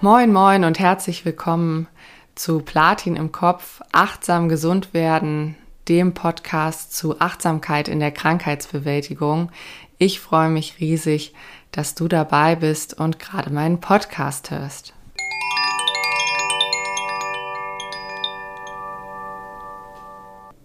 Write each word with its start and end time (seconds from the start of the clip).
Moin, 0.00 0.32
moin 0.32 0.62
und 0.62 0.78
herzlich 0.78 1.24
willkommen 1.24 1.88
zu 2.36 2.60
Platin 2.60 3.16
im 3.16 3.32
Kopf, 3.32 3.80
achtsam 3.90 4.48
gesund 4.48 4.94
werden, 4.94 5.56
dem 5.88 6.14
Podcast 6.14 6.96
zu 6.96 7.20
Achtsamkeit 7.20 7.88
in 7.88 7.98
der 7.98 8.12
Krankheitsbewältigung. 8.12 9.50
Ich 9.98 10.20
freue 10.20 10.50
mich 10.50 10.78
riesig, 10.78 11.34
dass 11.72 11.96
du 11.96 12.06
dabei 12.06 12.54
bist 12.54 12.96
und 12.96 13.18
gerade 13.18 13.52
meinen 13.52 13.80
Podcast 13.80 14.52
hörst. 14.52 14.94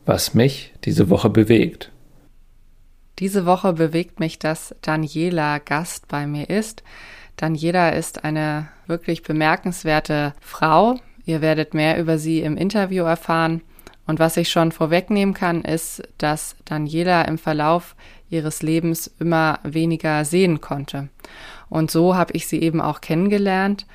Was 0.05 0.35
mich 0.35 0.75
diese 0.83 1.09
Woche 1.09 1.31
bewegt. 1.31 1.91
Diese 3.17 3.47
Woche 3.47 3.73
bewegt 3.73 4.19
mich, 4.19 4.37
dass 4.37 4.75
Daniela 4.83 5.57
Gast 5.57 6.07
bei 6.07 6.27
mir 6.27 6.51
ist. 6.51 6.83
Daniela 7.37 7.89
ist 7.89 8.23
eine 8.23 8.67
wirklich 8.87 9.23
bemerkenswerte 9.23 10.33
Frau. 10.39 10.99
Ihr 11.25 11.41
werdet 11.41 11.73
mehr 11.73 11.99
über 11.99 12.17
sie 12.17 12.41
im 12.41 12.57
Interview 12.57 13.03
erfahren. 13.03 13.61
Und 14.05 14.19
was 14.19 14.37
ich 14.37 14.49
schon 14.49 14.71
vorwegnehmen 14.71 15.33
kann, 15.33 15.63
ist, 15.63 16.03
dass 16.17 16.55
Daniela 16.65 17.23
im 17.23 17.37
Verlauf 17.37 17.95
ihres 18.29 18.61
Lebens 18.61 19.09
immer 19.19 19.59
weniger 19.63 20.25
sehen 20.25 20.59
konnte. 20.59 21.09
Und 21.69 21.89
so 21.89 22.15
habe 22.15 22.33
ich 22.33 22.47
sie 22.47 22.61
eben 22.61 22.81
auch 22.81 22.99
kennengelernt. 22.99 23.85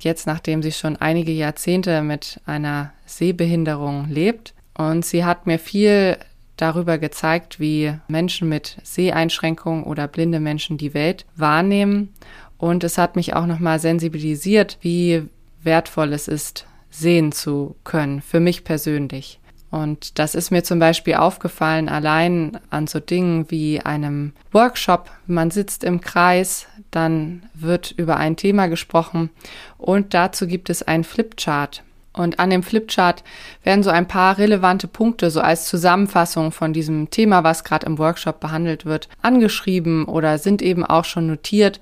Jetzt, 0.00 0.26
nachdem 0.26 0.62
sie 0.62 0.72
schon 0.72 0.96
einige 0.96 1.30
Jahrzehnte 1.30 2.02
mit 2.02 2.40
einer 2.44 2.92
Sehbehinderung 3.06 4.08
lebt. 4.08 4.54
Und 4.76 5.04
sie 5.04 5.24
hat 5.24 5.46
mir 5.46 5.60
viel 5.60 6.18
darüber 6.56 6.98
gezeigt, 6.98 7.60
wie 7.60 7.94
Menschen 8.08 8.48
mit 8.48 8.78
Seheinschränkungen 8.82 9.84
oder 9.84 10.08
blinde 10.08 10.40
Menschen 10.40 10.76
die 10.76 10.94
Welt 10.94 11.24
wahrnehmen 11.36 12.12
und 12.62 12.84
es 12.84 12.96
hat 12.96 13.16
mich 13.16 13.34
auch 13.34 13.46
nochmal 13.46 13.80
sensibilisiert, 13.80 14.78
wie 14.82 15.24
wertvoll 15.64 16.12
es 16.12 16.28
ist, 16.28 16.64
sehen 16.90 17.32
zu 17.32 17.74
können, 17.82 18.22
für 18.22 18.38
mich 18.38 18.62
persönlich. 18.62 19.40
Und 19.72 20.20
das 20.20 20.36
ist 20.36 20.52
mir 20.52 20.62
zum 20.62 20.78
Beispiel 20.78 21.14
aufgefallen, 21.14 21.88
allein 21.88 22.60
an 22.70 22.86
so 22.86 23.00
Dingen 23.00 23.50
wie 23.50 23.80
einem 23.80 24.32
Workshop. 24.52 25.10
Man 25.26 25.50
sitzt 25.50 25.82
im 25.82 26.00
Kreis, 26.02 26.68
dann 26.92 27.42
wird 27.52 27.90
über 27.96 28.16
ein 28.18 28.36
Thema 28.36 28.68
gesprochen 28.68 29.30
und 29.76 30.14
dazu 30.14 30.46
gibt 30.46 30.70
es 30.70 30.84
einen 30.84 31.02
Flipchart. 31.02 31.82
Und 32.12 32.38
an 32.38 32.50
dem 32.50 32.62
Flipchart 32.62 33.24
werden 33.64 33.82
so 33.82 33.90
ein 33.90 34.06
paar 34.06 34.38
relevante 34.38 34.86
Punkte, 34.86 35.32
so 35.32 35.40
als 35.40 35.66
Zusammenfassung 35.66 36.52
von 36.52 36.72
diesem 36.72 37.10
Thema, 37.10 37.42
was 37.42 37.64
gerade 37.64 37.86
im 37.86 37.98
Workshop 37.98 38.38
behandelt 38.38 38.84
wird, 38.84 39.08
angeschrieben 39.20 40.04
oder 40.04 40.38
sind 40.38 40.62
eben 40.62 40.86
auch 40.86 41.06
schon 41.06 41.26
notiert 41.26 41.80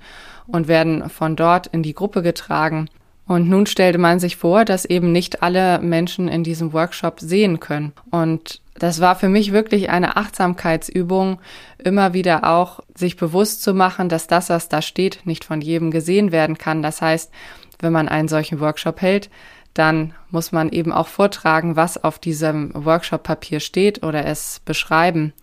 und 0.51 0.67
werden 0.67 1.09
von 1.09 1.35
dort 1.35 1.67
in 1.67 1.83
die 1.83 1.93
Gruppe 1.93 2.21
getragen. 2.21 2.89
Und 3.27 3.47
nun 3.47 3.65
stellte 3.65 3.97
man 3.97 4.19
sich 4.19 4.35
vor, 4.35 4.65
dass 4.65 4.83
eben 4.83 5.11
nicht 5.11 5.41
alle 5.41 5.79
Menschen 5.79 6.27
in 6.27 6.43
diesem 6.43 6.73
Workshop 6.73 7.19
sehen 7.19 7.59
können. 7.59 7.93
Und 8.09 8.59
das 8.75 8.99
war 8.99 9.15
für 9.15 9.29
mich 9.29 9.51
wirklich 9.51 9.89
eine 9.89 10.17
Achtsamkeitsübung, 10.17 11.39
immer 11.77 12.13
wieder 12.13 12.43
auch 12.49 12.81
sich 12.95 13.15
bewusst 13.15 13.63
zu 13.63 13.73
machen, 13.73 14.09
dass 14.09 14.27
das, 14.27 14.49
was 14.49 14.69
da 14.69 14.81
steht, 14.81 15.19
nicht 15.25 15.45
von 15.45 15.61
jedem 15.61 15.91
gesehen 15.91 16.31
werden 16.31 16.57
kann. 16.57 16.81
Das 16.81 17.01
heißt, 17.01 17.31
wenn 17.79 17.93
man 17.93 18.09
einen 18.09 18.27
solchen 18.27 18.59
Workshop 18.59 19.01
hält, 19.01 19.29
dann 19.73 20.13
muss 20.29 20.51
man 20.51 20.69
eben 20.69 20.91
auch 20.91 21.07
vortragen, 21.07 21.75
was 21.75 22.03
auf 22.03 22.19
diesem 22.19 22.71
Workshop-Papier 22.73 23.59
steht 23.59 24.03
oder 24.03 24.25
es 24.25 24.61
beschreiben. 24.65 25.33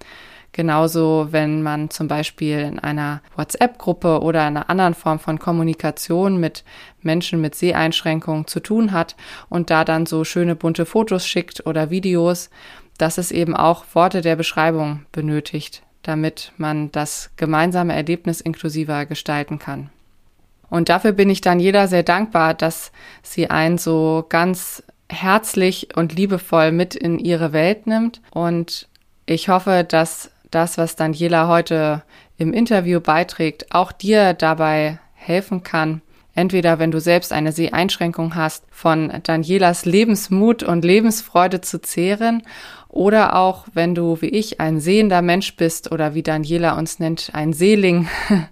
Genauso, 0.58 1.28
wenn 1.30 1.62
man 1.62 1.88
zum 1.88 2.08
Beispiel 2.08 2.58
in 2.58 2.80
einer 2.80 3.22
WhatsApp-Gruppe 3.36 4.20
oder 4.22 4.42
einer 4.42 4.68
anderen 4.68 4.94
Form 4.94 5.20
von 5.20 5.38
Kommunikation 5.38 6.40
mit 6.40 6.64
Menschen 7.00 7.40
mit 7.40 7.54
Seheinschränkungen 7.54 8.48
zu 8.48 8.58
tun 8.58 8.90
hat 8.90 9.14
und 9.48 9.70
da 9.70 9.84
dann 9.84 10.04
so 10.04 10.24
schöne 10.24 10.56
bunte 10.56 10.84
Fotos 10.84 11.24
schickt 11.28 11.64
oder 11.64 11.90
Videos, 11.90 12.50
dass 12.98 13.18
es 13.18 13.30
eben 13.30 13.54
auch 13.54 13.84
Worte 13.92 14.20
der 14.20 14.34
Beschreibung 14.34 15.06
benötigt, 15.12 15.84
damit 16.02 16.50
man 16.56 16.90
das 16.90 17.30
gemeinsame 17.36 17.94
Erlebnis 17.94 18.40
inklusiver 18.40 19.06
gestalten 19.06 19.60
kann. 19.60 19.90
Und 20.70 20.88
dafür 20.88 21.12
bin 21.12 21.30
ich 21.30 21.40
dann 21.40 21.60
jeder 21.60 21.86
sehr 21.86 22.02
dankbar, 22.02 22.54
dass 22.54 22.90
sie 23.22 23.48
einen 23.48 23.78
so 23.78 24.26
ganz 24.28 24.82
herzlich 25.08 25.96
und 25.96 26.16
liebevoll 26.16 26.72
mit 26.72 26.96
in 26.96 27.20
ihre 27.20 27.52
Welt 27.52 27.86
nimmt. 27.86 28.20
Und 28.32 28.88
ich 29.24 29.48
hoffe, 29.50 29.86
dass 29.88 30.32
das, 30.50 30.78
was 30.78 30.96
Daniela 30.96 31.48
heute 31.48 32.02
im 32.36 32.52
Interview 32.52 33.00
beiträgt, 33.00 33.74
auch 33.74 33.92
dir 33.92 34.34
dabei 34.34 34.98
helfen 35.14 35.62
kann, 35.62 36.02
entweder 36.34 36.78
wenn 36.78 36.90
du 36.90 37.00
selbst 37.00 37.32
eine 37.32 37.52
Seheinschränkung 37.52 38.34
hast, 38.34 38.64
von 38.70 39.12
Danielas 39.24 39.84
Lebensmut 39.84 40.62
und 40.62 40.84
Lebensfreude 40.84 41.60
zu 41.60 41.80
zehren, 41.80 42.42
oder 42.88 43.36
auch 43.36 43.66
wenn 43.74 43.94
du 43.94 44.20
wie 44.22 44.28
ich 44.28 44.60
ein 44.60 44.80
sehender 44.80 45.20
Mensch 45.20 45.56
bist 45.56 45.92
oder 45.92 46.14
wie 46.14 46.22
Daniela 46.22 46.78
uns 46.78 46.98
nennt, 46.98 47.30
ein 47.34 47.52
Seeling, 47.52 48.08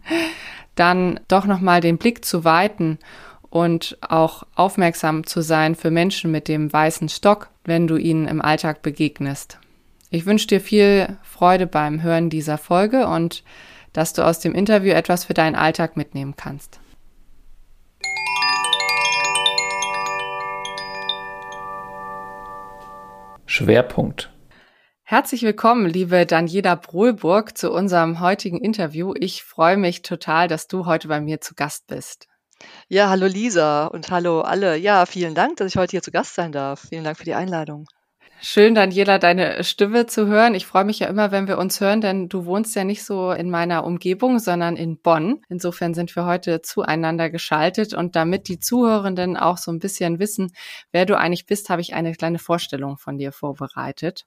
dann 0.75 1.21
doch 1.28 1.47
nochmal 1.47 1.81
den 1.81 1.97
Blick 1.97 2.25
zu 2.25 2.45
weiten 2.45 2.99
und 3.49 3.97
auch 4.03 4.43
aufmerksam 4.55 5.27
zu 5.27 5.41
sein 5.41 5.75
für 5.75 5.91
Menschen 5.91 6.31
mit 6.31 6.49
dem 6.49 6.71
weißen 6.71 7.09
Stock, 7.09 7.49
wenn 7.65 7.87
du 7.87 7.97
ihnen 7.97 8.28
im 8.28 8.43
Alltag 8.43 8.83
begegnest. 8.83 9.59
Ich 10.16 10.25
wünsche 10.25 10.47
dir 10.47 10.62
viel 10.62 11.19
Freude 11.22 11.66
beim 11.66 12.03
Hören 12.03 12.31
dieser 12.31 12.56
Folge 12.56 13.06
und 13.06 13.44
dass 13.93 14.15
du 14.15 14.25
aus 14.25 14.38
dem 14.38 14.54
Interview 14.54 14.93
etwas 14.93 15.27
für 15.27 15.34
deinen 15.34 15.54
Alltag 15.54 15.94
mitnehmen 15.94 16.37
kannst. 16.37 16.81
Schwerpunkt. 23.44 24.32
Herzlich 25.03 25.43
willkommen, 25.43 25.84
liebe 25.84 26.25
Daniela 26.25 26.77
Brohlburg, 26.77 27.59
zu 27.59 27.71
unserem 27.71 28.19
heutigen 28.21 28.59
Interview. 28.59 29.12
Ich 29.21 29.44
freue 29.44 29.77
mich 29.77 30.00
total, 30.00 30.48
dass 30.48 30.66
du 30.66 30.87
heute 30.87 31.09
bei 31.09 31.21
mir 31.21 31.43
zu 31.43 31.54
Gast 31.54 31.88
bist. 31.88 32.27
Ja, 32.88 33.10
hallo 33.10 33.27
Lisa 33.27 33.84
und 33.88 34.10
hallo 34.10 34.41
alle. 34.41 34.78
Ja, 34.78 35.04
vielen 35.04 35.34
Dank, 35.34 35.59
dass 35.59 35.66
ich 35.66 35.77
heute 35.77 35.91
hier 35.91 36.03
zu 36.03 36.10
Gast 36.10 36.34
sein 36.34 36.53
darf. 36.53 36.87
Vielen 36.88 37.04
Dank 37.04 37.19
für 37.19 37.25
die 37.25 37.34
Einladung. 37.34 37.87
Schön, 38.41 38.75
Daniela, 38.75 39.19
deine 39.19 39.65
Stimme 39.65 40.07
zu 40.07 40.27
hören. 40.27 40.55
Ich 40.55 40.67
freue 40.67 40.85
mich 40.85 40.99
ja 40.99 41.09
immer, 41.09 41.31
wenn 41.31 41.49
wir 41.49 41.57
uns 41.57 41.81
hören, 41.81 42.03
denn 42.03 42.29
du 42.29 42.45
wohnst 42.45 42.77
ja 42.77 42.85
nicht 42.85 43.03
so 43.03 43.33
in 43.33 43.51
meiner 43.51 43.85
Umgebung, 43.85 44.39
sondern 44.39 44.77
in 44.77 44.99
Bonn. 44.99 45.41
Insofern 45.49 45.95
sind 45.95 46.15
wir 46.15 46.27
heute 46.27 46.61
zueinander 46.61 47.31
geschaltet 47.31 47.95
und 47.95 48.15
damit 48.15 48.49
die 48.49 48.59
Zuhörenden 48.59 49.37
auch 49.39 49.57
so 49.57 49.73
ein 49.73 49.79
bisschen 49.79 50.19
wissen, 50.19 50.53
wer 50.93 51.07
du 51.07 51.17
eigentlich 51.17 51.47
bist, 51.47 51.71
habe 51.71 51.81
ich 51.81 51.95
eine 51.95 52.13
kleine 52.13 52.39
Vorstellung 52.39 52.99
von 52.99 53.17
dir 53.17 53.33
vorbereitet. 53.33 54.27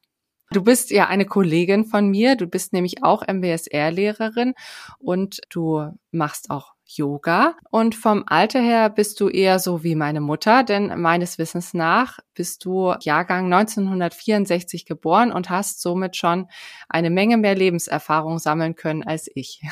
Du 0.52 0.64
bist 0.64 0.90
ja 0.90 1.08
eine 1.08 1.26
Kollegin 1.26 1.86
von 1.86 2.10
mir. 2.10 2.36
Du 2.36 2.48
bist 2.48 2.74
nämlich 2.74 3.04
auch 3.04 3.22
MBSR-Lehrerin 3.28 4.56
und 4.98 5.42
du 5.52 5.92
machst 6.12 6.50
auch 6.50 6.74
Yoga. 6.98 7.56
Und 7.70 7.96
vom 7.96 8.24
Alter 8.28 8.60
her 8.60 8.90
bist 8.90 9.20
du 9.20 9.30
eher 9.30 9.60
so 9.60 9.84
wie 9.84 9.96
meine 9.96 10.22
Mutter, 10.22 10.64
denn 10.64 11.00
meines 11.00 11.38
Wissens 11.38 11.74
nach 11.74 12.20
bist 12.34 12.66
du 12.66 12.94
Jahrgang 13.02 13.46
1964 13.46 14.86
geboren 14.86 15.32
und 15.32 15.50
hast 15.50 15.82
somit 15.82 16.16
schon 16.16 16.48
eine 16.88 17.10
Menge 17.10 17.38
mehr 17.38 17.56
Lebenserfahrung 17.56 18.40
sammeln 18.40 18.76
können 18.76 19.04
als 19.04 19.30
ich. 19.34 19.62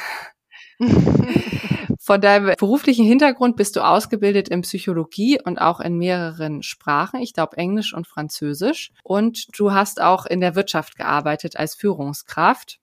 Von 2.00 2.22
deinem 2.22 2.53
beruflichen 2.57 3.05
Hintergrund 3.05 3.57
bist 3.57 3.75
du 3.75 3.81
ausgebildet 3.81 4.47
in 4.47 4.61
Psychologie 4.61 5.41
und 5.44 5.59
auch 5.59 5.79
in 5.79 5.97
mehreren 5.97 6.63
Sprachen, 6.63 7.19
ich 7.19 7.34
glaube 7.34 7.57
Englisch 7.57 7.94
und 7.94 8.07
Französisch. 8.07 8.91
Und 9.03 9.47
du 9.57 9.73
hast 9.73 10.01
auch 10.01 10.25
in 10.25 10.39
der 10.39 10.55
Wirtschaft 10.55 10.95
gearbeitet 10.95 11.57
als 11.57 11.75
Führungskraft. 11.75 12.79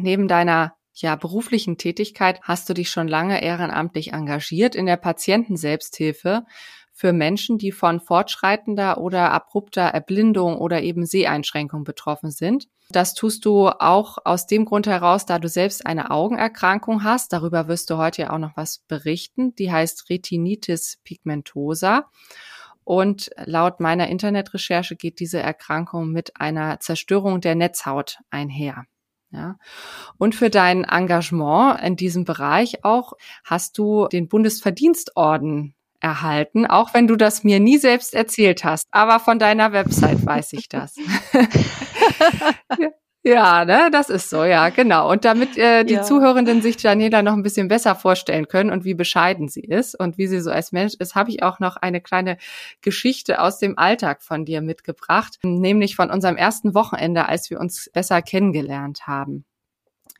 Neben 0.00 0.28
deiner 0.28 0.77
ja, 1.02 1.16
beruflichen 1.16 1.78
Tätigkeit 1.78 2.40
hast 2.42 2.68
du 2.68 2.74
dich 2.74 2.90
schon 2.90 3.08
lange 3.08 3.42
ehrenamtlich 3.42 4.12
engagiert 4.12 4.74
in 4.74 4.86
der 4.86 4.96
Patientenselbsthilfe 4.96 6.44
für 6.92 7.12
Menschen, 7.12 7.58
die 7.58 7.70
von 7.70 8.00
fortschreitender 8.00 8.98
oder 8.98 9.30
abrupter 9.30 9.82
Erblindung 9.82 10.58
oder 10.58 10.82
eben 10.82 11.06
Seheinschränkung 11.06 11.84
betroffen 11.84 12.32
sind. 12.32 12.66
Das 12.90 13.14
tust 13.14 13.44
du 13.44 13.68
auch 13.68 14.18
aus 14.24 14.48
dem 14.48 14.64
Grund 14.64 14.88
heraus, 14.88 15.24
da 15.24 15.38
du 15.38 15.48
selbst 15.48 15.86
eine 15.86 16.10
Augenerkrankung 16.10 17.04
hast. 17.04 17.32
Darüber 17.32 17.68
wirst 17.68 17.90
du 17.90 17.98
heute 17.98 18.22
ja 18.22 18.30
auch 18.30 18.38
noch 18.38 18.56
was 18.56 18.78
berichten. 18.88 19.54
Die 19.54 19.70
heißt 19.70 20.10
Retinitis 20.10 20.98
pigmentosa. 21.04 22.10
Und 22.82 23.30
laut 23.44 23.78
meiner 23.78 24.08
Internetrecherche 24.08 24.96
geht 24.96 25.20
diese 25.20 25.38
Erkrankung 25.38 26.10
mit 26.10 26.40
einer 26.40 26.80
Zerstörung 26.80 27.40
der 27.40 27.54
Netzhaut 27.54 28.18
einher. 28.30 28.86
Ja. 29.30 29.56
Und 30.16 30.34
für 30.34 30.50
dein 30.50 30.84
Engagement 30.84 31.80
in 31.82 31.96
diesem 31.96 32.24
Bereich 32.24 32.84
auch 32.84 33.12
hast 33.44 33.76
du 33.76 34.08
den 34.08 34.28
Bundesverdienstorden 34.28 35.74
erhalten, 36.00 36.64
auch 36.66 36.94
wenn 36.94 37.06
du 37.06 37.16
das 37.16 37.44
mir 37.44 37.60
nie 37.60 37.78
selbst 37.78 38.14
erzählt 38.14 38.64
hast. 38.64 38.86
Aber 38.90 39.20
von 39.20 39.38
deiner 39.38 39.72
Website 39.72 40.24
weiß 40.24 40.54
ich 40.54 40.68
das. 40.68 40.94
Ja, 42.78 42.90
ne, 43.64 43.90
das 43.92 44.08
ist 44.10 44.30
so, 44.30 44.44
ja, 44.44 44.68
genau. 44.70 45.10
Und 45.10 45.24
damit 45.24 45.58
äh, 45.58 45.84
die 45.84 45.94
Ja. 45.94 46.02
Zuhörenden 46.02 46.62
sich 46.62 46.76
Daniela 46.76 47.22
noch 47.22 47.34
ein 47.34 47.42
bisschen 47.42 47.68
besser 47.68 47.94
vorstellen 47.94 48.48
können 48.48 48.70
und 48.70 48.84
wie 48.84 48.94
bescheiden 48.94 49.48
sie 49.48 49.62
ist 49.62 49.98
und 49.98 50.18
wie 50.18 50.26
sie 50.28 50.40
so 50.40 50.50
als 50.50 50.72
Mensch 50.72 50.94
ist, 50.98 51.14
habe 51.14 51.30
ich 51.30 51.42
auch 51.42 51.58
noch 51.58 51.76
eine 51.76 52.00
kleine 52.00 52.38
Geschichte 52.80 53.40
aus 53.42 53.58
dem 53.58 53.76
Alltag 53.76 54.22
von 54.22 54.44
dir 54.44 54.62
mitgebracht, 54.62 55.38
nämlich 55.42 55.96
von 55.96 56.10
unserem 56.10 56.36
ersten 56.36 56.74
Wochenende, 56.74 57.28
als 57.28 57.50
wir 57.50 57.60
uns 57.60 57.90
besser 57.92 58.22
kennengelernt 58.22 59.06
haben. 59.06 59.44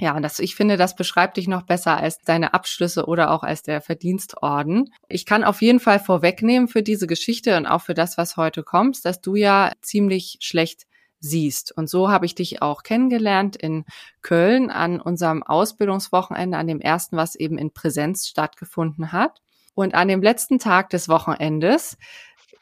Ja, 0.01 0.15
und 0.15 0.23
das, 0.23 0.39
ich 0.39 0.55
finde, 0.55 0.77
das 0.77 0.95
beschreibt 0.95 1.39
dich 1.39 1.49
noch 1.49 1.63
besser 1.63 1.97
als 1.97 2.19
deine 2.19 2.55
Abschlüsse 2.55 3.07
oder 3.07 3.33
auch 3.33 3.43
als 3.43 3.63
der 3.63 3.81
Verdienstorden. 3.81 4.93
Ich 5.09 5.27
kann 5.27 5.43
auf 5.43 5.61
jeden 5.61 5.81
Fall 5.81 5.99
vorwegnehmen 5.99 6.69
für 6.69 6.83
diese 6.85 7.09
Geschichte 7.09 7.57
und 7.57 7.67
auch 7.67 7.83
für 7.83 7.95
das, 7.95 8.17
was 8.17 8.37
heute 8.37 8.63
kommt, 8.63 9.05
dass 9.05 9.21
du 9.21 9.35
ja 9.35 9.73
ziemlich 9.83 10.39
schlecht 10.41 10.85
siehst. 11.21 11.73
Und 11.77 11.89
so 11.89 12.11
habe 12.11 12.27
ich 12.27 12.35
dich 12.35 12.63
auch 12.63 12.83
kennengelernt 12.83 13.57
in 13.57 13.85
Köln 14.23 14.71
an 14.71 15.01
unserem 15.01 15.43
Ausbildungswochenende, 15.43 16.57
an 16.57 16.67
dem 16.67 16.81
ersten, 16.81 17.17
was 17.17 17.35
eben 17.35 17.59
in 17.59 17.73
Präsenz 17.73 18.29
stattgefunden 18.29 19.13
hat. 19.13 19.43
Und 19.75 19.95
an 19.95 20.09
dem 20.09 20.23
letzten 20.23 20.59
Tag 20.59 20.91
des 20.91 21.09
Wochenendes 21.09 21.97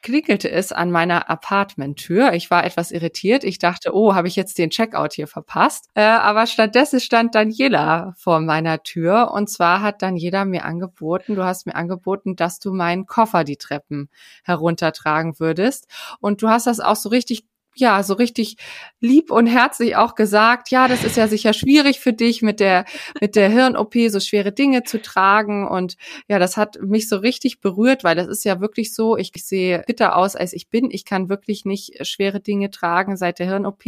klingelte 0.07 0.49
es 0.49 0.71
an 0.71 0.93
meiner 0.93 1.29
Apartmenttür. 1.29 2.33
Ich 2.33 2.49
war 2.49 2.65
etwas 2.65 2.93
irritiert. 2.93 3.43
Ich 3.43 3.59
dachte, 3.59 3.93
oh, 3.93 4.15
habe 4.15 4.29
ich 4.29 4.37
jetzt 4.37 4.57
den 4.57 4.71
Checkout 4.71 5.15
hier 5.15 5.27
verpasst? 5.27 5.89
Äh, 5.95 6.03
aber 6.03 6.47
stattdessen 6.47 7.01
stand 7.01 7.35
Daniela 7.35 8.15
vor 8.17 8.39
meiner 8.39 8.85
Tür. 8.85 9.33
Und 9.33 9.51
zwar 9.51 9.83
hat 9.83 10.03
Daniela 10.03 10.45
mir 10.45 10.65
angeboten, 10.65 11.35
du 11.35 11.43
hast 11.43 11.67
mir 11.67 11.75
angeboten, 11.75 12.37
dass 12.37 12.61
du 12.61 12.73
meinen 12.73 13.07
Koffer 13.07 13.43
die 13.43 13.57
Treppen 13.57 14.09
heruntertragen 14.45 15.41
würdest. 15.41 15.89
Und 16.21 16.41
du 16.41 16.49
hast 16.49 16.69
das 16.69 16.79
auch 16.79 16.97
so 16.97 17.09
richtig 17.09 17.45
ja, 17.77 18.03
so 18.03 18.15
richtig 18.15 18.57
lieb 19.01 19.31
und 19.31 19.47
herzlich 19.47 19.97
auch 19.97 20.15
gesagt, 20.15 20.71
ja, 20.71 20.89
das 20.89 21.05
ist 21.05 21.17
ja 21.17 21.29
sicher 21.29 21.53
schwierig 21.53 22.01
für 22.01 22.13
dich 22.13 22.41
mit 22.41 22.59
der, 22.59 22.87
mit 23.21 23.37
der 23.37 23.51
Hirn-OP 23.51 23.95
so 24.09 24.19
schwere 24.19 24.53
Dinge 24.53 24.83
zu 24.83 25.01
tragen. 25.01 25.69
Und 25.69 25.97
ja, 26.29 26.39
das 26.39 26.57
hat 26.57 26.79
mich 26.81 27.09
so 27.09 27.19
richtig 27.19 27.61
berührt, 27.61 28.03
weil 28.03 28.17
das 28.17 28.29
ist 28.29 28.45
ja 28.45 28.61
wirklich 28.61 28.95
so, 28.95 29.17
ich 29.17 29.33
sehe 29.37 29.83
fitter 29.87 30.17
aus, 30.17 30.37
als 30.37 30.55
ich 30.55 30.71
bin. 30.71 30.91
Ich 30.91 31.05
kann 31.05 31.29
wirklich 31.29 31.67
nicht 31.67 32.07
schwere 32.07 32.41
Dinge 32.41 32.71
tragen 32.71 33.17
seit 33.17 33.39
der 33.39 33.47
Hirn-OP, 33.47 33.85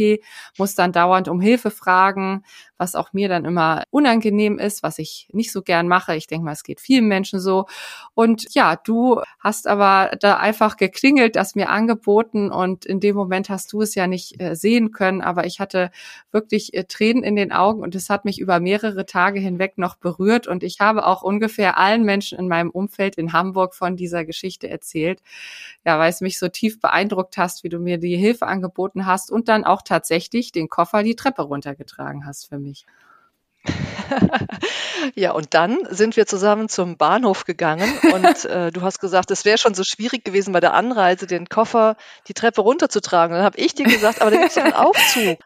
muss 0.57 0.75
dann 0.75 0.91
dauernd 0.91 1.27
um 1.27 1.41
Hilfe 1.41 1.71
fragen, 1.71 2.43
was 2.77 2.95
auch 2.95 3.11
mir 3.11 3.27
dann 3.27 3.45
immer 3.45 3.83
unangenehm 3.89 4.59
ist, 4.59 4.83
was 4.83 4.99
ich 4.99 5.27
nicht 5.33 5.51
so 5.51 5.63
gern 5.63 5.87
mache. 5.87 6.15
Ich 6.15 6.27
denke 6.27 6.45
mal, 6.45 6.53
es 6.53 6.63
geht 6.63 6.79
vielen 6.79 7.07
Menschen 7.07 7.39
so. 7.39 7.65
Und 8.13 8.53
ja, 8.53 8.75
du 8.75 9.21
hast 9.39 9.67
aber 9.67 10.15
da 10.19 10.37
einfach 10.37 10.77
geklingelt, 10.77 11.35
das 11.35 11.55
mir 11.55 11.69
angeboten 11.69 12.51
und 12.51 12.85
in 12.85 12.99
dem 12.99 13.15
Moment 13.15 13.49
hast 13.49 13.73
du 13.73 13.78
es 13.81 13.95
ja 13.95 14.07
nicht 14.07 14.41
äh, 14.41 14.55
sehen 14.55 14.91
können, 14.91 15.21
aber 15.21 15.45
ich 15.45 15.59
hatte 15.59 15.91
wirklich 16.31 16.73
äh, 16.73 16.85
Tränen 16.85 17.23
in 17.23 17.35
den 17.35 17.51
Augen 17.51 17.81
und 17.81 17.95
es 17.95 18.09
hat 18.09 18.25
mich 18.25 18.39
über 18.39 18.59
mehrere 18.59 19.05
Tage 19.05 19.39
hinweg 19.39 19.77
noch 19.77 19.95
berührt 19.95 20.47
und 20.47 20.63
ich 20.63 20.79
habe 20.79 21.05
auch 21.05 21.21
ungefähr 21.21 21.77
allen 21.77 22.03
Menschen 22.03 22.39
in 22.39 22.47
meinem 22.47 22.69
Umfeld 22.69 23.15
in 23.15 23.33
Hamburg 23.33 23.75
von 23.75 23.95
dieser 23.95 24.25
Geschichte 24.25 24.69
erzählt. 24.69 25.21
Ja, 25.85 25.99
weil 25.99 26.09
es 26.09 26.21
mich 26.21 26.39
so 26.39 26.47
tief 26.49 26.79
beeindruckt 26.79 27.37
hast, 27.37 27.63
wie 27.63 27.69
du 27.69 27.79
mir 27.79 27.97
die 27.97 28.17
Hilfe 28.17 28.47
angeboten 28.47 29.05
hast 29.05 29.31
und 29.31 29.47
dann 29.47 29.63
auch 29.63 29.81
tatsächlich 29.81 30.51
den 30.51 30.69
Koffer 30.69 31.03
die 31.03 31.15
Treppe 31.15 31.43
runtergetragen 31.43 32.25
hast 32.25 32.47
für 32.47 32.59
mich. 32.59 32.85
Ja, 35.15 35.31
und 35.31 35.53
dann 35.53 35.79
sind 35.89 36.17
wir 36.17 36.25
zusammen 36.25 36.69
zum 36.69 36.97
Bahnhof 36.97 37.45
gegangen 37.45 37.91
und 38.13 38.45
äh, 38.45 38.71
du 38.71 38.81
hast 38.81 38.99
gesagt, 38.99 39.31
es 39.31 39.45
wäre 39.45 39.57
schon 39.57 39.73
so 39.73 39.83
schwierig 39.83 40.23
gewesen 40.23 40.53
bei 40.53 40.59
der 40.59 40.73
Anreise, 40.73 41.27
den 41.27 41.47
Koffer 41.47 41.95
die 42.27 42.33
Treppe 42.33 42.61
runterzutragen. 42.61 43.35
Dann 43.35 43.45
habe 43.45 43.57
ich 43.57 43.73
dir 43.73 43.85
gesagt, 43.85 44.21
aber 44.21 44.31
da 44.31 44.37
gibt 44.37 44.49
es 44.49 44.55
doch 44.55 44.63
einen 44.63 44.73
Aufzug. 44.73 45.39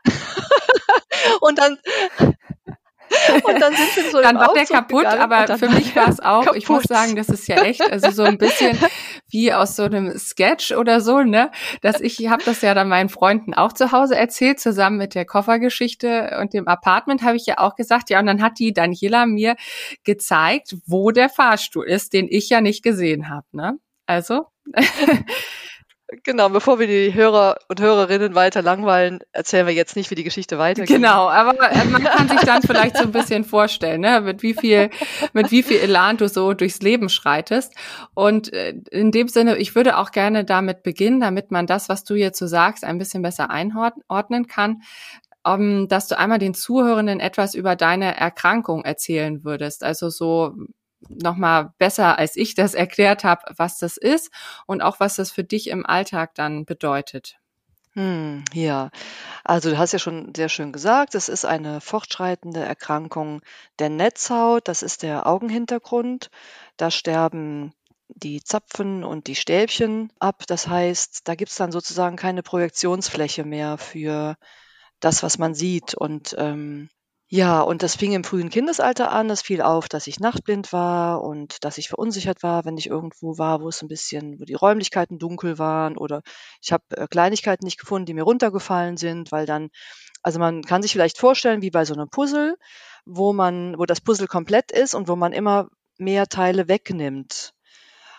und 1.41 1.59
dann 1.59 1.77
und 3.43 3.61
dann 3.61 3.75
sind 3.75 3.95
wir 3.95 4.11
so 4.11 4.21
Dann 4.21 4.37
war 4.37 4.53
der 4.53 4.65
kaputt, 4.65 5.03
gegangen 5.03 5.21
aber 5.21 5.57
für 5.57 5.69
mich 5.69 5.95
war 5.95 6.09
es 6.09 6.19
auch, 6.21 6.53
ich 6.53 6.67
muss 6.69 6.83
kaputt. 6.83 6.87
sagen, 6.87 7.15
das 7.15 7.29
ist 7.29 7.47
ja 7.47 7.63
echt, 7.63 7.81
also 7.81 8.11
so 8.11 8.23
ein 8.23 8.37
bisschen 8.37 8.77
wie 9.29 9.53
aus 9.53 9.75
so 9.75 9.83
einem 9.83 10.17
Sketch 10.17 10.71
oder 10.71 11.01
so, 11.01 11.21
ne? 11.21 11.51
Dass 11.81 12.01
ich 12.01 12.27
habe 12.29 12.43
das 12.43 12.61
ja 12.61 12.73
dann 12.73 12.89
meinen 12.89 13.09
Freunden 13.09 13.53
auch 13.53 13.73
zu 13.73 13.91
Hause 13.91 14.15
erzählt, 14.15 14.59
zusammen 14.59 14.97
mit 14.97 15.15
der 15.15 15.25
Koffergeschichte 15.25 16.37
und 16.41 16.53
dem 16.53 16.67
Apartment 16.67 17.23
habe 17.23 17.35
ich 17.37 17.45
ja 17.45 17.57
auch 17.57 17.75
gesagt, 17.75 18.09
ja, 18.09 18.19
und 18.19 18.25
dann 18.25 18.41
hat 18.41 18.59
die 18.59 18.73
Daniela 18.73 19.25
mir 19.25 19.55
gezeigt, 20.03 20.75
wo 20.85 21.11
der 21.11 21.29
Fahrstuhl 21.29 21.85
ist, 21.85 22.13
den 22.13 22.27
ich 22.29 22.49
ja 22.49 22.61
nicht 22.61 22.83
gesehen 22.83 23.29
habe, 23.29 23.45
ne? 23.51 23.77
Also 24.05 24.47
Genau, 26.23 26.49
bevor 26.49 26.79
wir 26.79 26.87
die 26.87 27.13
Hörer 27.13 27.57
und 27.67 27.81
Hörerinnen 27.81 28.35
weiter 28.35 28.61
langweilen, 28.61 29.19
erzählen 29.31 29.65
wir 29.65 29.73
jetzt 29.73 29.95
nicht, 29.95 30.11
wie 30.11 30.15
die 30.15 30.23
Geschichte 30.23 30.57
weitergeht. 30.57 30.95
Genau, 30.95 31.29
aber 31.29 31.71
äh, 31.71 31.85
man 31.85 32.03
kann 32.03 32.29
sich 32.29 32.41
dann 32.41 32.61
vielleicht 32.61 32.97
so 32.97 33.03
ein 33.03 33.11
bisschen 33.11 33.43
vorstellen, 33.43 34.01
ne, 34.01 34.21
mit 34.21 34.43
wie 34.43 34.53
viel, 34.53 34.89
mit 35.33 35.51
wie 35.51 35.63
viel 35.63 35.77
Elan 35.77 36.17
du 36.17 36.27
so 36.27 36.53
durchs 36.53 36.81
Leben 36.81 37.09
schreitest. 37.09 37.73
Und 38.13 38.53
äh, 38.53 38.73
in 38.91 39.11
dem 39.11 39.27
Sinne, 39.27 39.57
ich 39.57 39.75
würde 39.75 39.97
auch 39.97 40.11
gerne 40.11 40.45
damit 40.45 40.83
beginnen, 40.83 41.19
damit 41.19 41.51
man 41.51 41.65
das, 41.65 41.89
was 41.89 42.03
du 42.03 42.15
jetzt 42.15 42.39
so 42.39 42.47
sagst, 42.47 42.83
ein 42.83 42.97
bisschen 42.97 43.21
besser 43.21 43.49
einordnen 43.49 44.47
kann, 44.47 44.81
um, 45.43 45.87
dass 45.87 46.07
du 46.07 46.17
einmal 46.17 46.39
den 46.39 46.53
Zuhörenden 46.53 47.19
etwas 47.19 47.53
über 47.55 47.75
deine 47.75 48.15
Erkrankung 48.15 48.85
erzählen 48.85 49.43
würdest. 49.43 49.83
Also 49.83 50.09
so 50.09 50.55
nochmal 51.09 51.73
besser, 51.77 52.17
als 52.17 52.35
ich 52.35 52.55
das 52.55 52.73
erklärt 52.73 53.23
habe, 53.23 53.41
was 53.57 53.77
das 53.77 53.97
ist 53.97 54.31
und 54.65 54.81
auch 54.81 54.99
was 54.99 55.15
das 55.15 55.31
für 55.31 55.43
dich 55.43 55.69
im 55.69 55.85
Alltag 55.85 56.35
dann 56.35 56.65
bedeutet. 56.65 57.37
Hm, 57.95 58.43
ja, 58.53 58.89
also 59.43 59.69
du 59.69 59.77
hast 59.77 59.91
ja 59.93 59.99
schon 59.99 60.33
sehr 60.35 60.49
schön 60.49 60.71
gesagt, 60.71 61.13
es 61.13 61.29
ist 61.29 61.45
eine 61.45 61.79
fortschreitende 61.79 62.61
Erkrankung 62.61 63.41
der 63.77 63.89
Netzhaut, 63.89 64.67
das 64.67 64.81
ist 64.81 65.03
der 65.03 65.27
Augenhintergrund. 65.27 66.31
Da 66.75 66.89
sterben 66.89 67.73
die 68.07 68.43
Zapfen 68.43 69.03
und 69.03 69.27
die 69.27 69.35
Stäbchen 69.35 70.11
ab. 70.19 70.43
Das 70.47 70.67
heißt, 70.67 71.27
da 71.27 71.35
gibt's 71.35 71.55
dann 71.55 71.71
sozusagen 71.71 72.15
keine 72.15 72.43
Projektionsfläche 72.43 73.43
mehr 73.43 73.77
für 73.77 74.37
das, 74.99 75.23
was 75.23 75.37
man 75.37 75.53
sieht. 75.53 75.93
Und 75.93 76.35
ähm, 76.37 76.89
ja, 77.35 77.61
und 77.61 77.81
das 77.81 77.95
fing 77.95 78.11
im 78.11 78.23
frühen 78.23 78.51
Kindesalter 78.51 79.11
an. 79.11 79.27
Es 79.31 79.41
fiel 79.41 79.63
auf, 79.63 79.89
dass 79.89 80.05
ich 80.05 80.19
nachtblind 80.19 80.71
war 80.71 81.23
und 81.23 81.63
dass 81.65 81.79
ich 81.79 81.89
verunsichert 81.89 82.43
war, 82.43 82.63
wenn 82.63 82.77
ich 82.77 82.85
irgendwo 82.85 83.39
war, 83.39 83.59
wo 83.61 83.69
es 83.69 83.81
ein 83.81 83.87
bisschen, 83.87 84.39
wo 84.39 84.43
die 84.45 84.53
Räumlichkeiten 84.53 85.17
dunkel 85.17 85.57
waren 85.57 85.97
oder 85.97 86.21
ich 86.61 86.71
habe 86.71 86.83
äh, 86.91 87.07
Kleinigkeiten 87.07 87.65
nicht 87.65 87.79
gefunden, 87.79 88.05
die 88.05 88.13
mir 88.13 88.21
runtergefallen 88.21 88.97
sind, 88.97 89.31
weil 89.31 89.47
dann, 89.47 89.69
also 90.21 90.37
man 90.37 90.61
kann 90.61 90.83
sich 90.83 90.91
vielleicht 90.91 91.17
vorstellen, 91.17 91.63
wie 91.63 91.71
bei 91.71 91.85
so 91.85 91.95
einem 91.95 92.07
Puzzle, 92.07 92.55
wo 93.03 93.33
man, 93.33 93.79
wo 93.79 93.87
das 93.87 93.99
Puzzle 93.99 94.27
komplett 94.27 94.71
ist 94.71 94.93
und 94.93 95.07
wo 95.07 95.15
man 95.15 95.33
immer 95.33 95.69
mehr 95.97 96.27
Teile 96.27 96.67
wegnimmt. 96.67 97.53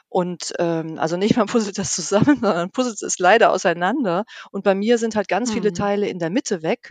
Und 0.08 0.54
ähm, 0.58 0.98
also 0.98 1.16
nicht 1.16 1.36
man 1.36 1.46
puzzelt 1.46 1.78
das 1.78 1.94
zusammen, 1.94 2.40
sondern 2.40 2.72
puzzelt 2.72 3.00
es 3.02 3.20
leider 3.20 3.52
auseinander. 3.52 4.24
Und 4.50 4.64
bei 4.64 4.74
mir 4.74 4.98
sind 4.98 5.14
halt 5.14 5.28
ganz 5.28 5.52
viele 5.52 5.70
Mhm. 5.70 5.74
Teile 5.74 6.08
in 6.08 6.18
der 6.18 6.30
Mitte 6.30 6.62
weg. 6.64 6.88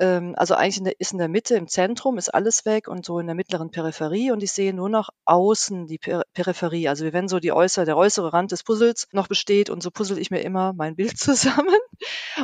Ähm, 0.00 0.34
also 0.36 0.54
eigentlich 0.54 0.78
in 0.78 0.84
der, 0.84 0.98
ist 0.98 1.12
in 1.12 1.18
der 1.18 1.28
Mitte, 1.28 1.56
im 1.56 1.68
Zentrum 1.68 2.16
ist 2.18 2.32
alles 2.32 2.64
weg 2.64 2.88
und 2.88 3.04
so 3.04 3.18
in 3.18 3.26
der 3.26 3.36
mittleren 3.36 3.70
Peripherie 3.70 4.32
und 4.32 4.42
ich 4.42 4.50
sehe 4.50 4.72
nur 4.72 4.88
noch 4.88 5.10
außen 5.26 5.86
die 5.86 5.98
per 5.98 6.22
Peripherie. 6.32 6.88
Also 6.88 7.12
wenn 7.12 7.28
so 7.28 7.38
die 7.38 7.52
äußere, 7.52 7.84
der 7.84 7.98
äußere 7.98 8.32
Rand 8.32 8.50
des 8.50 8.64
Puzzles 8.64 9.08
noch 9.12 9.28
besteht 9.28 9.68
und 9.68 9.82
so 9.82 9.90
puzzle 9.90 10.18
ich 10.18 10.30
mir 10.30 10.40
immer 10.40 10.72
mein 10.72 10.96
Bild 10.96 11.18
zusammen. 11.18 11.76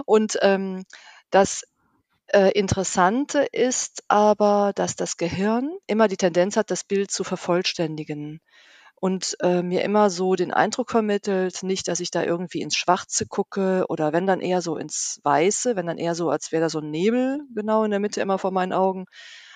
Und 0.04 0.38
ähm, 0.42 0.84
das 1.30 1.64
äh, 2.28 2.50
Interessante 2.52 3.46
ist 3.52 4.04
aber, 4.08 4.72
dass 4.74 4.94
das 4.96 5.16
Gehirn 5.16 5.70
immer 5.86 6.08
die 6.08 6.18
Tendenz 6.18 6.56
hat, 6.56 6.70
das 6.70 6.84
Bild 6.84 7.10
zu 7.10 7.24
vervollständigen 7.24 8.40
und 8.98 9.36
äh, 9.40 9.62
mir 9.62 9.82
immer 9.82 10.10
so 10.10 10.34
den 10.34 10.52
Eindruck 10.52 10.90
vermittelt, 10.90 11.62
nicht, 11.62 11.88
dass 11.88 12.00
ich 12.00 12.10
da 12.10 12.22
irgendwie 12.22 12.62
ins 12.62 12.76
Schwarze 12.76 13.26
gucke 13.26 13.84
oder 13.88 14.12
wenn 14.12 14.26
dann 14.26 14.40
eher 14.40 14.62
so 14.62 14.76
ins 14.76 15.20
Weiße, 15.22 15.76
wenn 15.76 15.86
dann 15.86 15.98
eher 15.98 16.14
so, 16.14 16.30
als 16.30 16.50
wäre 16.50 16.62
da 16.62 16.68
so 16.70 16.78
ein 16.80 16.90
Nebel 16.90 17.40
genau 17.54 17.84
in 17.84 17.90
der 17.90 18.00
Mitte 18.00 18.20
immer 18.20 18.38
vor 18.38 18.52
meinen 18.52 18.72
Augen. 18.72 19.04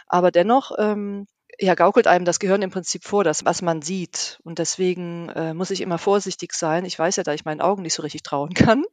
Aber 0.07 0.31
dennoch 0.31 0.73
ähm, 0.79 1.27
ja, 1.59 1.75
gaukelt 1.75 2.07
einem 2.07 2.25
das 2.25 2.39
Gehirn 2.39 2.63
im 2.63 2.71
Prinzip 2.71 3.05
vor, 3.05 3.25
das, 3.25 3.45
was 3.45 3.63
man 3.63 3.83
sieht. 3.83 4.41
Und 4.45 4.59
deswegen 4.59 5.29
äh, 5.31 5.55
muss 5.55 5.71
ich 5.71 5.81
immer 5.81 5.99
vorsichtig 5.99 6.53
sein. 6.53 6.85
Ich 6.85 6.99
weiß 6.99 7.17
ja, 7.17 7.23
da 7.23 7.35
ich 7.35 7.45
meinen 7.45 7.61
Augen 7.61 7.83
nicht 7.83 7.95
so 7.95 8.03
richtig 8.03 8.23
trauen 8.23 8.55
kann. 8.55 8.85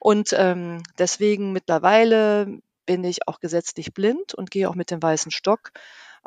Und 0.00 0.34
ähm, 0.36 0.82
deswegen 0.98 1.52
mittlerweile 1.52 2.60
bin 2.86 3.04
ich 3.04 3.26
auch 3.26 3.40
gesetzlich 3.40 3.92
blind 3.92 4.34
und 4.34 4.50
gehe 4.50 4.68
auch 4.68 4.74
mit 4.74 4.90
dem 4.90 5.02
weißen 5.02 5.30
Stock. 5.30 5.72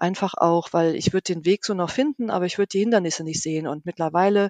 Einfach 0.01 0.33
auch, 0.35 0.69
weil 0.73 0.95
ich 0.95 1.13
würde 1.13 1.33
den 1.33 1.45
Weg 1.45 1.63
so 1.63 1.75
noch 1.75 1.91
finden, 1.91 2.31
aber 2.31 2.47
ich 2.47 2.57
würde 2.57 2.69
die 2.69 2.79
Hindernisse 2.79 3.23
nicht 3.23 3.39
sehen. 3.39 3.67
Und 3.67 3.85
mittlerweile, 3.85 4.49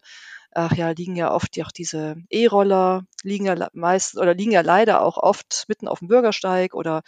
ach 0.53 0.74
ja, 0.74 0.91
liegen 0.91 1.17
ja 1.17 1.34
oft 1.34 1.60
auch 1.62 1.72
diese 1.72 2.15
E-Roller, 2.29 3.03
liegen 3.24 3.46
ja 3.48 3.67
meist 3.74 4.17
oder 4.17 4.34
liegen 4.34 4.51
ja 4.53 4.62
leider 4.62 5.01
auch 5.01 5.17
oft 5.17 5.65
mitten 5.67 5.89
auf 5.89 6.00
dem 6.00 6.08
Bürgersteig 6.08 6.74
oder 6.74 7.01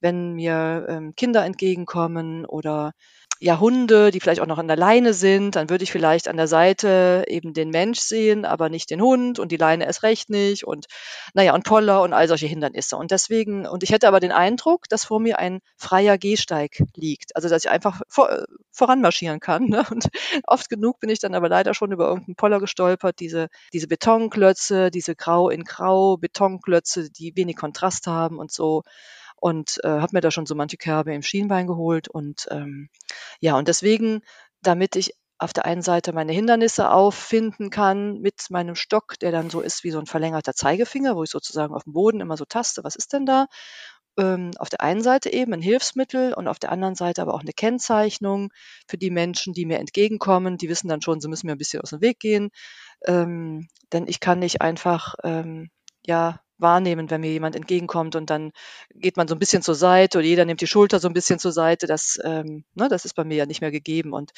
wenn 0.00 0.34
mir 0.34 0.86
ähm, 0.88 1.14
Kinder 1.16 1.44
entgegenkommen 1.44 2.46
oder 2.46 2.92
ja, 3.40 3.60
Hunde, 3.60 4.10
die 4.10 4.18
vielleicht 4.18 4.40
auch 4.40 4.46
noch 4.46 4.58
an 4.58 4.66
der 4.66 4.76
Leine 4.76 5.14
sind, 5.14 5.54
dann 5.54 5.70
würde 5.70 5.84
ich 5.84 5.92
vielleicht 5.92 6.26
an 6.26 6.36
der 6.36 6.48
Seite 6.48 7.24
eben 7.28 7.52
den 7.52 7.70
Mensch 7.70 8.00
sehen, 8.00 8.44
aber 8.44 8.68
nicht 8.68 8.90
den 8.90 9.00
Hund 9.00 9.38
und 9.38 9.52
die 9.52 9.56
Leine 9.56 9.86
erst 9.86 10.02
recht 10.02 10.28
nicht 10.28 10.66
und 10.66 10.86
naja, 11.34 11.54
und 11.54 11.62
Poller 11.64 12.02
und 12.02 12.12
all 12.12 12.26
solche 12.26 12.46
Hindernisse. 12.46 12.96
Und 12.96 13.12
deswegen, 13.12 13.66
und 13.66 13.84
ich 13.84 13.90
hätte 13.90 14.08
aber 14.08 14.18
den 14.18 14.32
Eindruck, 14.32 14.88
dass 14.88 15.04
vor 15.04 15.20
mir 15.20 15.38
ein 15.38 15.60
freier 15.76 16.18
Gehsteig 16.18 16.82
liegt. 16.96 17.36
Also 17.36 17.48
dass 17.48 17.64
ich 17.64 17.70
einfach 17.70 18.00
vor, 18.08 18.44
voranmarschieren 18.72 19.38
kann. 19.38 19.66
Ne? 19.66 19.84
Und 19.88 20.08
oft 20.46 20.68
genug 20.68 20.98
bin 20.98 21.10
ich 21.10 21.20
dann 21.20 21.34
aber 21.34 21.48
leider 21.48 21.74
schon 21.74 21.92
über 21.92 22.08
irgendeinen 22.08 22.36
Poller 22.36 22.58
gestolpert, 22.58 23.20
diese, 23.20 23.48
diese 23.72 23.86
Betonklötze, 23.86 24.90
diese 24.90 25.14
Grau 25.14 25.48
in 25.48 25.62
Grau 25.62 26.16
Betonklötze, 26.16 27.10
die 27.10 27.36
wenig 27.36 27.56
Kontrast 27.56 28.08
haben 28.08 28.38
und 28.38 28.50
so 28.50 28.82
und 29.40 29.78
äh, 29.84 29.88
habe 29.88 30.10
mir 30.12 30.20
da 30.20 30.30
schon 30.30 30.46
so 30.46 30.54
manche 30.54 30.76
Kerbe 30.76 31.14
im 31.14 31.22
Schienbein 31.22 31.66
geholt 31.66 32.08
und 32.08 32.46
ähm, 32.50 32.88
ja, 33.40 33.56
und 33.56 33.68
deswegen, 33.68 34.20
damit 34.62 34.96
ich 34.96 35.14
auf 35.38 35.52
der 35.52 35.66
einen 35.66 35.82
Seite 35.82 36.12
meine 36.12 36.32
Hindernisse 36.32 36.90
auffinden 36.90 37.70
kann 37.70 38.20
mit 38.20 38.46
meinem 38.50 38.74
Stock, 38.74 39.18
der 39.20 39.30
dann 39.30 39.50
so 39.50 39.60
ist 39.60 39.84
wie 39.84 39.92
so 39.92 40.00
ein 40.00 40.06
verlängerter 40.06 40.52
Zeigefinger, 40.52 41.14
wo 41.14 41.22
ich 41.22 41.30
sozusagen 41.30 41.74
auf 41.74 41.84
dem 41.84 41.92
Boden 41.92 42.20
immer 42.20 42.36
so 42.36 42.44
taste, 42.44 42.82
was 42.82 42.96
ist 42.96 43.12
denn 43.12 43.24
da? 43.24 43.46
Ähm, 44.18 44.50
auf 44.58 44.68
der 44.68 44.80
einen 44.80 45.00
Seite 45.02 45.32
eben 45.32 45.52
ein 45.54 45.62
Hilfsmittel 45.62 46.34
und 46.34 46.48
auf 46.48 46.58
der 46.58 46.72
anderen 46.72 46.96
Seite 46.96 47.22
aber 47.22 47.34
auch 47.34 47.42
eine 47.42 47.52
Kennzeichnung 47.52 48.50
für 48.88 48.98
die 48.98 49.10
Menschen, 49.10 49.52
die 49.52 49.64
mir 49.64 49.78
entgegenkommen. 49.78 50.56
Die 50.58 50.68
wissen 50.68 50.88
dann 50.88 51.02
schon, 51.02 51.20
sie 51.20 51.28
müssen 51.28 51.46
mir 51.46 51.52
ein 51.52 51.58
bisschen 51.58 51.82
aus 51.82 51.90
dem 51.90 52.00
Weg 52.00 52.18
gehen, 52.18 52.50
ähm, 53.06 53.68
denn 53.92 54.08
ich 54.08 54.18
kann 54.18 54.40
nicht 54.40 54.60
einfach 54.60 55.14
ähm, 55.22 55.70
ja 56.04 56.40
wahrnehmen, 56.58 57.10
wenn 57.10 57.20
mir 57.20 57.30
jemand 57.30 57.56
entgegenkommt 57.56 58.16
und 58.16 58.30
dann 58.30 58.52
geht 58.94 59.16
man 59.16 59.28
so 59.28 59.34
ein 59.34 59.38
bisschen 59.38 59.62
zur 59.62 59.74
Seite 59.74 60.18
oder 60.18 60.26
jeder 60.26 60.44
nimmt 60.44 60.60
die 60.60 60.66
Schulter 60.66 61.00
so 61.00 61.08
ein 61.08 61.14
bisschen 61.14 61.38
zur 61.38 61.52
Seite. 61.52 61.86
Das, 61.86 62.18
ähm, 62.24 62.64
ne, 62.74 62.88
das 62.88 63.04
ist 63.04 63.14
bei 63.14 63.24
mir 63.24 63.36
ja 63.36 63.46
nicht 63.46 63.60
mehr 63.60 63.70
gegeben 63.70 64.12
und 64.12 64.32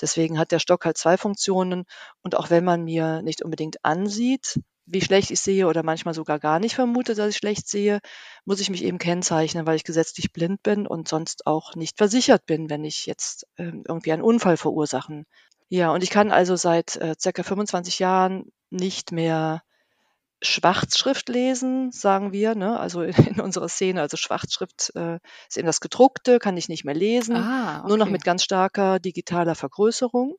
deswegen 0.00 0.38
hat 0.38 0.52
der 0.52 0.58
Stock 0.58 0.84
halt 0.84 0.98
zwei 0.98 1.16
Funktionen 1.16 1.84
und 2.22 2.36
auch 2.36 2.50
wenn 2.50 2.64
man 2.64 2.84
mir 2.84 3.22
nicht 3.22 3.42
unbedingt 3.42 3.84
ansieht, 3.84 4.60
wie 4.90 5.02
schlecht 5.02 5.30
ich 5.30 5.40
sehe 5.40 5.66
oder 5.66 5.82
manchmal 5.82 6.14
sogar 6.14 6.38
gar 6.38 6.58
nicht 6.58 6.74
vermutet, 6.74 7.18
dass 7.18 7.28
ich 7.30 7.36
schlecht 7.36 7.68
sehe, 7.68 8.00
muss 8.44 8.60
ich 8.60 8.70
mich 8.70 8.82
eben 8.84 8.98
kennzeichnen, 8.98 9.66
weil 9.66 9.76
ich 9.76 9.84
gesetzlich 9.84 10.32
blind 10.32 10.62
bin 10.62 10.86
und 10.86 11.08
sonst 11.08 11.46
auch 11.46 11.74
nicht 11.74 11.98
versichert 11.98 12.46
bin, 12.46 12.70
wenn 12.70 12.84
ich 12.84 13.06
jetzt 13.06 13.46
ähm, 13.58 13.84
irgendwie 13.86 14.12
einen 14.12 14.22
Unfall 14.22 14.56
verursachen. 14.56 15.26
Ja, 15.68 15.92
und 15.92 16.02
ich 16.02 16.10
kann 16.10 16.30
also 16.30 16.56
seit 16.56 16.96
äh, 16.96 17.14
circa 17.20 17.42
25 17.42 17.98
Jahren 17.98 18.50
nicht 18.70 19.12
mehr 19.12 19.62
Schwarzschrift 20.40 21.28
lesen, 21.28 21.90
sagen 21.90 22.32
wir, 22.32 22.54
ne? 22.54 22.78
also 22.78 23.02
in 23.02 23.40
unserer 23.40 23.68
Szene. 23.68 24.00
Also 24.00 24.16
Schwarzschrift 24.16 24.92
äh, 24.94 25.18
ist 25.48 25.56
eben 25.56 25.66
das 25.66 25.80
Gedruckte, 25.80 26.38
kann 26.38 26.56
ich 26.56 26.68
nicht 26.68 26.84
mehr 26.84 26.94
lesen, 26.94 27.36
Ah, 27.36 27.84
nur 27.86 27.96
noch 27.96 28.06
okay. 28.06 28.12
mit 28.12 28.24
ganz 28.24 28.44
starker 28.44 28.98
digitaler 28.98 29.54
Vergrößerung 29.54 30.36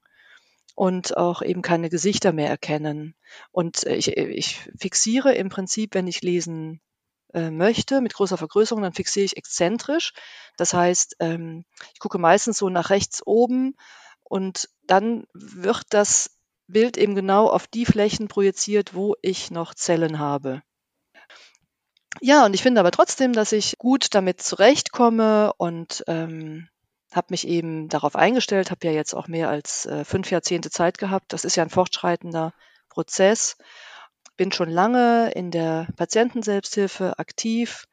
und 0.75 1.17
auch 1.17 1.41
eben 1.41 1.61
keine 1.61 1.89
Gesichter 1.89 2.31
mehr 2.31 2.49
erkennen. 2.49 3.15
Und 3.51 3.85
äh, 3.85 3.95
ich, 3.95 4.15
ich 4.15 4.69
fixiere 4.77 5.33
im 5.33 5.49
Prinzip, 5.49 5.93
wenn 5.93 6.07
ich 6.07 6.21
lesen 6.21 6.81
äh, 7.33 7.51
möchte, 7.51 8.01
mit 8.01 8.13
großer 8.13 8.37
Vergrößerung, 8.37 8.81
dann 8.81 8.93
fixiere 8.93 9.25
ich 9.25 9.37
exzentrisch. 9.37 10.13
Das 10.57 10.73
heißt, 10.73 11.17
ähm, 11.19 11.65
ich 11.93 11.99
gucke 11.99 12.17
meistens 12.17 12.57
so 12.57 12.69
nach 12.69 12.89
rechts 12.89 13.21
oben 13.25 13.75
und 14.23 14.69
dann 14.83 15.25
wird 15.33 15.83
das 15.89 16.38
Bild 16.71 16.97
eben 16.97 17.15
genau 17.15 17.47
auf 17.47 17.67
die 17.67 17.85
Flächen 17.85 18.27
projiziert, 18.27 18.93
wo 18.93 19.15
ich 19.21 19.51
noch 19.51 19.73
Zellen 19.73 20.19
habe. 20.19 20.61
Ja, 22.21 22.45
und 22.45 22.53
ich 22.53 22.63
finde 22.63 22.79
aber 22.79 22.91
trotzdem, 22.91 23.33
dass 23.33 23.51
ich 23.51 23.77
gut 23.77 24.13
damit 24.13 24.41
zurechtkomme 24.41 25.53
und 25.57 26.03
ähm, 26.07 26.67
habe 27.11 27.27
mich 27.29 27.47
eben 27.47 27.87
darauf 27.87 28.15
eingestellt, 28.15 28.71
habe 28.71 28.85
ja 28.87 28.93
jetzt 28.93 29.13
auch 29.13 29.27
mehr 29.27 29.49
als 29.49 29.85
äh, 29.85 30.03
fünf 30.03 30.29
Jahrzehnte 30.31 30.69
Zeit 30.69 30.97
gehabt. 30.97 31.33
Das 31.33 31.45
ist 31.45 31.55
ja 31.55 31.63
ein 31.63 31.69
fortschreitender 31.69 32.53
Prozess. 32.89 33.57
Bin 34.37 34.51
schon 34.51 34.69
lange 34.69 35.31
in 35.31 35.51
der 35.51 35.87
Patientenselbsthilfe 35.95 37.17
aktiv, 37.19 37.85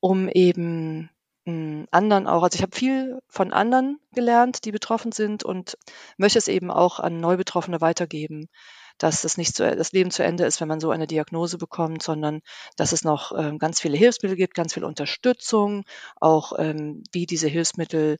um 0.00 0.28
eben 0.28 1.10
anderen 1.44 2.26
auch, 2.28 2.42
also 2.42 2.56
ich 2.56 2.62
habe 2.62 2.76
viel 2.76 3.18
von 3.28 3.52
anderen 3.52 3.98
gelernt, 4.14 4.64
die 4.64 4.72
betroffen 4.72 5.12
sind 5.12 5.42
und 5.44 5.76
möchte 6.16 6.38
es 6.38 6.48
eben 6.48 6.70
auch 6.70 7.00
an 7.00 7.20
Neubetroffene 7.20 7.80
weitergeben, 7.80 8.48
dass 8.98 9.24
es 9.24 9.36
nicht 9.36 9.56
zu, 9.56 9.64
das 9.74 9.92
Leben 9.92 10.10
zu 10.12 10.22
Ende 10.22 10.44
ist, 10.44 10.60
wenn 10.60 10.68
man 10.68 10.78
so 10.80 10.90
eine 10.90 11.06
Diagnose 11.08 11.58
bekommt, 11.58 12.02
sondern 12.02 12.40
dass 12.76 12.92
es 12.92 13.02
noch 13.04 13.32
ähm, 13.36 13.58
ganz 13.58 13.80
viele 13.80 13.96
Hilfsmittel 13.96 14.36
gibt, 14.36 14.54
ganz 14.54 14.74
viel 14.74 14.84
Unterstützung, 14.84 15.84
auch 16.20 16.52
ähm, 16.58 17.02
wie 17.12 17.26
diese 17.26 17.48
Hilfsmittel 17.48 18.18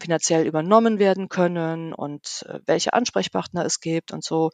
finanziell 0.00 0.46
übernommen 0.46 0.98
werden 0.98 1.28
können 1.28 1.92
und 1.92 2.44
äh, 2.48 2.60
welche 2.66 2.92
Ansprechpartner 2.92 3.64
es 3.64 3.80
gibt 3.80 4.12
und 4.12 4.24
so. 4.24 4.50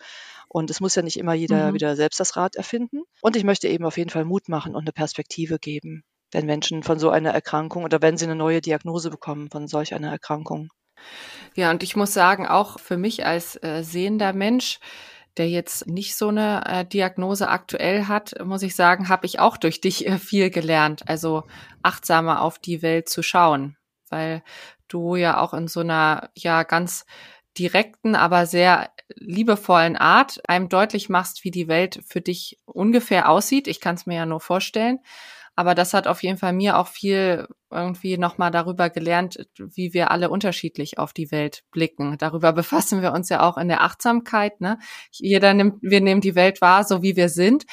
Und 0.48 0.70
es 0.70 0.80
muss 0.80 0.94
ja 0.94 1.02
nicht 1.02 1.18
immer 1.18 1.34
jeder 1.34 1.72
Mhm. 1.72 1.74
wieder 1.74 1.96
selbst 1.96 2.20
das 2.20 2.36
Rad 2.36 2.56
erfinden. 2.56 3.02
Und 3.20 3.36
ich 3.36 3.44
möchte 3.44 3.68
eben 3.68 3.84
auf 3.84 3.98
jeden 3.98 4.10
Fall 4.10 4.24
Mut 4.24 4.48
machen 4.48 4.74
und 4.74 4.82
eine 4.84 4.92
Perspektive 4.92 5.58
geben 5.58 6.04
wenn 6.32 6.46
Menschen 6.46 6.82
von 6.82 6.98
so 6.98 7.10
einer 7.10 7.30
Erkrankung 7.30 7.84
oder 7.84 8.02
wenn 8.02 8.16
sie 8.16 8.24
eine 8.24 8.34
neue 8.34 8.60
Diagnose 8.60 9.10
bekommen 9.10 9.48
von 9.50 9.68
solch 9.68 9.94
einer 9.94 10.10
Erkrankung. 10.10 10.70
Ja, 11.54 11.70
und 11.70 11.82
ich 11.82 11.96
muss 11.96 12.12
sagen, 12.12 12.46
auch 12.46 12.78
für 12.80 12.96
mich 12.96 13.24
als 13.24 13.62
äh, 13.62 13.82
sehender 13.82 14.32
Mensch, 14.32 14.80
der 15.36 15.48
jetzt 15.48 15.86
nicht 15.86 16.16
so 16.16 16.28
eine 16.28 16.64
äh, 16.66 16.84
Diagnose 16.84 17.48
aktuell 17.48 18.06
hat, 18.06 18.34
muss 18.44 18.62
ich 18.62 18.74
sagen, 18.74 19.08
habe 19.08 19.26
ich 19.26 19.38
auch 19.38 19.56
durch 19.56 19.80
dich 19.80 20.06
äh, 20.06 20.18
viel 20.18 20.50
gelernt. 20.50 21.08
Also 21.08 21.44
achtsamer 21.82 22.42
auf 22.42 22.58
die 22.58 22.82
Welt 22.82 23.08
zu 23.08 23.22
schauen, 23.22 23.76
weil 24.08 24.42
du 24.88 25.16
ja 25.16 25.40
auch 25.40 25.52
in 25.54 25.68
so 25.68 25.80
einer 25.80 26.30
ja 26.34 26.62
ganz 26.62 27.04
direkten, 27.58 28.14
aber 28.14 28.46
sehr 28.46 28.90
liebevollen 29.14 29.96
Art 29.96 30.40
einem 30.48 30.68
deutlich 30.68 31.08
machst, 31.08 31.44
wie 31.44 31.50
die 31.50 31.68
Welt 31.68 32.02
für 32.06 32.20
dich 32.20 32.58
ungefähr 32.64 33.28
aussieht. 33.28 33.66
Ich 33.66 33.80
kann 33.80 33.94
es 33.94 34.06
mir 34.06 34.16
ja 34.16 34.26
nur 34.26 34.40
vorstellen. 34.40 35.00
Aber 35.56 35.74
das 35.74 35.94
hat 35.94 36.06
auf 36.06 36.22
jeden 36.22 36.38
Fall 36.38 36.52
mir 36.52 36.76
auch 36.78 36.86
viel 36.88 37.48
irgendwie 37.70 38.16
nochmal 38.16 38.50
darüber 38.50 38.90
gelernt, 38.90 39.46
wie 39.58 39.92
wir 39.92 40.10
alle 40.10 40.30
unterschiedlich 40.30 40.98
auf 40.98 41.12
die 41.12 41.30
Welt 41.30 41.64
blicken. 41.72 42.16
Darüber 42.18 42.52
befassen 42.52 43.02
wir 43.02 43.12
uns 43.12 43.28
ja 43.28 43.42
auch 43.42 43.58
in 43.58 43.68
der 43.68 43.82
Achtsamkeit. 43.82 44.60
Ne? 44.60 44.78
Jeder 45.10 45.52
nimmt, 45.54 45.82
wir 45.82 46.00
nehmen 46.00 46.20
die 46.20 46.34
Welt 46.34 46.60
wahr, 46.60 46.84
so 46.84 47.02
wie 47.02 47.16
wir 47.16 47.28
sind. 47.28 47.64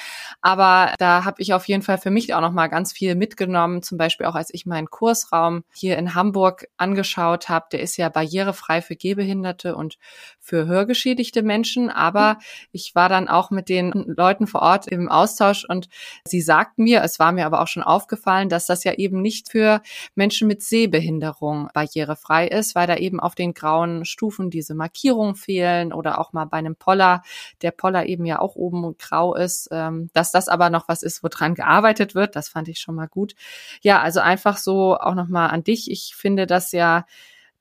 Aber 0.41 0.93
da 0.97 1.25
habe 1.25 1.41
ich 1.41 1.53
auf 1.53 1.67
jeden 1.67 1.83
Fall 1.83 1.97
für 1.97 2.09
mich 2.09 2.33
auch 2.33 2.41
nochmal 2.41 2.69
ganz 2.69 2.91
viel 2.91 3.15
mitgenommen. 3.15 3.83
Zum 3.83 3.97
Beispiel 3.97 4.25
auch, 4.25 4.35
als 4.35 4.53
ich 4.53 4.65
meinen 4.65 4.89
Kursraum 4.89 5.63
hier 5.73 5.97
in 5.97 6.15
Hamburg 6.15 6.67
angeschaut 6.77 7.49
habe. 7.49 7.67
Der 7.71 7.81
ist 7.81 7.97
ja 7.97 8.09
barrierefrei 8.09 8.81
für 8.81 8.95
Gehbehinderte 8.95 9.75
und 9.75 9.97
für 10.39 10.65
hörgeschädigte 10.65 11.43
Menschen. 11.43 11.89
Aber 11.89 12.39
ich 12.71 12.95
war 12.95 13.09
dann 13.09 13.27
auch 13.27 13.51
mit 13.51 13.69
den 13.69 13.91
Leuten 13.91 14.47
vor 14.47 14.61
Ort 14.61 14.87
im 14.87 15.09
Austausch 15.09 15.65
und 15.67 15.87
sie 16.25 16.41
sagten 16.41 16.83
mir, 16.83 17.03
es 17.03 17.19
war 17.19 17.31
mir 17.31 17.45
aber 17.45 17.61
auch 17.61 17.67
schon 17.67 17.83
aufgefallen, 17.83 18.49
dass 18.49 18.65
das 18.65 18.83
ja 18.83 18.93
eben 18.93 19.21
nicht 19.21 19.51
für 19.51 19.82
Menschen 20.15 20.47
mit 20.47 20.61
Sehbehinderung 20.61 21.69
barrierefrei 21.73 22.47
ist, 22.47 22.75
weil 22.75 22.87
da 22.87 22.95
eben 22.95 23.19
auf 23.19 23.35
den 23.35 23.53
grauen 23.53 24.05
Stufen 24.05 24.49
diese 24.49 24.75
Markierungen 24.75 25.35
fehlen 25.35 25.93
oder 25.93 26.19
auch 26.19 26.33
mal 26.33 26.45
bei 26.45 26.57
einem 26.57 26.75
Poller, 26.75 27.21
der 27.61 27.71
Poller 27.71 28.05
eben 28.05 28.25
ja 28.25 28.39
auch 28.39 28.55
oben 28.55 28.97
grau 28.97 29.35
ist, 29.35 29.69
ähm, 29.71 30.09
dass 30.13 30.31
das 30.31 30.47
aber 30.47 30.69
noch 30.69 30.87
was 30.87 31.03
ist, 31.03 31.23
woran 31.23 31.55
gearbeitet 31.55 32.15
wird. 32.15 32.35
Das 32.35 32.49
fand 32.49 32.67
ich 32.67 32.79
schon 32.79 32.95
mal 32.95 33.07
gut. 33.07 33.35
Ja, 33.81 34.01
also 34.01 34.19
einfach 34.19 34.57
so 34.57 34.97
auch 34.97 35.15
nochmal 35.15 35.49
an 35.49 35.63
dich. 35.63 35.89
Ich 35.89 36.15
finde 36.15 36.47
das 36.47 36.71
ja 36.71 37.05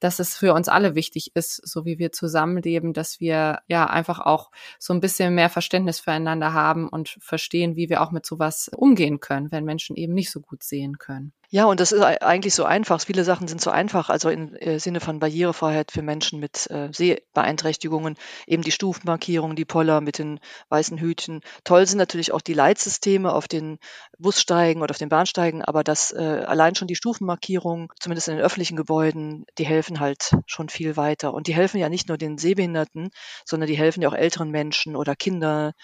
dass 0.02 0.18
es 0.18 0.36
für 0.36 0.52
uns 0.52 0.68
alle 0.68 0.94
wichtig 0.94 1.30
ist, 1.34 1.56
so 1.66 1.84
wie 1.84 1.98
wir 1.98 2.12
zusammenleben, 2.12 2.92
dass 2.92 3.20
wir 3.20 3.60
ja 3.68 3.86
einfach 3.86 4.18
auch 4.18 4.50
so 4.78 4.92
ein 4.92 5.00
bisschen 5.00 5.34
mehr 5.34 5.48
Verständnis 5.48 6.00
füreinander 6.00 6.52
haben 6.52 6.88
und 6.88 7.16
verstehen, 7.20 7.76
wie 7.76 7.88
wir 7.88 8.02
auch 8.02 8.10
mit 8.10 8.26
sowas 8.26 8.68
umgehen 8.74 9.20
können, 9.20 9.52
wenn 9.52 9.64
Menschen 9.64 9.96
eben 9.96 10.12
nicht 10.12 10.30
so 10.30 10.40
gut 10.40 10.64
sehen 10.64 10.98
können. 10.98 11.32
Ja, 11.54 11.66
und 11.66 11.80
das 11.80 11.92
ist 11.92 12.00
eigentlich 12.00 12.54
so 12.54 12.64
einfach. 12.64 12.98
Viele 13.02 13.24
Sachen 13.24 13.46
sind 13.46 13.60
so 13.60 13.68
einfach, 13.70 14.08
also 14.08 14.30
im 14.30 14.54
äh, 14.56 14.78
Sinne 14.78 15.00
von 15.00 15.18
Barrierefreiheit 15.18 15.92
für 15.92 16.00
Menschen 16.00 16.40
mit 16.40 16.66
äh, 16.70 16.88
Sehbeeinträchtigungen, 16.90 18.16
eben 18.46 18.62
die 18.62 18.70
Stufenmarkierungen, 18.70 19.54
die 19.54 19.66
Poller 19.66 20.00
mit 20.00 20.16
den 20.16 20.40
weißen 20.70 20.96
Hütchen. 20.96 21.42
Toll 21.64 21.86
sind 21.86 21.98
natürlich 21.98 22.32
auch 22.32 22.40
die 22.40 22.54
Leitsysteme 22.54 23.34
auf 23.34 23.48
den 23.48 23.78
Bussteigen 24.18 24.80
oder 24.80 24.92
auf 24.92 24.98
den 24.98 25.10
Bahnsteigen, 25.10 25.60
aber 25.62 25.84
das 25.84 26.10
äh, 26.12 26.16
allein 26.46 26.74
schon 26.74 26.88
die 26.88 26.96
Stufenmarkierungen, 26.96 27.88
zumindest 28.00 28.28
in 28.28 28.36
den 28.36 28.44
öffentlichen 28.44 28.76
Gebäuden, 28.76 29.44
die 29.58 29.66
helfen 29.66 30.00
halt 30.00 30.30
schon 30.46 30.70
viel 30.70 30.96
weiter. 30.96 31.34
Und 31.34 31.48
die 31.48 31.54
helfen 31.54 31.76
ja 31.76 31.90
nicht 31.90 32.08
nur 32.08 32.16
den 32.16 32.38
Sehbehinderten, 32.38 33.10
sondern 33.44 33.66
die 33.68 33.76
helfen 33.76 34.00
ja 34.00 34.08
auch 34.08 34.14
älteren 34.14 34.50
Menschen 34.50 34.96
oder 34.96 35.14
Kinder, 35.14 35.74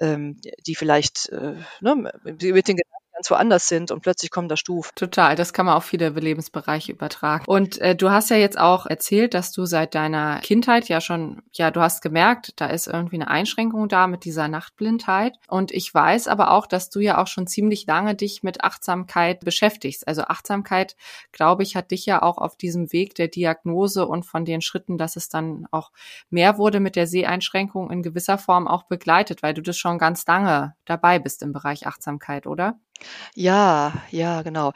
ähm, 0.00 0.40
die 0.66 0.74
vielleicht 0.76 1.30
ne, 1.80 2.12
mit 2.24 2.42
den 2.68 2.76
Gedanken 2.76 2.99
ganz 3.20 3.30
woanders 3.30 3.68
sind 3.68 3.90
und 3.90 4.00
plötzlich 4.00 4.30
kommen 4.30 4.48
da 4.48 4.56
Stufen. 4.56 4.92
Total, 4.94 5.36
das 5.36 5.52
kann 5.52 5.66
man 5.66 5.74
auf 5.74 5.84
viele 5.84 6.08
Lebensbereiche 6.08 6.92
übertragen. 6.92 7.44
Und 7.46 7.78
äh, 7.78 7.94
du 7.94 8.10
hast 8.10 8.30
ja 8.30 8.36
jetzt 8.36 8.58
auch 8.58 8.86
erzählt, 8.86 9.34
dass 9.34 9.52
du 9.52 9.66
seit 9.66 9.94
deiner 9.94 10.38
Kindheit 10.40 10.88
ja 10.88 11.02
schon, 11.02 11.42
ja, 11.52 11.70
du 11.70 11.82
hast 11.82 12.00
gemerkt, 12.00 12.54
da 12.56 12.68
ist 12.68 12.86
irgendwie 12.86 13.16
eine 13.16 13.28
Einschränkung 13.28 13.88
da 13.88 14.06
mit 14.06 14.24
dieser 14.24 14.48
Nachtblindheit. 14.48 15.36
Und 15.48 15.70
ich 15.70 15.92
weiß 15.92 16.28
aber 16.28 16.50
auch, 16.52 16.66
dass 16.66 16.88
du 16.88 17.00
ja 17.00 17.20
auch 17.20 17.26
schon 17.26 17.46
ziemlich 17.46 17.86
lange 17.86 18.14
dich 18.14 18.42
mit 18.42 18.64
Achtsamkeit 18.64 19.40
beschäftigst. 19.40 20.08
Also 20.08 20.22
Achtsamkeit, 20.22 20.96
glaube 21.30 21.62
ich, 21.62 21.76
hat 21.76 21.90
dich 21.90 22.06
ja 22.06 22.22
auch 22.22 22.38
auf 22.38 22.56
diesem 22.56 22.90
Weg 22.90 23.14
der 23.16 23.28
Diagnose 23.28 24.06
und 24.06 24.24
von 24.24 24.46
den 24.46 24.62
Schritten, 24.62 24.96
dass 24.96 25.16
es 25.16 25.28
dann 25.28 25.66
auch 25.72 25.90
mehr 26.30 26.56
wurde 26.56 26.80
mit 26.80 26.96
der 26.96 27.06
Seheinschränkung 27.06 27.90
in 27.90 28.02
gewisser 28.02 28.38
Form 28.38 28.66
auch 28.66 28.84
begleitet, 28.84 29.42
weil 29.42 29.52
du 29.52 29.60
das 29.60 29.76
schon 29.76 29.98
ganz 29.98 30.24
lange 30.26 30.74
dabei 30.86 31.18
bist 31.18 31.42
im 31.42 31.52
Bereich 31.52 31.86
Achtsamkeit, 31.86 32.46
oder? 32.46 32.78
Ja, 33.34 34.02
ja, 34.10 34.42
genau. 34.42 34.72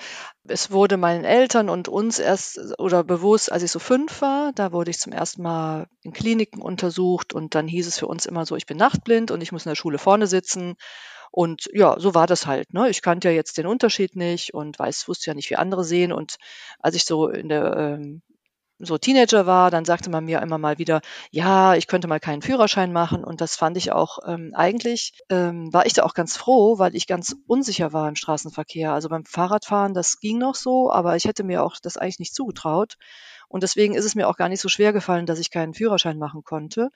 Es 0.46 0.70
wurde 0.70 0.96
meinen 0.96 1.24
Eltern 1.24 1.68
und 1.68 1.88
uns 1.88 2.18
erst 2.18 2.58
oder 2.78 3.04
bewusst, 3.04 3.50
als 3.52 3.62
ich 3.62 3.70
so 3.70 3.78
fünf 3.78 4.20
war, 4.20 4.52
da 4.54 4.72
wurde 4.72 4.90
ich 4.90 4.98
zum 4.98 5.12
ersten 5.12 5.42
Mal 5.42 5.86
in 6.02 6.12
Kliniken 6.12 6.60
untersucht 6.62 7.32
und 7.34 7.54
dann 7.54 7.66
hieß 7.68 7.86
es 7.86 7.98
für 7.98 8.06
uns 8.06 8.26
immer 8.26 8.46
so, 8.46 8.56
ich 8.56 8.66
bin 8.66 8.76
nachtblind 8.76 9.30
und 9.30 9.40
ich 9.42 9.52
muss 9.52 9.64
in 9.66 9.70
der 9.70 9.76
Schule 9.76 9.98
vorne 9.98 10.26
sitzen. 10.26 10.74
Und 11.30 11.68
ja, 11.72 11.98
so 11.98 12.14
war 12.14 12.26
das 12.28 12.46
halt. 12.46 12.72
Ne? 12.74 12.88
Ich 12.90 13.02
kannte 13.02 13.28
ja 13.28 13.34
jetzt 13.34 13.58
den 13.58 13.66
Unterschied 13.66 14.14
nicht 14.14 14.54
und 14.54 14.78
weiß, 14.78 15.08
wusste 15.08 15.30
ja 15.30 15.34
nicht, 15.34 15.50
wie 15.50 15.56
andere 15.56 15.82
sehen. 15.84 16.12
Und 16.12 16.36
als 16.78 16.94
ich 16.94 17.04
so 17.04 17.28
in 17.28 17.48
der 17.48 17.76
ähm, 17.76 18.22
so 18.78 18.98
Teenager 18.98 19.46
war, 19.46 19.70
dann 19.70 19.84
sagte 19.84 20.10
man 20.10 20.24
mir 20.24 20.42
immer 20.42 20.58
mal 20.58 20.78
wieder, 20.78 21.00
ja, 21.30 21.74
ich 21.74 21.86
könnte 21.86 22.08
mal 22.08 22.20
keinen 22.20 22.42
Führerschein 22.42 22.92
machen. 22.92 23.24
Und 23.24 23.40
das 23.40 23.56
fand 23.56 23.76
ich 23.76 23.92
auch 23.92 24.18
ähm, 24.26 24.52
eigentlich, 24.54 25.20
ähm, 25.30 25.72
war 25.72 25.86
ich 25.86 25.92
da 25.92 26.02
auch 26.02 26.14
ganz 26.14 26.36
froh, 26.36 26.78
weil 26.78 26.94
ich 26.96 27.06
ganz 27.06 27.36
unsicher 27.46 27.92
war 27.92 28.08
im 28.08 28.16
Straßenverkehr. 28.16 28.92
Also 28.92 29.08
beim 29.08 29.24
Fahrradfahren, 29.24 29.94
das 29.94 30.18
ging 30.18 30.38
noch 30.38 30.54
so, 30.56 30.90
aber 30.90 31.16
ich 31.16 31.24
hätte 31.24 31.44
mir 31.44 31.62
auch 31.62 31.76
das 31.80 31.96
eigentlich 31.96 32.18
nicht 32.18 32.34
zugetraut. 32.34 32.96
Und 33.48 33.62
deswegen 33.62 33.94
ist 33.94 34.04
es 34.04 34.16
mir 34.16 34.28
auch 34.28 34.36
gar 34.36 34.48
nicht 34.48 34.60
so 34.60 34.68
schwer 34.68 34.92
gefallen, 34.92 35.26
dass 35.26 35.38
ich 35.38 35.50
keinen 35.50 35.74
Führerschein 35.74 36.18
machen 36.18 36.42
konnte. 36.42 36.90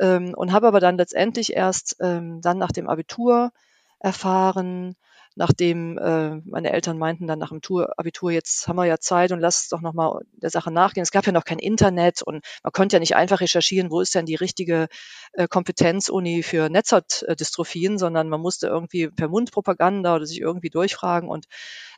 Ähm, 0.00 0.34
und 0.36 0.52
habe 0.52 0.66
aber 0.66 0.80
dann 0.80 0.96
letztendlich 0.96 1.54
erst 1.54 1.96
ähm, 2.00 2.40
dann 2.42 2.58
nach 2.58 2.72
dem 2.72 2.88
Abitur 2.88 3.52
erfahren, 4.00 4.96
nachdem 5.36 5.98
äh, 5.98 6.36
meine 6.44 6.72
Eltern 6.72 6.98
meinten 6.98 7.26
dann 7.26 7.38
nach 7.38 7.48
dem 7.48 7.60
Tour, 7.60 7.98
Abitur, 7.98 8.30
jetzt 8.30 8.68
haben 8.68 8.76
wir 8.76 8.84
ja 8.84 8.98
Zeit 8.98 9.32
und 9.32 9.40
lass 9.40 9.68
doch 9.68 9.80
nochmal 9.80 10.20
der 10.32 10.50
Sache 10.50 10.70
nachgehen. 10.70 11.02
Es 11.02 11.10
gab 11.10 11.26
ja 11.26 11.32
noch 11.32 11.44
kein 11.44 11.58
Internet 11.58 12.22
und 12.22 12.44
man 12.62 12.72
konnte 12.72 12.96
ja 12.96 13.00
nicht 13.00 13.16
einfach 13.16 13.40
recherchieren, 13.40 13.90
wo 13.90 14.00
ist 14.00 14.14
denn 14.14 14.26
die 14.26 14.36
richtige 14.36 14.88
äh, 15.32 15.48
Kompetenzuni 15.48 16.42
für 16.42 16.68
Netzhautdystrophien, 16.68 17.98
sondern 17.98 18.28
man 18.28 18.40
musste 18.40 18.68
irgendwie 18.68 19.08
per 19.08 19.28
Mundpropaganda 19.28 20.14
oder 20.14 20.26
sich 20.26 20.40
irgendwie 20.40 20.70
durchfragen 20.70 21.28
und 21.28 21.46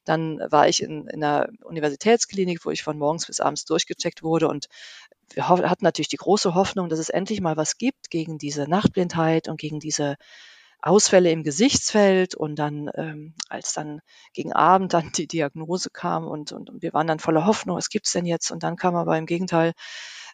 dann 0.05 0.39
war 0.51 0.69
ich 0.69 0.83
in, 0.83 1.07
in 1.09 1.23
einer 1.23 1.49
Universitätsklinik, 1.65 2.65
wo 2.65 2.71
ich 2.71 2.83
von 2.83 2.97
morgens 2.97 3.27
bis 3.27 3.41
abends 3.41 3.65
durchgecheckt 3.65 4.23
wurde 4.23 4.49
und 4.49 4.67
wir 5.35 5.49
hatten 5.49 5.85
natürlich 5.85 6.09
die 6.09 6.17
große 6.17 6.55
Hoffnung, 6.55 6.89
dass 6.89 7.01
es 7.01 7.09
endlich 7.09 7.41
mal 7.41 7.57
was 7.57 7.79
gibt 7.79 8.11
gegen 8.11 8.39
diese 8.39 8.69
Nachtblindheit 8.71 9.49
und 9.49 9.59
gegen 9.59 9.81
diese 9.81 10.17
Ausfälle 10.87 11.31
im 11.31 11.43
Gesichtsfeld 11.43 12.35
und 12.35 12.57
dann, 12.57 12.91
ähm, 12.95 13.35
als 13.49 13.73
dann 13.73 14.01
gegen 14.33 14.53
Abend 14.53 14.95
dann 14.95 15.13
die 15.13 15.27
Diagnose 15.27 15.91
kam 15.91 16.27
und, 16.27 16.53
und, 16.53 16.71
und 16.71 16.83
wir 16.83 16.93
waren 16.93 17.07
dann 17.07 17.19
voller 17.19 17.47
Hoffnung, 17.47 17.77
was 17.77 17.89
gibt's 17.89 18.13
denn 18.13 18.27
jetzt? 18.27 18.51
Und 18.51 18.63
dann 18.63 18.77
kam 18.77 18.95
aber 18.95 19.19
im 19.19 19.27
Gegenteil, 19.27 19.73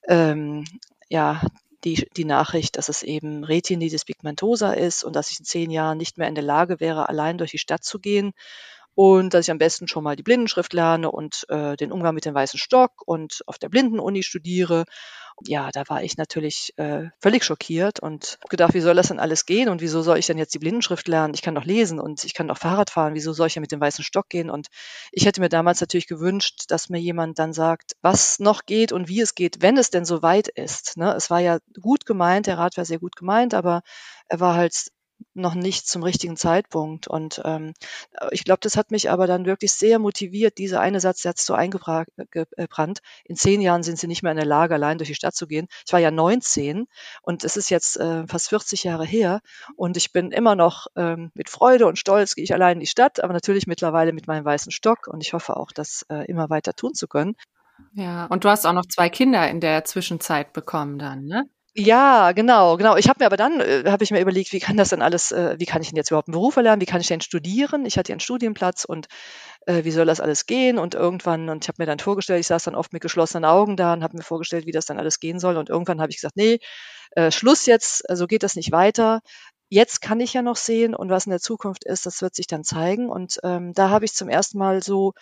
ähm, 0.08 0.64
ja, 1.08 1.40
die, 1.84 2.08
die 2.16 2.24
Nachricht, 2.24 2.76
dass 2.76 2.88
es 2.88 3.02
eben 3.02 3.44
Retinitis 3.44 4.04
pigmentosa 4.04 4.72
ist 4.72 5.04
und 5.04 5.16
dass 5.16 5.30
ich 5.30 5.40
in 5.40 5.44
zehn 5.44 5.70
Jahren 5.70 5.98
nicht 5.98 6.16
mehr 6.18 6.28
in 6.28 6.34
der 6.34 6.44
Lage 6.44 6.80
wäre, 6.80 7.08
allein 7.08 7.38
durch 7.38 7.50
die 7.50 7.58
Stadt 7.58 7.82
zu 7.84 7.98
gehen 7.98 8.32
und 8.94 9.34
dass 9.34 9.46
ich 9.46 9.50
am 9.50 9.58
besten 9.58 9.88
schon 9.88 10.04
mal 10.04 10.16
die 10.16 10.22
Blindenschrift 10.22 10.72
lerne 10.72 11.10
und 11.10 11.46
äh, 11.48 11.76
den 11.76 11.92
Umgang 11.92 12.14
mit 12.14 12.24
dem 12.24 12.34
weißen 12.34 12.58
Stock 12.58 13.02
und 13.06 13.42
auf 13.46 13.58
der 13.58 13.68
Blindenuni 13.68 14.22
studiere 14.22 14.84
ja, 15.46 15.70
da 15.72 15.84
war 15.88 16.02
ich 16.02 16.16
natürlich 16.16 16.72
äh, 16.76 17.08
völlig 17.20 17.44
schockiert 17.44 18.00
und 18.00 18.38
gedacht, 18.48 18.74
wie 18.74 18.80
soll 18.80 18.94
das 18.94 19.08
denn 19.08 19.18
alles 19.18 19.46
gehen 19.46 19.68
und 19.68 19.80
wieso 19.80 20.02
soll 20.02 20.18
ich 20.18 20.26
denn 20.26 20.38
jetzt 20.38 20.54
die 20.54 20.58
Blindenschrift 20.58 21.08
lernen? 21.08 21.34
Ich 21.34 21.42
kann 21.42 21.54
doch 21.54 21.64
lesen 21.64 21.98
und 21.98 22.24
ich 22.24 22.34
kann 22.34 22.48
doch 22.48 22.58
Fahrrad 22.58 22.90
fahren. 22.90 23.14
Wieso 23.14 23.32
soll 23.32 23.46
ich 23.46 23.54
ja 23.54 23.60
mit 23.60 23.72
dem 23.72 23.80
weißen 23.80 24.04
Stock 24.04 24.28
gehen? 24.28 24.50
Und 24.50 24.68
ich 25.10 25.26
hätte 25.26 25.40
mir 25.40 25.48
damals 25.48 25.80
natürlich 25.80 26.06
gewünscht, 26.06 26.64
dass 26.68 26.88
mir 26.88 27.00
jemand 27.00 27.38
dann 27.38 27.52
sagt, 27.52 27.96
was 28.02 28.38
noch 28.38 28.66
geht 28.66 28.92
und 28.92 29.08
wie 29.08 29.20
es 29.20 29.34
geht, 29.34 29.62
wenn 29.62 29.76
es 29.76 29.90
denn 29.90 30.04
so 30.04 30.22
weit 30.22 30.48
ist. 30.48 30.96
Ne? 30.96 31.14
Es 31.14 31.30
war 31.30 31.40
ja 31.40 31.58
gut 31.80 32.06
gemeint, 32.06 32.46
der 32.46 32.58
Rat 32.58 32.76
war 32.76 32.84
sehr 32.84 32.98
gut 32.98 33.16
gemeint, 33.16 33.54
aber 33.54 33.82
er 34.28 34.40
war 34.40 34.54
halt 34.54 34.74
noch 35.34 35.54
nicht 35.54 35.86
zum 35.86 36.02
richtigen 36.02 36.36
Zeitpunkt. 36.36 37.08
Und 37.08 37.40
ähm, 37.44 37.74
ich 38.30 38.44
glaube, 38.44 38.60
das 38.60 38.76
hat 38.76 38.90
mich 38.90 39.10
aber 39.10 39.26
dann 39.26 39.46
wirklich 39.46 39.72
sehr 39.72 39.98
motiviert. 39.98 40.58
Dieser 40.58 40.80
eine 40.80 41.00
Satz, 41.00 41.22
der 41.22 41.30
hat 41.30 41.38
so 41.38 41.54
eingebrannt. 41.54 43.00
In 43.24 43.36
zehn 43.36 43.60
Jahren 43.60 43.82
sind 43.82 43.98
sie 43.98 44.06
nicht 44.06 44.22
mehr 44.22 44.32
in 44.32 44.38
der 44.38 44.46
Lage, 44.46 44.74
allein 44.74 44.98
durch 44.98 45.08
die 45.08 45.14
Stadt 45.14 45.34
zu 45.34 45.46
gehen. 45.46 45.68
Ich 45.86 45.92
war 45.92 46.00
ja 46.00 46.10
19 46.10 46.86
und 47.22 47.44
es 47.44 47.56
ist 47.56 47.70
jetzt 47.70 47.96
äh, 47.98 48.26
fast 48.26 48.48
40 48.48 48.84
Jahre 48.84 49.04
her 49.04 49.40
und 49.76 49.96
ich 49.96 50.12
bin 50.12 50.30
immer 50.30 50.54
noch 50.54 50.86
ähm, 50.96 51.30
mit 51.34 51.48
Freude 51.48 51.86
und 51.86 51.98
Stolz 51.98 52.34
gehe 52.34 52.44
ich 52.44 52.54
allein 52.54 52.74
in 52.74 52.80
die 52.80 52.86
Stadt, 52.86 53.22
aber 53.22 53.32
natürlich 53.32 53.66
mittlerweile 53.66 54.12
mit 54.12 54.26
meinem 54.26 54.44
weißen 54.44 54.72
Stock 54.72 55.06
und 55.06 55.22
ich 55.22 55.32
hoffe 55.32 55.56
auch, 55.56 55.72
das 55.72 56.04
äh, 56.08 56.26
immer 56.26 56.50
weiter 56.50 56.74
tun 56.74 56.94
zu 56.94 57.08
können. 57.08 57.36
Ja, 57.94 58.26
und 58.26 58.44
du 58.44 58.48
hast 58.48 58.66
auch 58.66 58.72
noch 58.72 58.86
zwei 58.86 59.08
Kinder 59.08 59.48
in 59.48 59.60
der 59.60 59.84
Zwischenzeit 59.84 60.52
bekommen 60.52 60.98
dann, 60.98 61.24
ne? 61.24 61.48
Ja, 61.74 62.32
genau, 62.32 62.76
genau. 62.76 62.96
Ich 62.96 63.08
habe 63.08 63.20
mir 63.20 63.26
aber 63.26 63.38
dann 63.38 63.58
äh, 63.60 63.84
habe 63.86 64.04
ich 64.04 64.10
mir 64.10 64.20
überlegt, 64.20 64.52
wie 64.52 64.60
kann 64.60 64.76
das 64.76 64.90
denn 64.90 65.00
alles 65.00 65.32
äh, 65.32 65.54
wie 65.58 65.64
kann 65.64 65.80
ich 65.80 65.88
denn 65.88 65.96
jetzt 65.96 66.10
überhaupt 66.10 66.28
einen 66.28 66.32
Beruf 66.34 66.56
erlernen? 66.56 66.82
Wie 66.82 66.86
kann 66.86 67.00
ich 67.00 67.06
denn 67.06 67.22
studieren? 67.22 67.86
Ich 67.86 67.96
hatte 67.96 68.10
ja 68.10 68.14
einen 68.14 68.20
Studienplatz 68.20 68.84
und 68.84 69.08
äh, 69.66 69.84
wie 69.84 69.90
soll 69.90 70.06
das 70.06 70.20
alles 70.20 70.46
gehen? 70.46 70.78
Und 70.78 70.94
irgendwann 70.94 71.48
und 71.48 71.64
ich 71.64 71.68
habe 71.68 71.82
mir 71.82 71.86
dann 71.86 71.98
vorgestellt, 71.98 72.40
ich 72.40 72.46
saß 72.48 72.64
dann 72.64 72.74
oft 72.74 72.92
mit 72.92 73.02
geschlossenen 73.02 73.46
Augen 73.46 73.76
da 73.78 73.94
und 73.94 74.02
habe 74.02 74.16
mir 74.18 74.22
vorgestellt, 74.24 74.66
wie 74.66 74.72
das 74.72 74.86
dann 74.86 74.98
alles 74.98 75.20
gehen 75.20 75.38
soll 75.40 75.56
und 75.56 75.70
irgendwann 75.70 76.00
habe 76.02 76.10
ich 76.10 76.16
gesagt: 76.18 76.36
„Ne, 76.36 76.58
äh, 77.12 77.30
Schluss 77.30 77.66
jetzt, 77.66 78.04
so 78.12 78.26
geht 78.26 78.42
das 78.44 78.56
nicht 78.56 78.72
weiter. 78.72 79.20
Jetzt 79.70 80.02
kann 80.02 80.20
ich 80.20 80.34
ja 80.34 80.42
noch 80.42 80.56
sehen 80.56 80.94
und 80.94 81.10
was 81.10 81.26
in 81.26 81.30
der 81.30 81.40
Zukunft 81.40 81.84
ist, 81.84 82.06
das 82.06 82.22
wird 82.22 82.34
sich 82.34 82.48
dann 82.48 82.64
zeigen.“ 82.64 83.10
Und, 83.10 83.38
ähm, 83.44 83.74
da 83.74 83.90
habe 83.90 84.04
ich 84.06 84.14
zum 84.14 84.28
ersten 84.30 84.58
Mal 84.58 84.82
so, 84.82 85.14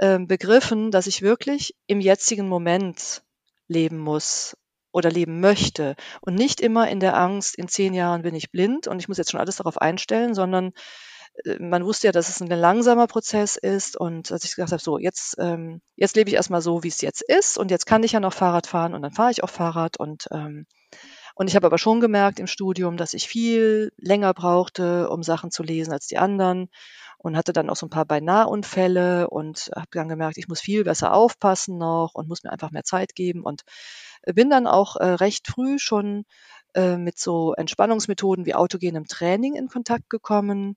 ähm, 0.00 0.26
begriffen, 0.26 0.90
dass 0.90 1.06
ich 1.06 1.22
wirklich 1.22 1.74
im 1.86 2.00
jetzigen 2.00 2.48
Moment 2.48 3.22
leben 3.68 3.98
muss 3.98 4.56
oder 4.92 5.10
leben 5.10 5.40
möchte. 5.40 5.94
Und 6.20 6.34
nicht 6.34 6.60
immer 6.60 6.88
in 6.88 7.00
der 7.00 7.16
Angst, 7.16 7.56
in 7.56 7.68
zehn 7.68 7.94
Jahren 7.94 8.22
bin 8.22 8.34
ich 8.34 8.50
blind 8.50 8.86
und 8.86 8.98
ich 9.00 9.08
muss 9.08 9.18
jetzt 9.18 9.30
schon 9.30 9.40
alles 9.40 9.56
darauf 9.56 9.78
einstellen, 9.78 10.34
sondern 10.34 10.72
äh, 11.44 11.62
man 11.62 11.84
wusste 11.84 12.08
ja, 12.08 12.12
dass 12.12 12.28
es 12.28 12.40
ein 12.40 12.48
langsamer 12.48 13.06
Prozess 13.06 13.56
ist 13.56 13.96
und 13.96 14.32
als 14.32 14.44
ich 14.44 14.50
gesagt 14.50 14.72
habe, 14.72 14.82
so 14.82 14.98
jetzt, 14.98 15.36
ähm, 15.38 15.80
jetzt 15.96 16.16
lebe 16.16 16.30
ich 16.30 16.36
erstmal 16.36 16.62
so, 16.62 16.82
wie 16.82 16.88
es 16.88 17.00
jetzt 17.00 17.22
ist 17.22 17.58
und 17.58 17.70
jetzt 17.70 17.86
kann 17.86 18.02
ich 18.02 18.12
ja 18.12 18.20
noch 18.20 18.32
Fahrrad 18.32 18.66
fahren 18.66 18.94
und 18.94 19.02
dann 19.02 19.12
fahre 19.12 19.30
ich 19.30 19.42
auch 19.42 19.50
Fahrrad 19.50 19.98
und 19.98 20.28
ähm, 20.30 20.66
und 21.38 21.46
ich 21.48 21.54
habe 21.54 21.68
aber 21.68 21.78
schon 21.78 22.00
gemerkt 22.00 22.40
im 22.40 22.48
Studium, 22.48 22.96
dass 22.96 23.14
ich 23.14 23.28
viel 23.28 23.92
länger 23.96 24.34
brauchte, 24.34 25.08
um 25.08 25.22
Sachen 25.22 25.52
zu 25.52 25.62
lesen 25.62 25.92
als 25.92 26.08
die 26.08 26.18
anderen 26.18 26.68
und 27.16 27.36
hatte 27.36 27.52
dann 27.52 27.70
auch 27.70 27.76
so 27.76 27.86
ein 27.86 27.90
paar 27.90 28.06
Beinaheunfälle 28.06 29.30
und 29.30 29.70
habe 29.72 29.86
dann 29.92 30.08
gemerkt, 30.08 30.36
ich 30.36 30.48
muss 30.48 30.60
viel 30.60 30.82
besser 30.82 31.14
aufpassen 31.14 31.78
noch 31.78 32.14
und 32.14 32.26
muss 32.26 32.42
mir 32.42 32.50
einfach 32.50 32.72
mehr 32.72 32.82
Zeit 32.82 33.14
geben 33.14 33.44
und 33.44 33.62
bin 34.26 34.50
dann 34.50 34.66
auch 34.66 34.96
äh, 34.96 35.04
recht 35.04 35.46
früh 35.46 35.78
schon 35.78 36.24
äh, 36.74 36.96
mit 36.96 37.20
so 37.20 37.54
Entspannungsmethoden 37.54 38.44
wie 38.44 38.56
autogenem 38.56 39.06
Training 39.06 39.54
in 39.54 39.68
Kontakt 39.68 40.10
gekommen 40.10 40.76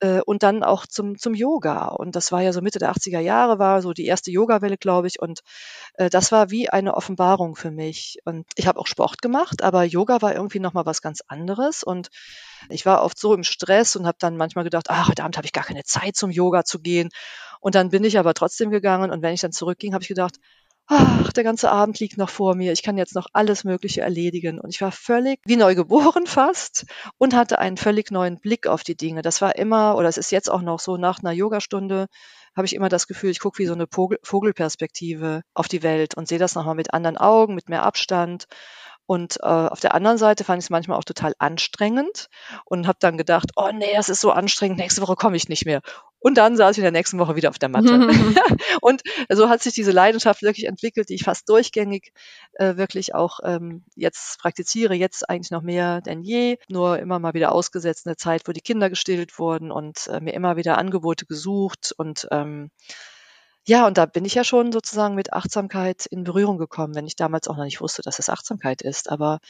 äh, 0.00 0.20
und 0.20 0.42
dann 0.42 0.62
auch 0.62 0.86
zum, 0.86 1.18
zum 1.18 1.34
Yoga. 1.34 1.88
Und 1.88 2.16
das 2.16 2.32
war 2.32 2.42
ja 2.42 2.52
so 2.52 2.60
Mitte 2.60 2.78
der 2.78 2.92
80er 2.92 3.20
Jahre, 3.20 3.58
war 3.58 3.82
so 3.82 3.92
die 3.92 4.06
erste 4.06 4.30
Yoga-Welle, 4.30 4.76
glaube 4.76 5.06
ich. 5.06 5.20
Und 5.20 5.40
äh, 5.94 6.10
das 6.10 6.32
war 6.32 6.50
wie 6.50 6.68
eine 6.68 6.94
Offenbarung 6.94 7.56
für 7.56 7.70
mich. 7.70 8.18
Und 8.24 8.46
ich 8.56 8.66
habe 8.66 8.78
auch 8.80 8.86
Sport 8.86 9.22
gemacht, 9.22 9.62
aber 9.62 9.84
Yoga 9.84 10.22
war 10.22 10.34
irgendwie 10.34 10.60
nochmal 10.60 10.86
was 10.86 11.02
ganz 11.02 11.22
anderes. 11.26 11.82
Und 11.82 12.08
ich 12.68 12.86
war 12.86 13.02
oft 13.02 13.18
so 13.18 13.34
im 13.34 13.44
Stress 13.44 13.96
und 13.96 14.06
habe 14.06 14.18
dann 14.20 14.36
manchmal 14.36 14.64
gedacht, 14.64 14.90
ach, 14.90 15.08
heute 15.08 15.24
Abend 15.24 15.36
habe 15.36 15.46
ich 15.46 15.52
gar 15.52 15.64
keine 15.64 15.84
Zeit 15.84 16.16
zum 16.16 16.30
Yoga 16.30 16.64
zu 16.64 16.80
gehen. 16.80 17.10
Und 17.60 17.74
dann 17.74 17.90
bin 17.90 18.04
ich 18.04 18.18
aber 18.18 18.34
trotzdem 18.34 18.70
gegangen. 18.70 19.10
Und 19.10 19.22
wenn 19.22 19.34
ich 19.34 19.40
dann 19.40 19.52
zurückging, 19.52 19.94
habe 19.94 20.02
ich 20.02 20.08
gedacht, 20.08 20.36
ach, 20.88 21.32
der 21.32 21.44
ganze 21.44 21.70
Abend 21.70 22.00
liegt 22.00 22.16
noch 22.16 22.30
vor 22.30 22.54
mir, 22.54 22.72
ich 22.72 22.82
kann 22.82 22.98
jetzt 22.98 23.14
noch 23.14 23.26
alles 23.32 23.64
Mögliche 23.64 24.00
erledigen. 24.00 24.58
Und 24.58 24.70
ich 24.70 24.80
war 24.80 24.90
völlig 24.90 25.38
wie 25.44 25.56
neu 25.56 25.74
geboren 25.74 26.26
fast 26.26 26.86
und 27.18 27.34
hatte 27.34 27.58
einen 27.58 27.76
völlig 27.76 28.10
neuen 28.10 28.40
Blick 28.40 28.66
auf 28.66 28.82
die 28.82 28.96
Dinge. 28.96 29.22
Das 29.22 29.40
war 29.40 29.56
immer, 29.56 29.96
oder 29.96 30.08
es 30.08 30.16
ist 30.16 30.32
jetzt 30.32 30.50
auch 30.50 30.62
noch 30.62 30.80
so, 30.80 30.96
nach 30.96 31.20
einer 31.20 31.32
Yogastunde 31.32 32.06
habe 32.56 32.66
ich 32.66 32.74
immer 32.74 32.88
das 32.88 33.06
Gefühl, 33.06 33.30
ich 33.30 33.40
gucke 33.40 33.58
wie 33.58 33.66
so 33.66 33.74
eine 33.74 33.86
Vogelperspektive 33.88 35.42
auf 35.54 35.68
die 35.68 35.82
Welt 35.82 36.16
und 36.16 36.26
sehe 36.26 36.38
das 36.38 36.54
nochmal 36.54 36.74
mit 36.74 36.92
anderen 36.92 37.18
Augen, 37.18 37.54
mit 37.54 37.68
mehr 37.68 37.82
Abstand. 37.82 38.46
Und 39.06 39.38
äh, 39.40 39.46
auf 39.46 39.80
der 39.80 39.94
anderen 39.94 40.18
Seite 40.18 40.44
fand 40.44 40.60
ich 40.60 40.66
es 40.66 40.70
manchmal 40.70 40.98
auch 40.98 41.04
total 41.04 41.32
anstrengend 41.38 42.28
und 42.66 42.86
habe 42.86 42.98
dann 43.00 43.16
gedacht, 43.16 43.52
oh 43.56 43.70
nee, 43.72 43.94
das 43.94 44.10
ist 44.10 44.20
so 44.20 44.32
anstrengend, 44.32 44.78
nächste 44.78 45.00
Woche 45.00 45.16
komme 45.16 45.36
ich 45.36 45.48
nicht 45.48 45.64
mehr. 45.64 45.80
Und 46.20 46.36
dann 46.36 46.56
saß 46.56 46.72
ich 46.72 46.78
in 46.78 46.84
der 46.84 46.92
nächsten 46.92 47.18
Woche 47.18 47.36
wieder 47.36 47.50
auf 47.50 47.58
der 47.58 47.68
Matte. 47.68 47.88
und 48.80 49.02
so 49.28 49.48
hat 49.48 49.62
sich 49.62 49.74
diese 49.74 49.92
Leidenschaft 49.92 50.42
wirklich 50.42 50.66
entwickelt, 50.66 51.08
die 51.08 51.14
ich 51.14 51.22
fast 51.22 51.48
durchgängig 51.48 52.12
äh, 52.54 52.76
wirklich 52.76 53.14
auch 53.14 53.40
ähm, 53.44 53.84
jetzt 53.94 54.38
praktiziere, 54.40 54.94
jetzt 54.94 55.28
eigentlich 55.28 55.50
noch 55.50 55.62
mehr 55.62 56.00
denn 56.00 56.22
je, 56.22 56.58
nur 56.68 56.98
immer 56.98 57.18
mal 57.18 57.34
wieder 57.34 57.52
ausgesetzt 57.52 58.06
in 58.06 58.10
der 58.10 58.16
Zeit, 58.16 58.42
wo 58.46 58.52
die 58.52 58.60
Kinder 58.60 58.90
gestillt 58.90 59.38
wurden 59.38 59.70
und 59.70 60.08
äh, 60.08 60.20
mir 60.20 60.34
immer 60.34 60.56
wieder 60.56 60.76
Angebote 60.78 61.26
gesucht 61.26 61.94
und 61.96 62.26
ähm, 62.30 62.70
ja, 63.68 63.86
und 63.86 63.98
da 63.98 64.06
bin 64.06 64.24
ich 64.24 64.34
ja 64.34 64.44
schon 64.44 64.72
sozusagen 64.72 65.14
mit 65.14 65.34
Achtsamkeit 65.34 66.06
in 66.06 66.24
Berührung 66.24 66.56
gekommen, 66.56 66.94
wenn 66.94 67.06
ich 67.06 67.16
damals 67.16 67.48
auch 67.48 67.56
noch 67.58 67.64
nicht 67.64 67.82
wusste, 67.82 68.00
dass 68.00 68.18
es 68.18 68.30
Achtsamkeit 68.30 68.80
ist, 68.80 69.10
aber 69.10 69.40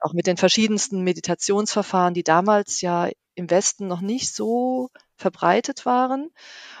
auch 0.00 0.14
mit 0.14 0.26
den 0.26 0.38
verschiedensten 0.38 1.02
Meditationsverfahren, 1.02 2.14
die 2.14 2.22
damals 2.22 2.80
ja 2.80 3.10
im 3.34 3.50
Westen 3.50 3.86
noch 3.86 4.00
nicht 4.00 4.34
so 4.34 4.88
verbreitet 5.18 5.84
waren 5.84 6.30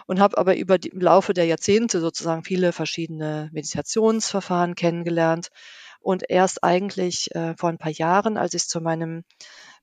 und 0.06 0.20
habe 0.20 0.38
aber 0.38 0.56
über 0.56 0.78
die, 0.78 0.88
im 0.88 1.00
Laufe 1.00 1.34
der 1.34 1.44
Jahrzehnte 1.44 2.00
sozusagen 2.00 2.44
viele 2.44 2.72
verschiedene 2.72 3.50
Meditationsverfahren 3.52 4.74
kennengelernt 4.74 5.48
und 6.00 6.24
erst 6.28 6.64
eigentlich 6.64 7.34
äh, 7.34 7.54
vor 7.56 7.68
ein 7.68 7.78
paar 7.78 7.92
Jahren, 7.92 8.38
als 8.38 8.54
ich 8.54 8.66
zu 8.68 8.80
meinem 8.80 9.24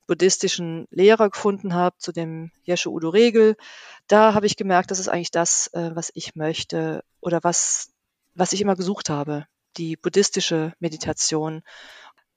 buddhistischen 0.07 0.87
Lehrer 0.89 1.29
gefunden 1.29 1.73
habe, 1.73 1.97
zu 1.97 2.11
dem 2.11 2.51
Jesche 2.63 2.89
Udo 2.89 3.09
Regel, 3.09 3.55
da 4.07 4.33
habe 4.33 4.45
ich 4.45 4.55
gemerkt, 4.55 4.91
das 4.91 4.99
ist 4.99 5.07
eigentlich 5.07 5.31
das, 5.31 5.67
äh, 5.73 5.91
was 5.93 6.11
ich 6.13 6.35
möchte 6.35 7.03
oder 7.21 7.39
was, 7.43 7.91
was 8.33 8.53
ich 8.53 8.61
immer 8.61 8.75
gesucht 8.75 9.09
habe, 9.09 9.45
die 9.77 9.97
buddhistische 9.97 10.73
Meditation. 10.79 11.61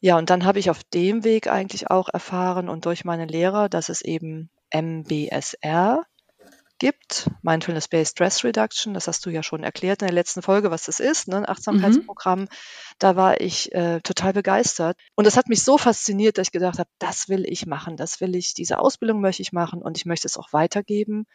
Ja, 0.00 0.16
und 0.16 0.30
dann 0.30 0.44
habe 0.44 0.58
ich 0.58 0.70
auf 0.70 0.82
dem 0.84 1.24
Weg 1.24 1.48
eigentlich 1.48 1.90
auch 1.90 2.08
erfahren 2.08 2.68
und 2.68 2.86
durch 2.86 3.04
meine 3.04 3.26
Lehrer, 3.26 3.68
dass 3.68 3.88
es 3.88 4.00
eben 4.00 4.50
MBSR 4.70 6.04
gibt, 6.78 7.28
Mindfulness 7.42 7.88
Based 7.88 8.12
Stress 8.12 8.44
Reduction. 8.44 8.94
Das 8.94 9.08
hast 9.08 9.26
du 9.26 9.30
ja 9.30 9.42
schon 9.42 9.64
erklärt 9.64 10.02
in 10.02 10.08
der 10.08 10.14
letzten 10.14 10.42
Folge, 10.42 10.70
was 10.70 10.84
das 10.84 11.00
ist, 11.00 11.28
ne? 11.28 11.38
ein 11.38 11.48
Achtsamkeitsprogramm. 11.48 12.42
Mhm. 12.42 12.48
Da 12.98 13.16
war 13.16 13.40
ich 13.40 13.72
äh, 13.74 14.00
total 14.00 14.32
begeistert. 14.32 14.96
Und 15.14 15.26
das 15.26 15.36
hat 15.36 15.48
mich 15.48 15.62
so 15.62 15.76
fasziniert, 15.76 16.38
dass 16.38 16.48
ich 16.48 16.52
gedacht 16.52 16.78
habe, 16.78 16.88
das 16.98 17.28
will 17.28 17.44
ich 17.46 17.66
machen, 17.66 17.96
das 17.96 18.20
will 18.20 18.36
ich, 18.36 18.54
diese 18.54 18.78
Ausbildung 18.78 19.20
möchte 19.20 19.42
ich 19.42 19.52
machen 19.52 19.82
und 19.82 19.96
ich 19.96 20.06
möchte 20.06 20.26
es 20.26 20.36
auch 20.36 20.52
weitergeben, 20.52 21.26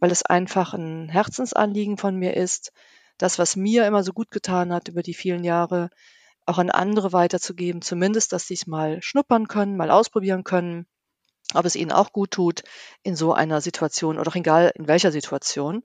weil 0.00 0.10
es 0.10 0.24
einfach 0.24 0.74
ein 0.74 1.08
Herzensanliegen 1.08 1.98
von 1.98 2.16
mir 2.16 2.36
ist, 2.36 2.72
das, 3.18 3.38
was 3.38 3.56
mir 3.56 3.86
immer 3.86 4.02
so 4.02 4.12
gut 4.12 4.30
getan 4.30 4.72
hat 4.72 4.88
über 4.88 5.02
die 5.02 5.14
vielen 5.14 5.44
Jahre, 5.44 5.90
auch 6.46 6.58
an 6.58 6.70
andere 6.70 7.12
weiterzugeben, 7.12 7.80
zumindest, 7.80 8.32
dass 8.32 8.46
sie 8.46 8.54
es 8.54 8.66
mal 8.66 9.00
schnuppern 9.02 9.48
können, 9.48 9.76
mal 9.76 9.90
ausprobieren 9.90 10.44
können, 10.44 10.86
ob 11.52 11.64
es 11.64 11.76
ihnen 11.76 11.92
auch 11.92 12.12
gut 12.12 12.30
tut 12.30 12.62
in 13.02 13.16
so 13.16 13.32
einer 13.34 13.60
Situation 13.60 14.18
oder 14.18 14.30
auch 14.30 14.36
egal 14.36 14.72
in 14.74 14.88
welcher 14.88 15.12
Situation. 15.12 15.82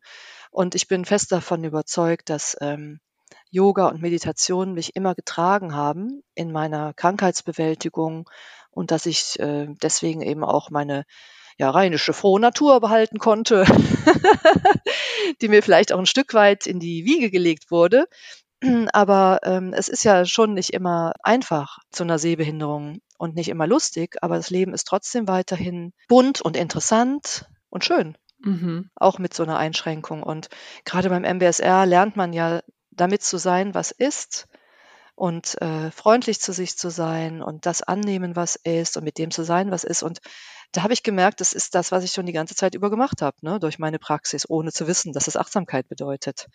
Und 0.51 0.75
ich 0.75 0.87
bin 0.87 1.05
fest 1.05 1.31
davon 1.31 1.63
überzeugt, 1.63 2.29
dass 2.29 2.57
ähm, 2.61 2.99
Yoga 3.51 3.87
und 3.87 4.01
Meditation 4.01 4.73
mich 4.73 4.95
immer 4.95 5.15
getragen 5.15 5.75
haben 5.75 6.21
in 6.35 6.51
meiner 6.51 6.93
Krankheitsbewältigung 6.93 8.29
und 8.71 8.91
dass 8.91 9.05
ich 9.05 9.39
äh, 9.39 9.67
deswegen 9.81 10.21
eben 10.21 10.43
auch 10.43 10.69
meine 10.69 11.05
ja, 11.57 11.69
rheinische 11.69 12.13
frohe 12.13 12.39
Natur 12.39 12.79
behalten 12.79 13.19
konnte, 13.19 13.65
die 15.41 15.49
mir 15.49 15.61
vielleicht 15.61 15.91
auch 15.91 15.99
ein 15.99 16.05
Stück 16.05 16.33
weit 16.33 16.65
in 16.65 16.79
die 16.79 17.03
Wiege 17.03 17.29
gelegt 17.29 17.69
wurde, 17.69 18.05
Aber 18.91 19.39
ähm, 19.43 19.73
es 19.73 19.87
ist 19.87 20.03
ja 20.03 20.25
schon 20.25 20.53
nicht 20.53 20.71
immer 20.71 21.13
einfach 21.23 21.79
zu 21.91 22.03
einer 22.03 22.19
Sehbehinderung 22.19 22.99
und 23.19 23.35
nicht 23.35 23.49
immer 23.49 23.67
lustig, 23.67 24.17
aber 24.21 24.37
das 24.37 24.49
Leben 24.49 24.73
ist 24.73 24.87
trotzdem 24.87 25.27
weiterhin 25.27 25.93
bunt 26.07 26.41
und 26.41 26.55
interessant 26.57 27.45
und 27.69 27.83
schön. 27.83 28.17
Mhm. 28.39 28.89
Auch 28.95 29.19
mit 29.19 29.33
so 29.33 29.43
einer 29.43 29.57
Einschränkung. 29.57 30.23
Und 30.23 30.49
gerade 30.85 31.09
beim 31.09 31.25
MBSR 31.25 31.85
lernt 31.85 32.15
man 32.15 32.31
ja 32.31 32.61
damit 32.91 33.21
zu 33.21 33.37
sein, 33.37 33.73
was 33.75 33.91
ist 33.91 34.47
und 35.15 35.61
äh, 35.61 35.91
freundlich 35.91 36.39
zu 36.39 36.53
sich 36.53 36.77
zu 36.77 36.89
sein 36.89 37.41
und 37.41 37.65
das 37.65 37.81
annehmen, 37.81 38.37
was 38.37 38.55
ist 38.55 38.95
und 38.95 39.03
mit 39.03 39.17
dem 39.17 39.31
zu 39.31 39.43
sein, 39.43 39.69
was 39.69 39.83
ist. 39.83 40.01
Und 40.01 40.19
da 40.71 40.83
habe 40.83 40.93
ich 40.93 41.03
gemerkt, 41.03 41.41
das 41.41 41.51
ist 41.51 41.75
das, 41.75 41.91
was 41.91 42.05
ich 42.05 42.13
schon 42.13 42.25
die 42.25 42.31
ganze 42.31 42.55
Zeit 42.55 42.73
über 42.73 42.89
gemacht 42.89 43.21
habe, 43.21 43.35
ne? 43.41 43.59
durch 43.59 43.79
meine 43.79 43.99
Praxis, 43.99 44.49
ohne 44.49 44.71
zu 44.71 44.87
wissen, 44.87 45.11
dass 45.11 45.27
es 45.27 45.35
Achtsamkeit 45.35 45.89
bedeutet 45.89 46.47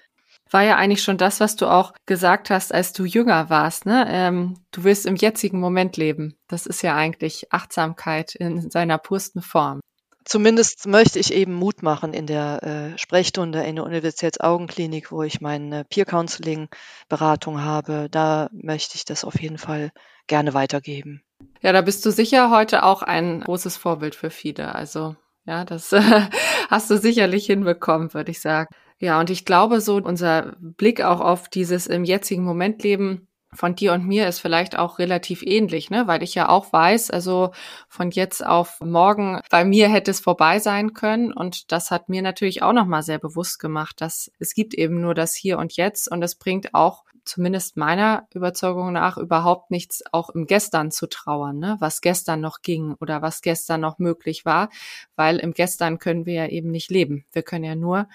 war 0.51 0.63
ja 0.63 0.77
eigentlich 0.77 1.03
schon 1.03 1.19
das, 1.19 1.41
was 1.41 1.57
du 1.57 1.67
auch 1.67 1.93
gesagt 2.07 2.51
hast, 2.51 2.73
als 2.73 2.93
du 2.93 3.05
jünger 3.05 3.51
warst. 3.51 3.87
Ne? 3.87 4.07
Ähm, 4.09 4.55
du 4.71 4.85
willst 4.85 5.07
im 5.07 5.17
jetzigen 5.17 5.59
Moment 5.59 5.97
leben. 5.97 6.37
Das 6.49 6.67
ist 6.67 6.83
ja 6.83 6.95
eigentlich 6.95 7.53
Achtsamkeit 7.53 8.35
in 8.35 8.71
seiner 8.71 8.99
pursten 8.99 9.43
Form. 9.43 9.81
Zumindest 10.25 10.87
möchte 10.87 11.19
ich 11.19 11.35
eben 11.35 11.53
Mut 11.53 11.83
machen 11.83 12.15
in 12.15 12.27
der 12.27 12.63
äh, 12.95 12.99
Sprechstunde 12.99 13.63
in 13.65 13.77
der 13.77 13.85
Universitätsaugenklinik, 13.85 15.13
wo 15.13 15.23
ich 15.23 15.43
meine 15.43 15.85
Peer 15.85 16.07
Counseling 16.07 16.69
Beratung 17.11 17.61
habe. 17.61 18.09
Da 18.11 18.49
möchte 18.53 18.97
ich 18.97 19.05
das 19.05 19.25
auf 19.25 19.39
jeden 19.39 19.59
Fall 19.59 19.91
gerne 20.27 20.55
weitergeben. 20.55 21.23
Ja, 21.61 21.73
da 21.73 21.83
bist 21.83 22.07
du 22.07 22.11
sicher 22.11 22.51
heute 22.51 22.85
auch 22.85 23.03
ein 23.03 23.41
großes 23.41 23.77
Vorbild 23.77 24.15
für 24.15 24.31
viele. 24.31 24.75
Also 24.75 25.15
ja, 25.47 25.65
das 25.65 25.93
äh, 25.93 26.01
hast 26.71 26.91
du 26.91 26.97
sicherlich 26.97 27.45
hinbekommen, 27.45 28.15
würde 28.15 28.31
ich 28.31 28.41
sagen. 28.41 28.75
Ja, 29.01 29.21
und 29.21 29.31
ich 29.31 29.45
glaube, 29.45 29.81
so 29.81 29.97
unser 29.97 30.57
Blick 30.61 31.03
auch 31.03 31.21
auf 31.21 31.49
dieses 31.49 31.87
im 31.87 32.05
jetzigen 32.05 32.45
Moment 32.45 32.83
leben 32.83 33.29
von 33.53 33.75
dir 33.77 33.93
und 33.93 34.07
mir 34.07 34.27
ist 34.29 34.41
vielleicht 34.41 34.77
auch 34.79 34.99
relativ 34.99 35.43
ähnlich, 35.43 35.91
ne? 35.91 36.07
Weil 36.07 36.23
ich 36.23 36.35
ja 36.35 36.49
auch 36.49 36.73
weiß, 36.73 37.11
also 37.11 37.53
von 37.89 38.11
jetzt 38.11 38.45
auf 38.45 38.81
morgen 38.81 39.41
bei 39.51 39.65
mir 39.65 39.89
hätte 39.89 40.11
es 40.11 40.21
vorbei 40.21 40.59
sein 40.59 40.93
können 40.93 41.33
und 41.33 41.71
das 41.73 41.91
hat 41.91 42.09
mir 42.09 42.23
natürlich 42.23 42.63
auch 42.63 42.73
noch 42.73 42.87
mal 42.87 43.03
sehr 43.03 43.19
bewusst 43.19 43.61
gemacht, 43.61 44.01
dass 44.01 44.31
es 44.39 44.55
gibt 44.55 44.75
eben 44.75 45.01
nur 45.01 45.15
das 45.15 45.35
Hier 45.35 45.59
und 45.59 45.77
Jetzt 45.77 46.11
und 46.11 46.23
es 46.23 46.37
bringt 46.37 46.75
auch 46.75 47.05
zumindest 47.25 47.77
meiner 47.77 48.27
Überzeugung 48.35 48.93
nach 48.93 49.17
überhaupt 49.17 49.71
nichts 49.71 50.03
auch 50.13 50.31
im 50.31 50.47
Gestern 50.47 50.91
zu 50.91 51.07
trauern, 51.07 51.59
ne? 51.59 51.77
Was 51.81 52.01
gestern 52.01 52.41
noch 52.41 52.63
ging 52.63 52.95
oder 53.01 53.23
was 53.23 53.41
gestern 53.41 53.81
noch 53.81 53.99
möglich 53.99 54.45
war, 54.45 54.71
weil 55.17 55.39
im 55.39 55.53
Gestern 55.53 55.99
können 55.99 56.27
wir 56.27 56.35
ja 56.35 56.47
eben 56.47 56.71
nicht 56.71 56.91
leben. 56.91 57.25
Wir 57.33 57.43
können 57.43 57.65
ja 57.65 57.75
nur 57.75 58.09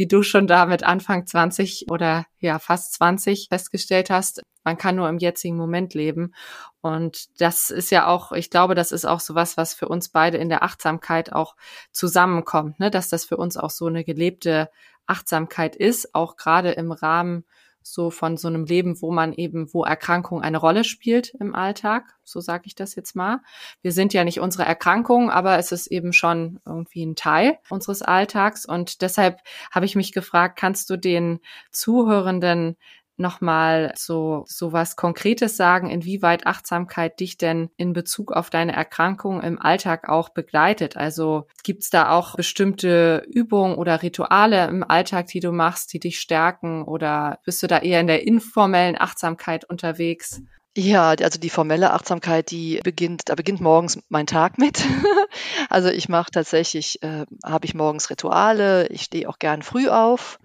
wie 0.00 0.06
du 0.06 0.22
schon 0.22 0.46
da 0.46 0.64
mit 0.64 0.82
Anfang 0.82 1.26
20 1.26 1.90
oder 1.90 2.24
ja 2.38 2.58
fast 2.58 2.94
20 2.94 3.48
festgestellt 3.50 4.08
hast, 4.08 4.40
man 4.64 4.78
kann 4.78 4.96
nur 4.96 5.08
im 5.08 5.18
jetzigen 5.18 5.58
Moment 5.58 5.92
leben. 5.92 6.34
Und 6.80 7.40
das 7.40 7.68
ist 7.68 7.90
ja 7.90 8.06
auch, 8.06 8.32
ich 8.32 8.48
glaube, 8.48 8.74
das 8.74 8.92
ist 8.92 9.04
auch 9.04 9.20
so 9.20 9.34
was, 9.34 9.56
was 9.56 9.74
für 9.74 9.88
uns 9.88 10.08
beide 10.08 10.38
in 10.38 10.48
der 10.48 10.62
Achtsamkeit 10.62 11.32
auch 11.32 11.54
zusammenkommt, 11.92 12.80
ne? 12.80 12.90
dass 12.90 13.08
das 13.08 13.24
für 13.24 13.36
uns 13.36 13.56
auch 13.56 13.68
so 13.68 13.86
eine 13.86 14.04
gelebte 14.04 14.70
Achtsamkeit 15.06 15.76
ist, 15.76 16.14
auch 16.14 16.36
gerade 16.36 16.70
im 16.72 16.92
Rahmen 16.92 17.44
so 17.82 18.10
von 18.10 18.36
so 18.36 18.48
einem 18.48 18.64
Leben, 18.64 19.00
wo 19.00 19.10
man 19.10 19.32
eben, 19.32 19.72
wo 19.72 19.84
Erkrankung 19.84 20.42
eine 20.42 20.58
Rolle 20.58 20.84
spielt 20.84 21.34
im 21.40 21.54
Alltag, 21.54 22.04
so 22.24 22.40
sage 22.40 22.64
ich 22.66 22.74
das 22.74 22.94
jetzt 22.94 23.16
mal. 23.16 23.40
Wir 23.82 23.92
sind 23.92 24.12
ja 24.12 24.24
nicht 24.24 24.40
unsere 24.40 24.64
Erkrankung, 24.64 25.30
aber 25.30 25.58
es 25.58 25.72
ist 25.72 25.86
eben 25.88 26.12
schon 26.12 26.60
irgendwie 26.66 27.04
ein 27.04 27.16
Teil 27.16 27.58
unseres 27.68 28.02
Alltags 28.02 28.66
und 28.66 29.02
deshalb 29.02 29.38
habe 29.70 29.86
ich 29.86 29.96
mich 29.96 30.12
gefragt, 30.12 30.58
kannst 30.58 30.90
du 30.90 30.96
den 30.96 31.40
Zuhörenden 31.70 32.76
nochmal 33.20 33.92
so, 33.96 34.44
so 34.46 34.72
was 34.72 34.96
Konkretes 34.96 35.56
sagen, 35.56 35.90
inwieweit 35.90 36.46
Achtsamkeit 36.46 37.20
dich 37.20 37.38
denn 37.38 37.70
in 37.76 37.92
Bezug 37.92 38.32
auf 38.32 38.50
deine 38.50 38.72
Erkrankung 38.72 39.40
im 39.42 39.60
Alltag 39.60 40.08
auch 40.08 40.30
begleitet? 40.30 40.96
Also 40.96 41.46
gibt's 41.62 41.90
da 41.90 42.10
auch 42.10 42.34
bestimmte 42.34 43.24
Übungen 43.28 43.76
oder 43.76 44.02
Rituale 44.02 44.66
im 44.66 44.82
Alltag, 44.82 45.26
die 45.28 45.40
du 45.40 45.52
machst, 45.52 45.92
die 45.92 46.00
dich 46.00 46.18
stärken 46.20 46.82
oder 46.82 47.38
bist 47.44 47.62
du 47.62 47.66
da 47.66 47.78
eher 47.78 48.00
in 48.00 48.06
der 48.08 48.26
informellen 48.26 49.00
Achtsamkeit 49.00 49.64
unterwegs? 49.64 50.42
Ja, 50.76 51.10
also 51.10 51.40
die 51.40 51.50
formelle 51.50 51.92
Achtsamkeit, 51.92 52.52
die 52.52 52.80
beginnt, 52.84 53.22
da 53.28 53.34
beginnt 53.34 53.60
morgens 53.60 53.98
mein 54.08 54.26
Tag 54.26 54.56
mit. 54.56 54.84
also 55.68 55.88
ich 55.88 56.08
mache 56.08 56.30
tatsächlich, 56.30 57.02
äh, 57.02 57.26
habe 57.44 57.66
ich 57.66 57.74
morgens 57.74 58.08
Rituale, 58.08 58.86
ich 58.86 59.02
stehe 59.02 59.28
auch 59.28 59.40
gern 59.40 59.62
früh 59.62 59.88
auf 59.88 60.38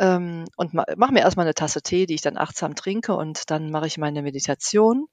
ähm, 0.00 0.46
und 0.56 0.74
ma 0.74 0.84
mache 0.96 1.12
mir 1.12 1.20
erstmal 1.20 1.46
eine 1.46 1.54
Tasse 1.54 1.82
Tee, 1.82 2.06
die 2.06 2.14
ich 2.14 2.22
dann 2.22 2.38
achtsam 2.38 2.74
trinke 2.74 3.14
und 3.14 3.50
dann 3.50 3.70
mache 3.70 3.86
ich 3.86 3.98
meine 3.98 4.22
Meditation. 4.22 5.06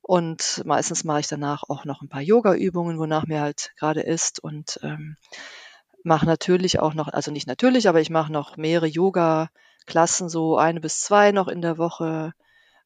Und 0.00 0.62
meistens 0.66 1.04
mache 1.04 1.20
ich 1.20 1.28
danach 1.28 1.62
auch 1.68 1.84
noch 1.84 2.02
ein 2.02 2.08
paar 2.08 2.20
Yoga-Übungen, 2.20 2.98
wonach 2.98 3.26
mir 3.26 3.40
halt 3.40 3.72
gerade 3.76 4.00
ist. 4.00 4.38
Und 4.38 4.80
ähm, 4.82 5.16
mache 6.02 6.26
natürlich 6.26 6.78
auch 6.80 6.94
noch, 6.94 7.08
also 7.08 7.30
nicht 7.30 7.46
natürlich, 7.46 7.88
aber 7.88 8.00
ich 8.00 8.10
mache 8.10 8.32
noch 8.32 8.56
mehrere 8.56 8.86
Yoga-Klassen, 8.86 10.28
so 10.28 10.58
eine 10.58 10.80
bis 10.80 11.00
zwei 11.00 11.32
noch 11.32 11.48
in 11.48 11.62
der 11.62 11.78
Woche. 11.78 12.32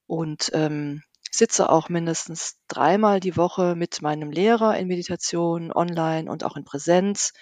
Und 0.07 0.51
ähm, 0.55 1.03
sitze 1.31 1.70
auch 1.70 1.88
mindestens 1.88 2.57
dreimal 2.68 3.20
die 3.20 3.37
Woche 3.37 3.74
mit 3.77 4.03
meinem 4.03 4.31
Lehrer 4.31 4.77
in 4.77 4.88
Meditation, 4.88 5.72
online 5.72 6.31
und 6.31 6.44
auch 6.44 6.57
in 6.57 6.64
Präsenz 6.64 7.33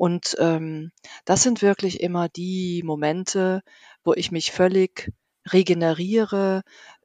und 0.00 0.34
ähm, 0.38 0.92
das 1.26 1.42
sind 1.42 1.60
wirklich 1.60 2.00
immer 2.00 2.30
die 2.30 2.82
Momente, 2.86 3.60
wo 4.02 4.14
ich 4.14 4.32
mich 4.32 4.50
völlig 4.50 5.12
regeneriere, 5.52 6.62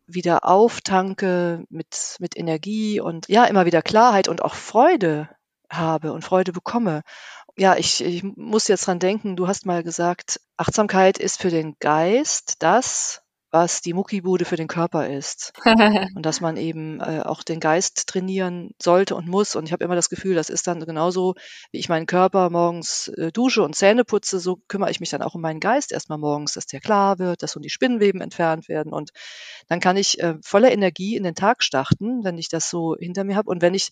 wieder 0.08 0.46
auftanke 0.46 1.66
mit, 1.68 2.16
mit 2.20 2.38
Energie 2.38 3.02
und 3.02 3.28
ja, 3.28 3.44
immer 3.44 3.66
wieder 3.66 3.82
Klarheit 3.82 4.30
und 4.30 4.42
auch 4.42 4.56
Freude 4.56 5.28
habe 5.70 6.14
und 6.14 6.24
Freude 6.24 6.54
bekomme. 6.54 7.02
ja, 7.58 7.76
ich, 7.76 8.02
ich 8.02 8.24
muss 8.24 8.70
jetzt 8.70 8.88
dran 8.88 9.00
denken, 9.00 9.36
du 9.36 9.50
hast 9.50 9.66
mal 9.66 9.84
gesagt, 9.84 10.40
Achtsamkeit 10.56 11.18
ist 11.18 11.42
für 11.42 11.50
den 11.50 11.76
Geist 11.82 12.64
das, 12.64 13.24
was 13.56 13.80
die 13.80 13.94
Muckibude 13.94 14.44
für 14.44 14.58
den 14.58 14.68
Körper 14.68 15.08
ist. 15.08 15.54
und 16.16 16.26
dass 16.26 16.42
man 16.42 16.58
eben 16.58 17.00
äh, 17.00 17.22
auch 17.24 17.42
den 17.42 17.62
Geist 17.62 18.06
trainieren 18.06 18.72
sollte 18.84 19.16
und 19.16 19.30
muss. 19.30 19.56
Und 19.56 19.66
ich 19.66 19.72
habe 19.72 19.86
immer 19.86 19.96
das 19.96 20.10
Gefühl, 20.10 20.36
das 20.36 20.50
ist 20.50 20.68
dann 20.68 20.82
genauso, 20.82 21.36
wie 21.72 21.80
ich 21.80 21.88
meinen 21.88 22.06
Körper 22.06 22.50
morgens 22.50 23.08
äh, 23.08 23.32
dusche 23.32 23.64
und 23.64 23.74
Zähne 23.74 24.04
putze, 24.04 24.42
so 24.42 24.60
kümmere 24.68 24.92
ich 24.92 25.00
mich 25.00 25.10
dann 25.10 25.22
auch 25.22 25.36
um 25.36 25.42
meinen 25.42 25.62
Geist 25.62 25.94
erstmal 25.94 26.18
morgens, 26.18 26.52
dass 26.52 26.66
der 26.66 26.82
klar 26.82 27.18
wird, 27.18 27.44
dass 27.44 27.54
so 27.54 27.62
die 27.62 27.70
Spinnenweben 27.70 28.20
entfernt 28.20 28.68
werden. 28.68 28.92
Und 28.92 29.12
dann 29.70 29.80
kann 29.80 29.96
ich 29.96 30.20
äh, 30.20 30.36
voller 30.42 30.74
Energie 30.74 31.16
in 31.16 31.24
den 31.24 31.36
Tag 31.36 31.64
starten, 31.64 32.26
wenn 32.26 32.38
ich 32.38 32.50
das 32.50 32.70
so 32.70 32.98
hinter 33.00 33.24
mir 33.24 33.38
habe. 33.38 33.50
Und 33.50 33.62
wenn 33.62 33.74
ich 33.74 33.92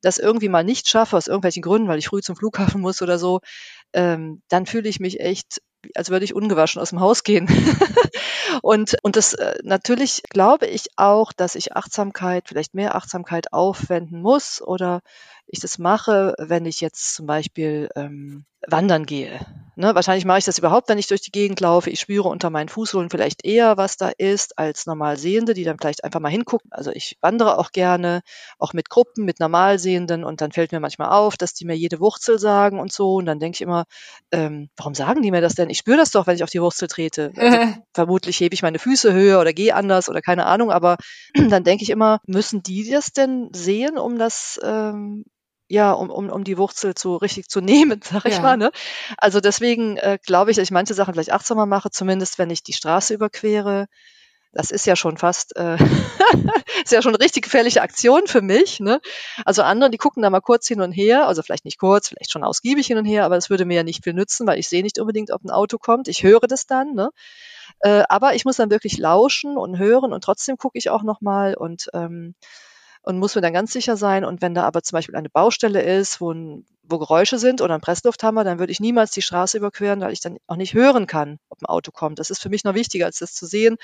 das 0.00 0.16
irgendwie 0.16 0.48
mal 0.48 0.64
nicht 0.64 0.88
schaffe, 0.88 1.18
aus 1.18 1.26
irgendwelchen 1.26 1.62
Gründen, 1.62 1.88
weil 1.88 1.98
ich 1.98 2.08
früh 2.08 2.22
zum 2.22 2.34
Flughafen 2.34 2.80
muss 2.80 3.02
oder 3.02 3.18
so, 3.18 3.40
ähm, 3.92 4.40
dann 4.48 4.64
fühle 4.64 4.88
ich 4.88 5.00
mich 5.00 5.20
echt 5.20 5.60
als 5.94 6.10
würde 6.10 6.24
ich 6.24 6.34
ungewaschen 6.34 6.80
aus 6.80 6.90
dem 6.90 7.00
Haus 7.00 7.24
gehen. 7.24 7.48
und, 8.62 8.96
und 9.02 9.16
das 9.16 9.34
äh, 9.34 9.54
natürlich 9.62 10.22
glaube 10.30 10.66
ich 10.66 10.90
auch, 10.96 11.32
dass 11.32 11.54
ich 11.54 11.74
Achtsamkeit, 11.74 12.44
vielleicht 12.48 12.74
mehr 12.74 12.94
Achtsamkeit 12.94 13.52
aufwenden 13.52 14.20
muss 14.20 14.62
oder 14.62 15.02
ich 15.52 15.60
das 15.60 15.78
mache, 15.78 16.34
wenn 16.38 16.64
ich 16.64 16.80
jetzt 16.80 17.14
zum 17.14 17.26
Beispiel 17.26 17.90
ähm, 17.94 18.46
wandern 18.66 19.04
gehe. 19.04 19.38
Ne, 19.74 19.94
wahrscheinlich 19.94 20.24
mache 20.24 20.38
ich 20.38 20.44
das 20.44 20.58
überhaupt, 20.58 20.88
wenn 20.88 20.98
ich 20.98 21.08
durch 21.08 21.22
die 21.22 21.30
Gegend 21.30 21.60
laufe. 21.60 21.90
Ich 21.90 22.00
spüre 22.00 22.28
unter 22.28 22.50
meinen 22.50 22.68
Fußsohlen 22.68 23.10
vielleicht 23.10 23.44
eher, 23.44 23.76
was 23.76 23.96
da 23.96 24.10
ist, 24.16 24.58
als 24.58 24.86
normal 24.86 25.16
Sehende, 25.16 25.54
die 25.54 25.64
dann 25.64 25.78
vielleicht 25.78 26.04
einfach 26.04 26.20
mal 26.20 26.30
hingucken. 26.30 26.70
Also 26.72 26.90
ich 26.90 27.16
wandere 27.20 27.58
auch 27.58 27.72
gerne, 27.72 28.20
auch 28.58 28.72
mit 28.72 28.88
Gruppen, 28.88 29.24
mit 29.24 29.40
Normalsehenden 29.40 30.24
und 30.24 30.40
dann 30.40 30.52
fällt 30.52 30.72
mir 30.72 30.80
manchmal 30.80 31.10
auf, 31.10 31.36
dass 31.36 31.54
die 31.54 31.64
mir 31.64 31.76
jede 31.76 32.00
Wurzel 32.00 32.38
sagen 32.38 32.80
und 32.80 32.92
so. 32.92 33.14
Und 33.14 33.26
dann 33.26 33.40
denke 33.40 33.56
ich 33.56 33.62
immer, 33.62 33.84
ähm, 34.30 34.68
warum 34.76 34.94
sagen 34.94 35.22
die 35.22 35.30
mir 35.30 35.40
das 35.40 35.54
denn? 35.54 35.70
Ich 35.70 35.78
spüre 35.78 35.98
das 35.98 36.10
doch, 36.10 36.26
wenn 36.26 36.36
ich 36.36 36.44
auf 36.44 36.50
die 36.50 36.62
Wurzel 36.62 36.88
trete. 36.88 37.32
Also, 37.36 37.58
vermutlich 37.94 38.40
hebe 38.40 38.54
ich 38.54 38.62
meine 38.62 38.78
Füße 38.78 39.12
höher 39.12 39.40
oder 39.40 39.52
gehe 39.52 39.74
anders 39.74 40.08
oder 40.08 40.22
keine 40.22 40.46
Ahnung, 40.46 40.70
aber 40.70 40.96
dann 41.50 41.64
denke 41.64 41.82
ich 41.82 41.90
immer, 41.90 42.20
müssen 42.26 42.62
die 42.62 42.90
das 42.90 43.12
denn 43.12 43.48
sehen, 43.52 43.98
um 43.98 44.18
das 44.18 44.60
ähm, 44.62 45.24
ja, 45.72 45.92
um, 45.92 46.10
um, 46.10 46.28
um 46.28 46.44
die 46.44 46.58
Wurzel 46.58 46.94
zu 46.94 47.16
richtig 47.16 47.48
zu 47.48 47.60
nehmen, 47.62 48.00
sag 48.04 48.26
ich 48.26 48.34
ja. 48.34 48.42
mal. 48.42 48.56
Ne? 48.56 48.70
Also 49.16 49.40
deswegen 49.40 49.96
äh, 49.96 50.18
glaube 50.24 50.50
ich, 50.50 50.56
dass 50.56 50.64
ich 50.64 50.70
manche 50.70 50.92
Sachen 50.92 51.14
vielleicht 51.14 51.32
achtsamer 51.32 51.64
mache, 51.64 51.90
zumindest 51.90 52.38
wenn 52.38 52.50
ich 52.50 52.62
die 52.62 52.74
Straße 52.74 53.14
überquere. 53.14 53.86
Das 54.52 54.70
ist 54.70 54.84
ja 54.84 54.96
schon 54.96 55.16
fast, 55.16 55.56
äh, 55.56 55.76
ist 56.84 56.92
ja 56.92 57.00
schon 57.00 57.14
eine 57.14 57.24
richtig 57.24 57.44
gefährliche 57.44 57.80
Aktion 57.80 58.26
für 58.26 58.42
mich. 58.42 58.80
Ne? 58.80 59.00
Also 59.46 59.62
andere, 59.62 59.88
die 59.88 59.96
gucken 59.96 60.22
da 60.22 60.28
mal 60.28 60.42
kurz 60.42 60.68
hin 60.68 60.82
und 60.82 60.92
her, 60.92 61.26
also 61.26 61.42
vielleicht 61.42 61.64
nicht 61.64 61.78
kurz, 61.78 62.08
vielleicht 62.08 62.30
schon 62.30 62.44
ausgiebig 62.44 62.86
hin 62.86 62.98
und 62.98 63.06
her, 63.06 63.24
aber 63.24 63.36
das 63.36 63.48
würde 63.48 63.64
mir 63.64 63.76
ja 63.76 63.82
nicht 63.82 64.04
viel 64.04 64.12
nützen, 64.12 64.46
weil 64.46 64.58
ich 64.58 64.68
sehe 64.68 64.82
nicht 64.82 64.98
unbedingt, 64.98 65.30
ob 65.30 65.42
ein 65.42 65.50
Auto 65.50 65.78
kommt. 65.78 66.06
Ich 66.06 66.22
höre 66.22 66.46
das 66.46 66.66
dann. 66.66 66.92
Ne? 66.92 67.08
Äh, 67.80 68.02
aber 68.10 68.34
ich 68.34 68.44
muss 68.44 68.56
dann 68.56 68.70
wirklich 68.70 68.98
lauschen 68.98 69.56
und 69.56 69.78
hören 69.78 70.12
und 70.12 70.22
trotzdem 70.22 70.58
gucke 70.58 70.76
ich 70.76 70.90
auch 70.90 71.02
nochmal 71.02 71.54
und 71.54 71.88
ähm, 71.94 72.34
und 73.02 73.18
muss 73.18 73.34
mir 73.34 73.40
dann 73.40 73.52
ganz 73.52 73.72
sicher 73.72 73.96
sein. 73.96 74.24
Und 74.24 74.42
wenn 74.42 74.54
da 74.54 74.64
aber 74.64 74.82
zum 74.82 74.96
Beispiel 74.96 75.16
eine 75.16 75.28
Baustelle 75.28 75.82
ist, 75.82 76.20
wo, 76.20 76.32
ein, 76.32 76.64
wo 76.82 76.98
Geräusche 76.98 77.38
sind 77.38 77.60
oder 77.60 77.74
ein 77.74 77.80
Presslufthammer, 77.80 78.44
dann 78.44 78.58
würde 78.58 78.72
ich 78.72 78.80
niemals 78.80 79.10
die 79.10 79.22
Straße 79.22 79.56
überqueren, 79.56 80.00
weil 80.00 80.12
ich 80.12 80.20
dann 80.20 80.38
auch 80.46 80.56
nicht 80.56 80.74
hören 80.74 81.06
kann, 81.06 81.38
ob 81.48 81.60
ein 81.62 81.66
Auto 81.66 81.90
kommt. 81.90 82.18
Das 82.18 82.30
ist 82.30 82.40
für 82.40 82.48
mich 82.48 82.64
noch 82.64 82.74
wichtiger, 82.74 83.06
als 83.06 83.18
das 83.18 83.34
zu 83.34 83.46
sehen. 83.46 83.76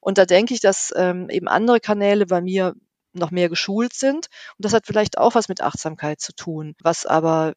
Und 0.00 0.18
da 0.18 0.26
denke 0.26 0.54
ich, 0.54 0.60
dass 0.60 0.92
ähm, 0.96 1.30
eben 1.30 1.48
andere 1.48 1.80
Kanäle 1.80 2.26
bei 2.26 2.40
mir 2.40 2.74
noch 3.12 3.30
mehr 3.30 3.48
geschult 3.48 3.94
sind. 3.94 4.26
Und 4.58 4.64
das 4.64 4.72
hat 4.72 4.86
vielleicht 4.86 5.18
auch 5.18 5.34
was 5.34 5.48
mit 5.48 5.60
Achtsamkeit 5.60 6.20
zu 6.20 6.34
tun, 6.34 6.74
was 6.82 7.06
aber 7.06 7.54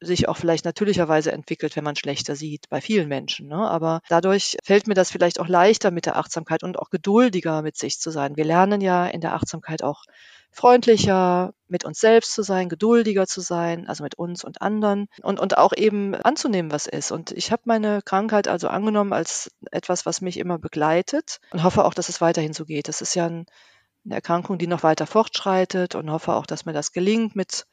sich 0.00 0.28
auch 0.28 0.36
vielleicht 0.36 0.64
natürlicherweise 0.64 1.32
entwickelt, 1.32 1.74
wenn 1.74 1.84
man 1.84 1.96
schlechter 1.96 2.36
sieht, 2.36 2.68
bei 2.68 2.80
vielen 2.80 3.08
Menschen. 3.08 3.48
Ne? 3.48 3.56
Aber 3.56 4.00
dadurch 4.08 4.58
fällt 4.62 4.86
mir 4.88 4.94
das 4.94 5.10
vielleicht 5.10 5.40
auch 5.40 5.48
leichter 5.48 5.90
mit 5.90 6.04
der 6.04 6.16
Achtsamkeit 6.16 6.62
und 6.62 6.78
auch 6.78 6.90
geduldiger 6.90 7.62
mit 7.62 7.78
sich 7.78 7.98
zu 7.98 8.10
sein. 8.10 8.36
Wir 8.36 8.44
lernen 8.44 8.80
ja 8.82 9.06
in 9.06 9.22
der 9.22 9.34
Achtsamkeit 9.34 9.82
auch 9.82 10.04
freundlicher 10.50 11.52
mit 11.68 11.84
uns 11.84 12.00
selbst 12.00 12.32
zu 12.32 12.42
sein, 12.42 12.68
geduldiger 12.68 13.26
zu 13.26 13.40
sein, 13.40 13.88
also 13.88 14.02
mit 14.02 14.16
uns 14.16 14.44
und 14.44 14.62
anderen 14.62 15.08
und, 15.22 15.40
und 15.40 15.58
auch 15.58 15.72
eben 15.76 16.14
anzunehmen, 16.14 16.70
was 16.70 16.86
ist. 16.86 17.12
Und 17.12 17.32
ich 17.32 17.52
habe 17.52 17.62
meine 17.66 18.02
Krankheit 18.02 18.48
also 18.48 18.68
angenommen 18.68 19.12
als 19.12 19.50
etwas, 19.70 20.06
was 20.06 20.20
mich 20.20 20.38
immer 20.38 20.58
begleitet 20.58 21.40
und 21.52 21.62
hoffe 21.62 21.84
auch, 21.84 21.94
dass 21.94 22.08
es 22.08 22.20
weiterhin 22.20 22.52
so 22.52 22.64
geht. 22.64 22.88
Das 22.88 23.00
ist 23.00 23.14
ja 23.14 23.26
ein, 23.26 23.46
eine 24.04 24.14
Erkrankung, 24.14 24.58
die 24.58 24.66
noch 24.66 24.82
weiter 24.82 25.06
fortschreitet 25.06 25.94
und 25.94 26.10
hoffe 26.10 26.34
auch, 26.34 26.46
dass 26.46 26.64
mir 26.64 26.72
das 26.72 26.92
gelingt 26.92 27.36
mit, 27.36 27.66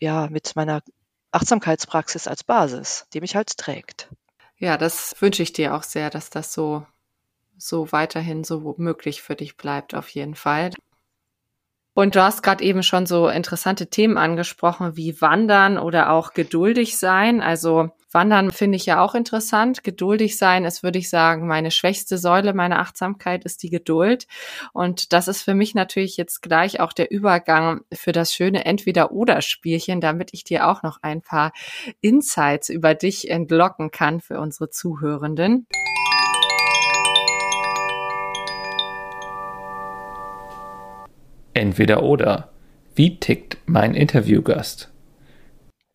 ja, 0.00 0.28
mit 0.28 0.56
meiner 0.56 0.82
Achtsamkeitspraxis 1.30 2.26
als 2.26 2.44
Basis, 2.44 3.06
die 3.14 3.20
mich 3.20 3.36
halt 3.36 3.56
trägt. 3.56 4.10
Ja, 4.58 4.76
das 4.76 5.14
wünsche 5.20 5.42
ich 5.42 5.52
dir 5.52 5.74
auch 5.74 5.82
sehr, 5.82 6.10
dass 6.10 6.30
das 6.30 6.52
so, 6.52 6.86
so 7.56 7.90
weiterhin 7.90 8.44
so 8.44 8.74
möglich 8.76 9.22
für 9.22 9.34
dich 9.34 9.56
bleibt, 9.56 9.94
auf 9.94 10.08
jeden 10.10 10.34
Fall. 10.34 10.70
Und 11.94 12.14
du 12.14 12.22
hast 12.22 12.42
gerade 12.42 12.64
eben 12.64 12.82
schon 12.82 13.04
so 13.04 13.28
interessante 13.28 13.88
Themen 13.88 14.16
angesprochen 14.16 14.96
wie 14.96 15.20
Wandern 15.20 15.78
oder 15.78 16.10
auch 16.10 16.32
geduldig 16.32 16.96
sein. 16.96 17.42
Also 17.42 17.90
Wandern 18.10 18.50
finde 18.50 18.76
ich 18.76 18.86
ja 18.86 19.02
auch 19.02 19.14
interessant. 19.14 19.84
Geduldig 19.84 20.38
sein 20.38 20.64
ist, 20.64 20.82
würde 20.82 20.98
ich 20.98 21.10
sagen, 21.10 21.46
meine 21.46 21.70
schwächste 21.70 22.16
Säule 22.16 22.54
meiner 22.54 22.78
Achtsamkeit 22.78 23.44
ist 23.44 23.62
die 23.62 23.70
Geduld. 23.70 24.26
Und 24.72 25.12
das 25.12 25.28
ist 25.28 25.42
für 25.42 25.54
mich 25.54 25.74
natürlich 25.74 26.16
jetzt 26.16 26.40
gleich 26.40 26.80
auch 26.80 26.94
der 26.94 27.10
Übergang 27.10 27.82
für 27.92 28.12
das 28.12 28.32
schöne 28.32 28.64
Entweder-Oder-Spielchen, 28.64 30.00
damit 30.00 30.30
ich 30.32 30.44
dir 30.44 30.68
auch 30.68 30.82
noch 30.82 30.98
ein 31.02 31.20
paar 31.20 31.52
Insights 32.00 32.70
über 32.70 32.94
dich 32.94 33.30
entlocken 33.30 33.90
kann 33.90 34.20
für 34.20 34.40
unsere 34.40 34.70
Zuhörenden. 34.70 35.66
Entweder 41.62 42.02
oder. 42.02 42.48
Wie 42.96 43.20
tickt 43.20 43.56
mein 43.66 43.94
Interviewgast? 43.94 44.88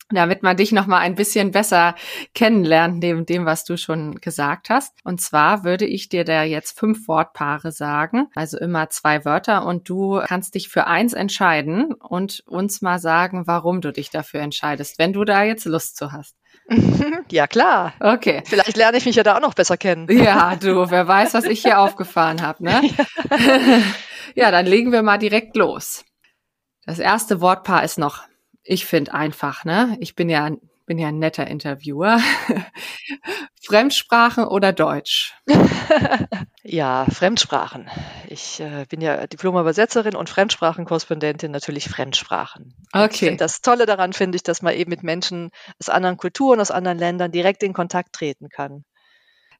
damit 0.10 0.41
man 0.41 0.56
dich 0.56 0.71
noch 0.71 0.88
mal 0.88 0.99
ein 0.99 1.15
bisschen 1.15 1.51
besser 1.51 1.93
kennenlernt 2.34 2.99
neben 2.99 3.25
dem, 3.25 3.45
was 3.45 3.65
du 3.65 3.75
schon 3.75 4.15
gesagt 4.21 4.69
hast. 4.69 4.93
Und 5.03 5.19
zwar 5.19 5.65
würde 5.65 5.86
ich 5.86 6.08
dir 6.08 6.23
da 6.23 6.43
jetzt 6.43 6.80
fünf 6.80 7.10
Wortpaare 7.10 7.73
sagen, 7.73 8.27
also 8.34 8.58
immer 8.58 8.89
zwei 8.89 9.25
Wörter 9.25 9.65
und 9.65 9.89
du 9.89 10.21
kannst 10.25 10.56
dich 10.56 10.69
für 10.69 10.88
eins 10.88 11.12
entscheiden 11.12 11.91
und 11.93 12.41
uns 12.45 12.82
mal 12.82 12.99
sagen, 12.99 13.47
warum 13.47 13.82
du 13.82 13.91
dich 13.91 14.10
dafür 14.10 14.39
entscheidest, 14.39 14.97
wenn 14.97 15.12
du 15.12 15.25
da 15.25 15.43
jetzt 15.43 15.65
Lust 15.65 15.97
zu 15.97 16.13
hast. 16.13 16.38
Ja, 17.32 17.48
klar. 17.48 17.93
Okay. 18.00 18.43
Vielleicht 18.46 18.78
lerne 18.78 18.98
ich 18.98 19.06
mich 19.06 19.15
ja 19.15 19.24
da 19.24 19.36
auch 19.36 19.41
noch 19.41 19.54
besser 19.54 19.78
kennen. 19.78 20.08
Ja, 20.10 20.56
du, 20.56 20.89
wer 20.89 21.08
weiß, 21.08 21.34
was 21.34 21.46
ich 21.46 21.62
hier 21.62 21.80
aufgefahren 21.80 22.41
habe, 22.41 22.63
ne? 22.63 22.82
Ja. 23.30 23.80
ja, 24.36 24.52
dann 24.52 24.65
legen 24.65 24.91
wir 24.91 25.04
mal 25.04 25.17
direkt 25.17 25.56
los. 25.56 26.06
Das 26.86 27.00
erste 27.00 27.41
Wortpaar 27.41 27.84
ist 27.84 27.98
noch, 27.98 28.24
ich 28.63 28.86
finde 28.86 29.13
einfach, 29.13 29.65
ne? 29.65 29.98
Ich 30.00 30.15
bin 30.15 30.30
ja 30.30 30.50
bin 30.88 30.98
ja 30.98 31.10
ein 31.10 31.20
netter 31.20 31.46
Interviewer. 31.46 32.20
Fremdsprachen 33.62 34.46
oder 34.46 34.72
Deutsch? 34.72 35.36
ja, 36.63 37.06
Fremdsprachen. 37.12 37.89
Ich 38.38 38.60
äh, 38.60 38.86
bin 38.88 39.02
ja 39.02 39.26
Diplomübersetzerin 39.26 40.15
und 40.15 40.30
Fremdsprachenkorrespondentin, 40.30 41.50
natürlich 41.50 41.89
Fremdsprachen. 41.89 42.76
Okay. 42.93 43.36
das 43.36 43.62
Tolle 43.62 43.88
daran 43.88 44.13
finde 44.13 44.36
ich, 44.36 44.43
dass 44.43 44.62
man 44.62 44.76
eben 44.76 44.91
mit 44.91 45.02
Menschen 45.02 45.50
aus 45.80 45.89
anderen 45.89 46.17
Kulturen, 46.17 46.60
aus 46.60 46.69
anderen 46.69 47.00
Ländern 47.00 47.32
direkt 47.32 47.63
in 47.63 47.73
Kontakt 47.73 48.13
treten 48.13 48.50
kann. 48.50 48.86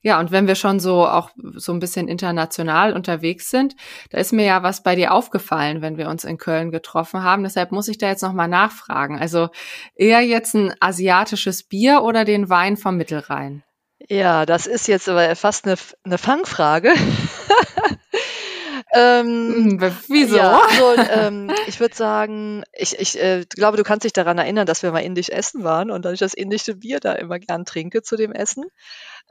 Ja, 0.04 0.20
und 0.20 0.30
wenn 0.30 0.46
wir 0.46 0.54
schon 0.54 0.80
so 0.80 1.08
auch 1.08 1.32
so 1.56 1.74
ein 1.74 1.80
bisschen 1.80 2.08
international 2.08 2.94
unterwegs 2.94 3.50
sind, 3.50 3.76
da 4.12 4.20
ist 4.20 4.32
mir 4.32 4.46
ja 4.46 4.62
was 4.62 4.84
bei 4.84 4.96
dir 4.96 5.12
aufgefallen, 5.12 5.82
wenn 5.82 5.98
wir 5.98 6.08
uns 6.08 6.24
in 6.24 6.38
Köln 6.38 6.70
getroffen 6.70 7.24
haben. 7.24 7.42
Deshalb 7.42 7.72
muss 7.72 7.88
ich 7.88 7.98
da 7.98 8.08
jetzt 8.08 8.22
nochmal 8.22 8.48
nachfragen. 8.48 9.18
Also 9.18 9.50
eher 9.96 10.22
jetzt 10.22 10.54
ein 10.54 10.72
asiatisches 10.80 11.63
Bier 11.63 12.04
oder 12.04 12.26
den 12.26 12.48
Wein 12.48 12.78
vom 12.78 12.96
Mittelrhein? 12.96 13.63
Ja, 14.08 14.46
das 14.46 14.68
ist 14.68 14.88
jetzt 14.88 15.10
aber 15.10 15.36
fast 15.36 15.66
eine, 15.66 15.78
eine 16.04 16.20
Fangfrage. 16.20 16.94
ähm, 18.98 19.80
hm, 19.80 19.92
Wieso? 20.08 20.38
Ja, 20.38 20.62
also, 20.62 21.02
ähm, 21.12 21.52
ich 21.68 21.80
würde 21.80 21.96
sagen, 21.96 22.64
ich, 22.74 23.00
ich 23.00 23.22
äh, 23.22 23.46
glaube, 23.50 23.78
du 23.78 23.84
kannst 23.84 24.04
dich 24.04 24.14
daran 24.14 24.38
erinnern, 24.38 24.66
dass 24.66 24.84
wir 24.84 24.92
mal 24.92 25.00
indisch 25.00 25.30
essen 25.30 25.64
waren 25.64 25.92
und 25.92 26.06
dass 26.06 26.14
ich 26.14 26.20
das 26.20 26.34
indische 26.34 26.76
Bier 26.76 27.00
da 27.00 27.14
immer 27.14 27.40
gern 27.40 27.66
trinke 27.66 28.02
zu 28.02 28.16
dem 28.16 28.32
Essen 28.32 28.66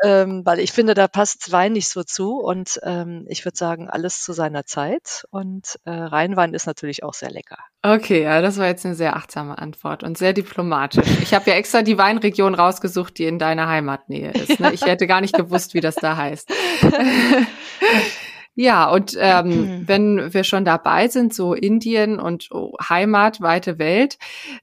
ähm, 0.02 0.44
weil 0.44 0.60
ich 0.60 0.72
finde, 0.72 0.94
da 0.94 1.08
passt 1.08 1.52
Wein 1.52 1.72
nicht 1.72 1.88
so 1.88 2.02
zu 2.02 2.38
und 2.38 2.78
ähm, 2.82 3.24
ich 3.28 3.44
würde 3.44 3.56
sagen, 3.56 3.88
alles 3.88 4.22
zu 4.22 4.32
seiner 4.32 4.64
Zeit 4.66 5.24
und 5.30 5.78
äh, 5.84 5.90
Rheinwein 5.90 6.54
ist 6.54 6.66
natürlich 6.66 7.02
auch 7.02 7.14
sehr 7.14 7.30
lecker. 7.30 7.58
Okay, 7.82 8.22
ja, 8.22 8.42
das 8.42 8.58
war 8.58 8.66
jetzt 8.66 8.84
eine 8.84 8.94
sehr 8.94 9.16
achtsame 9.16 9.58
Antwort 9.58 10.02
und 10.02 10.18
sehr 10.18 10.32
diplomatisch. 10.32 11.06
Ich 11.22 11.32
habe 11.32 11.50
ja 11.50 11.56
extra 11.56 11.82
die 11.82 11.98
Weinregion 11.98 12.54
rausgesucht, 12.54 13.16
die 13.18 13.24
in 13.24 13.38
deiner 13.38 13.68
Heimatnähe 13.68 14.32
ist. 14.32 14.60
Ne? 14.60 14.72
Ich 14.72 14.82
hätte 14.82 15.06
gar 15.06 15.20
nicht 15.20 15.34
gewusst, 15.34 15.74
wie 15.74 15.80
das 15.80 15.94
da 15.94 16.16
heißt. 16.16 16.52
Ja, 18.58 18.90
und 18.90 19.14
ähm, 19.20 19.82
wenn 19.86 20.32
wir 20.32 20.42
schon 20.42 20.64
dabei 20.64 21.08
sind, 21.08 21.34
so 21.34 21.52
Indien 21.52 22.18
und 22.18 22.48
oh, 22.52 22.72
Heimat, 22.88 23.42
weite 23.42 23.78
Welt, 23.78 24.16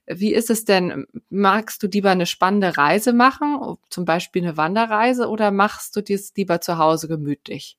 wie 0.08 0.34
ist 0.34 0.50
es 0.50 0.64
denn? 0.64 1.06
Magst 1.30 1.80
du 1.80 1.86
lieber 1.86 2.10
eine 2.10 2.26
spannende 2.26 2.76
Reise 2.76 3.12
machen, 3.12 3.76
zum 3.90 4.04
Beispiel 4.04 4.42
eine 4.42 4.56
Wanderreise, 4.56 5.28
oder 5.28 5.52
machst 5.52 5.94
du 5.94 6.00
dies 6.00 6.32
lieber 6.36 6.60
zu 6.60 6.78
Hause 6.78 7.06
gemütlich? 7.06 7.78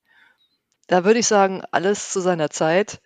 Da 0.88 1.04
würde 1.04 1.18
ich 1.18 1.26
sagen, 1.26 1.62
alles 1.72 2.12
zu 2.12 2.20
seiner 2.20 2.48
Zeit. 2.48 3.00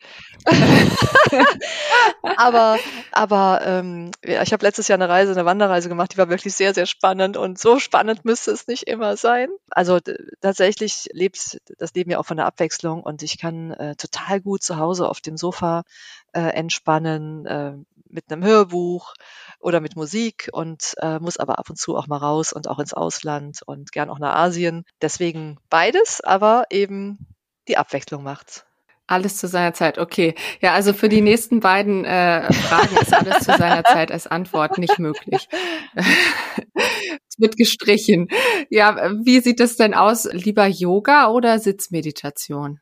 aber 2.37 2.79
aber 3.13 3.61
ähm, 3.65 4.11
ja, 4.25 4.43
ich 4.43 4.53
habe 4.53 4.65
letztes 4.65 4.89
Jahr 4.89 4.99
eine 4.99 5.09
Reise, 5.09 5.33
eine 5.33 5.47
Wanderreise 5.47 5.89
gemacht, 5.89 6.13
die 6.13 6.19
war 6.19 6.29
wirklich 6.29 6.55
sehr, 6.55 6.75
sehr 6.75 6.87
spannend 6.87 7.37
und 7.37 7.59
so 7.59 7.79
spannend 7.79 8.25
müsste 8.25 8.51
es 8.51 8.67
nicht 8.67 8.85
immer 8.85 9.17
sein. 9.17 9.49
Also 9.71 9.99
tatsächlich 10.41 11.09
lebt 11.13 11.61
das 11.79 11.95
Leben 11.95 12.11
ja 12.11 12.19
auch 12.19 12.27
von 12.27 12.37
der 12.37 12.47
Abwechslung 12.47 13.03
und 13.03 13.23
ich 13.23 13.39
kann 13.39 13.71
äh, 13.73 13.97
total 13.97 14.41
gut 14.41 14.63
zu 14.63 14.77
Hause 14.77 15.09
auf 15.09 15.21
dem 15.21 15.37
Sofa 15.37 15.85
äh, 16.33 16.41
entspannen 16.41 17.47
äh, 17.47 17.73
mit 18.09 18.31
einem 18.31 18.45
Hörbuch 18.45 19.15
oder 19.59 19.81
mit 19.81 19.97
Musik 19.97 20.49
und 20.53 20.95
äh, 20.99 21.19
muss 21.19 21.39
aber 21.39 21.59
ab 21.59 21.71
und 21.71 21.77
zu 21.77 21.97
auch 21.97 22.09
mal 22.09 22.19
raus 22.19 22.53
und 22.53 22.69
auch 22.69 22.79
ins 22.79 22.95
Ausland 22.95 23.61
und 23.65 23.93
gern 23.93 24.11
auch 24.11 24.19
nach 24.19 24.35
Asien. 24.35 24.85
Deswegen 25.01 25.59
beides, 25.69 26.21
aber 26.21 26.65
eben 26.71 27.27
die 27.71 27.77
Abwechslung 27.77 28.23
macht's. 28.23 28.67
Alles 29.07 29.39
zu 29.39 29.49
seiner 29.49 29.73
Zeit, 29.73 29.99
okay. 29.99 30.35
Ja, 30.61 30.73
also 30.73 30.93
für 30.93 31.09
die 31.09 31.21
nächsten 31.21 31.59
beiden 31.59 32.05
äh, 32.05 32.53
Fragen 32.53 32.97
ist 32.97 33.13
alles 33.13 33.39
zu 33.39 33.57
seiner 33.57 33.83
Zeit 33.83 34.13
als 34.13 34.29
Antwort 34.29 34.79
nicht 34.79 35.01
möglich. 35.01 35.49
es 35.97 37.39
wird 37.39 37.57
gestrichen. 37.57 38.29
Ja, 38.69 39.11
wie 39.25 39.41
sieht 39.41 39.59
es 39.61 39.77
denn 39.77 39.95
aus? 39.95 40.29
Lieber 40.33 40.67
Yoga 40.67 41.29
oder 41.31 41.59
Sitzmeditation? 41.59 42.79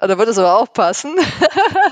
Ah, 0.00 0.06
da 0.06 0.16
würde 0.16 0.30
es 0.30 0.38
aber 0.38 0.60
auch 0.60 0.72
passen. 0.72 1.16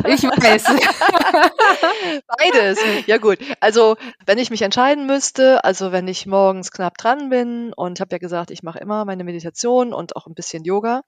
Ich 0.06 0.22
weiß. 0.22 0.64
Beides. 2.38 2.78
Ja 3.06 3.18
gut. 3.18 3.38
Also 3.58 3.96
wenn 4.24 4.38
ich 4.38 4.50
mich 4.50 4.62
entscheiden 4.62 5.06
müsste, 5.06 5.64
also 5.64 5.90
wenn 5.90 6.06
ich 6.06 6.24
morgens 6.24 6.70
knapp 6.70 6.96
dran 6.98 7.30
bin 7.30 7.72
und 7.74 7.98
habe 7.98 8.10
ja 8.12 8.18
gesagt, 8.18 8.52
ich 8.52 8.62
mache 8.62 8.78
immer 8.78 9.04
meine 9.04 9.24
Meditation 9.24 9.92
und 9.92 10.14
auch 10.14 10.28
ein 10.28 10.34
bisschen 10.34 10.62
Yoga 10.62 11.02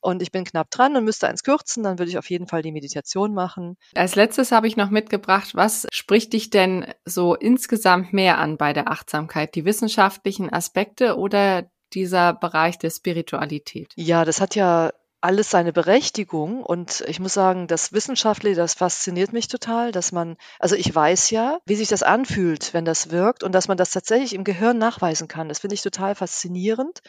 und 0.00 0.20
ich 0.20 0.30
bin 0.30 0.44
knapp 0.44 0.70
dran 0.70 0.94
und 0.94 1.04
müsste 1.04 1.26
eins 1.26 1.42
kürzen, 1.42 1.84
dann 1.84 1.98
würde 1.98 2.10
ich 2.10 2.18
auf 2.18 2.28
jeden 2.28 2.46
Fall 2.46 2.60
die 2.60 2.72
Meditation 2.72 3.32
machen. 3.32 3.78
Als 3.94 4.14
letztes 4.14 4.52
habe 4.52 4.66
ich 4.66 4.76
noch 4.76 4.90
mitgebracht, 4.90 5.54
was 5.54 5.86
spricht 5.90 6.34
dich 6.34 6.50
denn 6.50 6.84
so 7.06 7.34
insgesamt 7.34 8.12
mehr 8.12 8.36
an 8.36 8.58
bei 8.58 8.74
der 8.74 8.90
Achtsamkeit? 8.90 9.54
Die 9.54 9.64
wissenschaftlichen 9.64 10.52
Aspekte 10.52 11.16
oder 11.16 11.64
dieser 11.94 12.34
Bereich 12.34 12.78
der 12.78 12.90
Spiritualität? 12.90 13.92
Ja, 13.96 14.26
das 14.26 14.40
hat 14.40 14.54
ja 14.54 14.92
alles 15.22 15.50
seine 15.50 15.72
Berechtigung. 15.72 16.62
Und 16.62 17.02
ich 17.06 17.20
muss 17.20 17.32
sagen, 17.32 17.66
das 17.66 17.92
Wissenschaftliche, 17.92 18.56
das 18.56 18.74
fasziniert 18.74 19.32
mich 19.32 19.48
total, 19.48 19.92
dass 19.92 20.12
man, 20.12 20.36
also 20.58 20.74
ich 20.76 20.94
weiß 20.94 21.30
ja, 21.30 21.58
wie 21.64 21.76
sich 21.76 21.88
das 21.88 22.02
anfühlt, 22.02 22.74
wenn 22.74 22.84
das 22.84 23.10
wirkt 23.10 23.42
und 23.42 23.52
dass 23.52 23.68
man 23.68 23.76
das 23.76 23.90
tatsächlich 23.90 24.34
im 24.34 24.44
Gehirn 24.44 24.78
nachweisen 24.78 25.28
kann. 25.28 25.48
Das 25.48 25.60
finde 25.60 25.74
ich 25.74 25.82
total 25.82 26.14
faszinierend. 26.14 27.00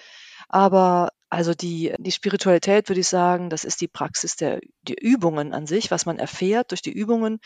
Aber 0.53 1.09
also 1.31 1.55
die, 1.55 1.95
die 1.97 2.11
Spiritualität, 2.11 2.87
würde 2.87 3.01
ich 3.01 3.07
sagen, 3.07 3.49
das 3.49 3.63
ist 3.63 3.81
die 3.81 3.87
Praxis 3.87 4.35
der 4.35 4.59
die 4.83 4.93
Übungen 4.93 5.51
an 5.51 5.65
sich, 5.65 5.89
was 5.89 6.05
man 6.05 6.19
erfährt 6.19 6.69
durch 6.69 6.83
die 6.83 6.91
Übungen 6.93 7.39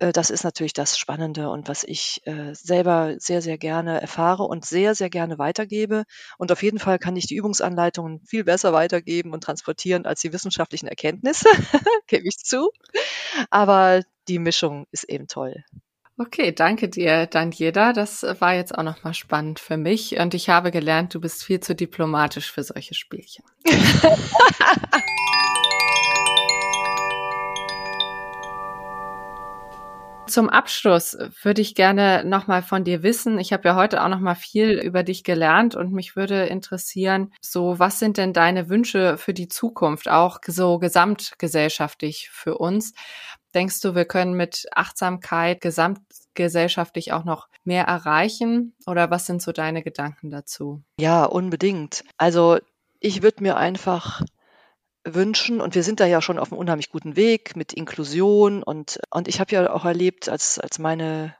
äh, 0.00 0.12
das 0.12 0.30
ist 0.30 0.44
natürlich 0.44 0.72
das 0.72 0.98
Spannende 0.98 1.50
und 1.50 1.68
was 1.68 1.84
ich 1.84 2.20
äh, 2.24 2.54
selber 2.54 3.14
sehr, 3.18 3.42
sehr 3.42 3.58
gerne 3.58 4.00
erfahre 4.00 4.44
und 4.44 4.64
sehr, 4.64 4.94
sehr 4.96 5.10
gerne 5.10 5.38
weitergebe. 5.38 6.04
Und 6.38 6.52
auf 6.52 6.62
jeden 6.62 6.78
Fall 6.78 6.98
kann 6.98 7.16
ich 7.16 7.26
die 7.28 7.36
Übungsanleitungen 7.36 8.20
viel 8.26 8.44
besser 8.44 8.72
weitergeben 8.72 9.32
und 9.32 9.44
transportieren 9.44 10.06
als 10.06 10.20
die 10.20 10.32
wissenschaftlichen 10.32 10.88
Erkenntnisse, 10.88 11.48
gebe 12.08 12.26
ich 12.26 12.38
zu. 12.38 12.70
Aber 13.50 14.02
die 14.28 14.38
Mischung 14.38 14.86
ist 14.90 15.04
eben 15.04 15.28
toll. 15.28 15.64
Okay, 16.20 16.50
danke 16.50 16.88
dir, 16.88 17.26
Daniela. 17.26 17.92
Das 17.92 18.24
war 18.40 18.52
jetzt 18.52 18.76
auch 18.76 18.82
nochmal 18.82 19.14
spannend 19.14 19.60
für 19.60 19.76
mich 19.76 20.18
und 20.18 20.34
ich 20.34 20.48
habe 20.48 20.72
gelernt, 20.72 21.14
du 21.14 21.20
bist 21.20 21.44
viel 21.44 21.60
zu 21.60 21.76
diplomatisch 21.76 22.50
für 22.50 22.64
solche 22.64 22.94
Spielchen. 22.94 23.44
Zum 30.26 30.50
Abschluss 30.50 31.16
würde 31.42 31.62
ich 31.62 31.74
gerne 31.74 32.22
nochmal 32.24 32.62
von 32.62 32.84
dir 32.84 33.02
wissen. 33.02 33.38
Ich 33.38 33.52
habe 33.52 33.68
ja 33.68 33.76
heute 33.76 34.02
auch 34.02 34.08
nochmal 34.08 34.34
viel 34.34 34.72
über 34.72 35.02
dich 35.02 35.24
gelernt 35.24 35.74
und 35.74 35.92
mich 35.92 36.16
würde 36.16 36.46
interessieren, 36.46 37.32
so 37.40 37.78
was 37.78 37.98
sind 37.98 38.18
denn 38.18 38.34
deine 38.34 38.68
Wünsche 38.68 39.16
für 39.16 39.32
die 39.32 39.48
Zukunft, 39.48 40.08
auch 40.08 40.40
so 40.46 40.78
gesamtgesellschaftlich 40.78 42.28
für 42.30 42.58
uns? 42.58 42.92
Denkst 43.54 43.80
du, 43.80 43.94
wir 43.94 44.04
können 44.04 44.34
mit 44.34 44.66
Achtsamkeit 44.72 45.60
gesamtgesellschaftlich 45.60 47.12
auch 47.12 47.24
noch 47.24 47.48
mehr 47.64 47.84
erreichen? 47.84 48.74
Oder 48.86 49.10
was 49.10 49.26
sind 49.26 49.42
so 49.42 49.52
deine 49.52 49.82
Gedanken 49.82 50.30
dazu? 50.30 50.82
Ja, 51.00 51.24
unbedingt. 51.24 52.04
Also 52.16 52.58
ich 53.00 53.22
würde 53.22 53.42
mir 53.42 53.56
einfach 53.56 54.22
wünschen. 55.04 55.60
Und 55.60 55.74
wir 55.74 55.82
sind 55.82 56.00
da 56.00 56.06
ja 56.06 56.20
schon 56.20 56.38
auf 56.38 56.52
einem 56.52 56.58
unheimlich 56.58 56.90
guten 56.90 57.16
Weg 57.16 57.56
mit 57.56 57.72
Inklusion. 57.72 58.62
Und, 58.62 59.00
und 59.10 59.28
ich 59.28 59.40
habe 59.40 59.54
ja 59.54 59.72
auch 59.72 59.84
erlebt, 59.84 60.28
als, 60.28 60.58
als 60.58 60.78
meine 60.78 61.34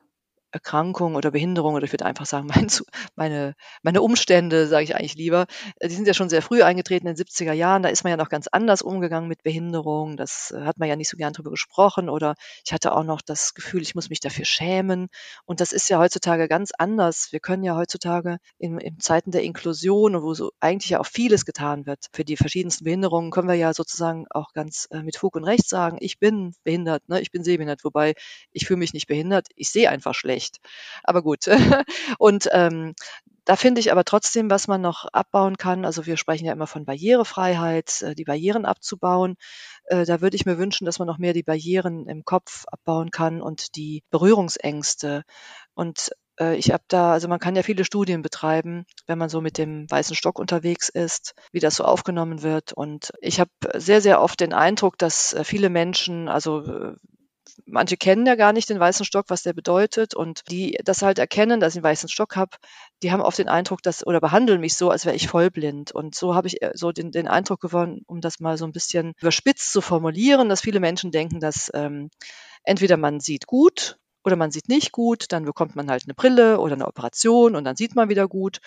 Erkrankung 0.50 1.14
oder 1.14 1.30
Behinderung 1.30 1.74
oder 1.74 1.84
ich 1.84 1.92
würde 1.92 2.06
einfach 2.06 2.26
sagen, 2.26 2.46
mein, 2.54 2.68
meine, 3.16 3.54
meine 3.82 4.02
Umstände, 4.02 4.66
sage 4.66 4.84
ich 4.84 4.96
eigentlich 4.96 5.14
lieber, 5.14 5.46
äh, 5.76 5.88
die 5.88 5.94
sind 5.94 6.06
ja 6.06 6.14
schon 6.14 6.28
sehr 6.28 6.42
früh 6.42 6.62
eingetreten 6.62 7.06
in 7.06 7.14
den 7.14 7.24
70er 7.24 7.52
Jahren. 7.52 7.82
Da 7.82 7.88
ist 7.88 8.04
man 8.04 8.10
ja 8.10 8.16
noch 8.16 8.28
ganz 8.28 8.48
anders 8.48 8.82
umgegangen 8.82 9.28
mit 9.28 9.42
Behinderung. 9.42 10.16
Das 10.16 10.52
äh, 10.56 10.62
hat 10.62 10.78
man 10.78 10.88
ja 10.88 10.96
nicht 10.96 11.10
so 11.10 11.16
gern 11.16 11.32
drüber 11.32 11.50
gesprochen. 11.50 12.08
Oder 12.08 12.34
ich 12.64 12.72
hatte 12.72 12.94
auch 12.94 13.04
noch 13.04 13.20
das 13.20 13.54
Gefühl, 13.54 13.82
ich 13.82 13.94
muss 13.94 14.10
mich 14.10 14.20
dafür 14.20 14.44
schämen. 14.44 15.08
Und 15.44 15.60
das 15.60 15.72
ist 15.72 15.88
ja 15.88 15.98
heutzutage 15.98 16.48
ganz 16.48 16.70
anders. 16.76 17.28
Wir 17.30 17.40
können 17.40 17.62
ja 17.62 17.76
heutzutage 17.76 18.38
in, 18.58 18.78
in 18.78 18.98
Zeiten 19.00 19.30
der 19.30 19.42
Inklusion, 19.42 20.22
wo 20.22 20.34
so 20.34 20.52
eigentlich 20.60 20.90
ja 20.90 21.00
auch 21.00 21.06
vieles 21.06 21.44
getan 21.44 21.86
wird 21.86 22.06
für 22.12 22.24
die 22.24 22.36
verschiedensten 22.36 22.84
Behinderungen, 22.84 23.30
können 23.30 23.48
wir 23.48 23.54
ja 23.54 23.74
sozusagen 23.74 24.26
auch 24.30 24.52
ganz 24.52 24.88
äh, 24.90 25.02
mit 25.02 25.16
Fug 25.16 25.36
und 25.36 25.44
Recht 25.44 25.68
sagen, 25.68 25.98
ich 26.00 26.18
bin 26.18 26.54
behindert, 26.64 27.08
ne? 27.08 27.20
ich 27.20 27.30
bin 27.30 27.44
sehbehindert, 27.44 27.84
wobei 27.84 28.14
ich 28.52 28.66
fühle 28.66 28.78
mich 28.78 28.94
nicht 28.94 29.06
behindert, 29.06 29.48
ich 29.54 29.70
sehe 29.70 29.90
einfach 29.90 30.14
schlecht 30.14 30.37
schlecht. 30.38 30.60
Aber 31.02 31.22
gut. 31.22 31.46
Und 32.18 32.48
ähm, 32.52 32.94
da 33.44 33.56
finde 33.56 33.80
ich 33.80 33.90
aber 33.90 34.04
trotzdem, 34.04 34.50
was 34.50 34.68
man 34.68 34.82
noch 34.82 35.06
abbauen 35.06 35.56
kann. 35.56 35.84
Also 35.84 36.04
wir 36.06 36.16
sprechen 36.16 36.44
ja 36.44 36.52
immer 36.52 36.66
von 36.66 36.84
Barrierefreiheit, 36.84 38.02
äh, 38.02 38.14
die 38.14 38.24
Barrieren 38.24 38.66
abzubauen. 38.66 39.36
Äh, 39.84 40.04
da 40.04 40.20
würde 40.20 40.36
ich 40.36 40.46
mir 40.46 40.58
wünschen, 40.58 40.84
dass 40.84 40.98
man 40.98 41.08
noch 41.08 41.18
mehr 41.18 41.32
die 41.32 41.42
Barrieren 41.42 42.06
im 42.08 42.24
Kopf 42.24 42.64
abbauen 42.66 43.10
kann 43.10 43.40
und 43.40 43.74
die 43.76 44.02
Berührungsängste. 44.10 45.22
Und 45.74 46.10
äh, 46.38 46.56
ich 46.56 46.72
habe 46.72 46.84
da, 46.88 47.12
also 47.12 47.26
man 47.28 47.38
kann 47.40 47.56
ja 47.56 47.62
viele 47.62 47.84
Studien 47.84 48.20
betreiben, 48.20 48.84
wenn 49.06 49.18
man 49.18 49.30
so 49.30 49.40
mit 49.40 49.56
dem 49.56 49.90
weißen 49.90 50.14
Stock 50.14 50.38
unterwegs 50.38 50.90
ist, 50.90 51.34
wie 51.50 51.60
das 51.60 51.76
so 51.76 51.84
aufgenommen 51.84 52.42
wird. 52.42 52.74
Und 52.74 53.12
ich 53.20 53.40
habe 53.40 53.50
sehr, 53.76 54.02
sehr 54.02 54.20
oft 54.20 54.40
den 54.40 54.52
Eindruck, 54.52 54.98
dass 54.98 55.34
viele 55.42 55.70
Menschen, 55.70 56.28
also 56.28 56.94
manche 57.66 57.96
kennen 57.96 58.26
ja 58.26 58.34
gar 58.34 58.52
nicht 58.52 58.68
den 58.68 58.80
weißen 58.80 59.04
Stock, 59.04 59.26
was 59.28 59.42
der 59.42 59.52
bedeutet. 59.52 60.14
Und 60.14 60.42
die 60.50 60.78
das 60.84 61.02
halt 61.02 61.18
erkennen, 61.18 61.60
dass 61.60 61.74
ich 61.74 61.78
einen 61.78 61.84
weißen 61.84 62.08
Stock 62.08 62.36
habe, 62.36 62.56
die 63.02 63.12
haben 63.12 63.20
oft 63.20 63.38
den 63.38 63.48
Eindruck, 63.48 63.82
dass 63.82 64.06
oder 64.06 64.20
behandeln 64.20 64.60
mich 64.60 64.74
so, 64.74 64.90
als 64.90 65.04
wäre 65.04 65.16
ich 65.16 65.28
vollblind. 65.28 65.92
Und 65.92 66.14
so 66.14 66.34
habe 66.34 66.48
ich 66.48 66.62
äh, 66.62 66.72
so 66.74 66.92
den, 66.92 67.10
den 67.10 67.28
Eindruck 67.28 67.60
gewonnen, 67.60 68.02
um 68.06 68.20
das 68.20 68.40
mal 68.40 68.56
so 68.56 68.64
ein 68.64 68.72
bisschen 68.72 69.14
überspitzt 69.20 69.72
zu 69.72 69.80
formulieren, 69.80 70.48
dass 70.48 70.60
viele 70.60 70.80
Menschen 70.80 71.10
denken, 71.10 71.40
dass 71.40 71.70
ähm, 71.74 72.10
entweder 72.64 72.96
man 72.96 73.20
sieht 73.20 73.46
gut 73.46 73.98
oder 74.24 74.36
man 74.36 74.50
sieht 74.50 74.68
nicht 74.68 74.92
gut, 74.92 75.26
dann 75.30 75.44
bekommt 75.44 75.76
man 75.76 75.90
halt 75.90 76.04
eine 76.04 76.14
Brille 76.14 76.60
oder 76.60 76.74
eine 76.74 76.86
Operation 76.86 77.56
und 77.56 77.64
dann 77.64 77.76
sieht 77.76 77.94
man 77.94 78.08
wieder 78.08 78.28
gut. 78.28 78.58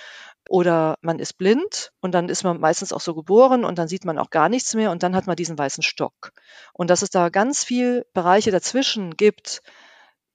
Oder 0.49 0.97
man 1.01 1.19
ist 1.19 1.37
blind 1.37 1.91
und 2.01 2.13
dann 2.13 2.29
ist 2.29 2.43
man 2.43 2.59
meistens 2.59 2.93
auch 2.93 3.01
so 3.01 3.13
geboren 3.13 3.63
und 3.63 3.77
dann 3.77 3.87
sieht 3.87 4.05
man 4.05 4.17
auch 4.17 4.29
gar 4.29 4.49
nichts 4.49 4.73
mehr 4.73 4.91
und 4.91 5.03
dann 5.03 5.15
hat 5.15 5.27
man 5.27 5.35
diesen 5.35 5.57
weißen 5.57 5.83
Stock. 5.83 6.31
Und 6.73 6.89
dass 6.89 7.01
es 7.01 7.09
da 7.09 7.29
ganz 7.29 7.63
viel 7.63 8.05
Bereiche 8.13 8.51
dazwischen 8.51 9.17
gibt, 9.17 9.61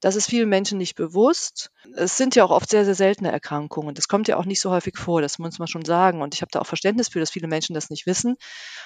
das 0.01 0.15
ist 0.15 0.29
vielen 0.29 0.49
Menschen 0.49 0.79
nicht 0.79 0.95
bewusst. 0.95 1.71
Es 1.97 2.17
sind 2.17 2.37
ja 2.37 2.45
auch 2.45 2.51
oft 2.51 2.69
sehr, 2.69 2.85
sehr 2.85 2.95
seltene 2.95 3.33
Erkrankungen. 3.33 3.95
Das 3.95 4.09
kommt 4.09 4.29
ja 4.29 4.37
auch 4.37 4.45
nicht 4.45 4.61
so 4.61 4.71
häufig 4.71 4.99
vor, 4.99 5.23
das 5.23 5.39
muss 5.39 5.59
man 5.59 5.69
schon 5.69 5.85
sagen. 5.85 6.21
Und 6.21 6.35
ich 6.35 6.43
habe 6.43 6.51
da 6.53 6.61
auch 6.61 6.67
Verständnis 6.67 7.09
für, 7.09 7.19
dass 7.19 7.31
viele 7.31 7.49
Menschen 7.49 7.75
das 7.75 7.89
nicht 7.89 8.07
wissen. 8.07 8.37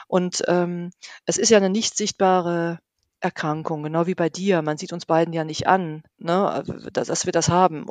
Und 0.07 0.43
ähm, 0.47 0.90
es 1.27 1.37
ist 1.37 1.51
ja 1.51 1.59
eine 1.59 1.69
nicht 1.69 1.97
sichtbare 1.97 2.79
Erkrankung, 3.20 3.83
genau 3.83 4.06
wie 4.06 4.14
bei 4.14 4.28
dir. 4.28 4.62
Man 4.62 4.78
sieht 4.78 4.92
uns 4.92 5.06
beiden 5.06 5.33
ja 5.35 5.44
nicht 5.44 5.66
an, 5.66 6.02
ne, 6.18 6.64
dass, 6.92 7.09
dass 7.09 7.26
wir 7.26 7.33
das 7.33 7.48
haben. 7.48 7.87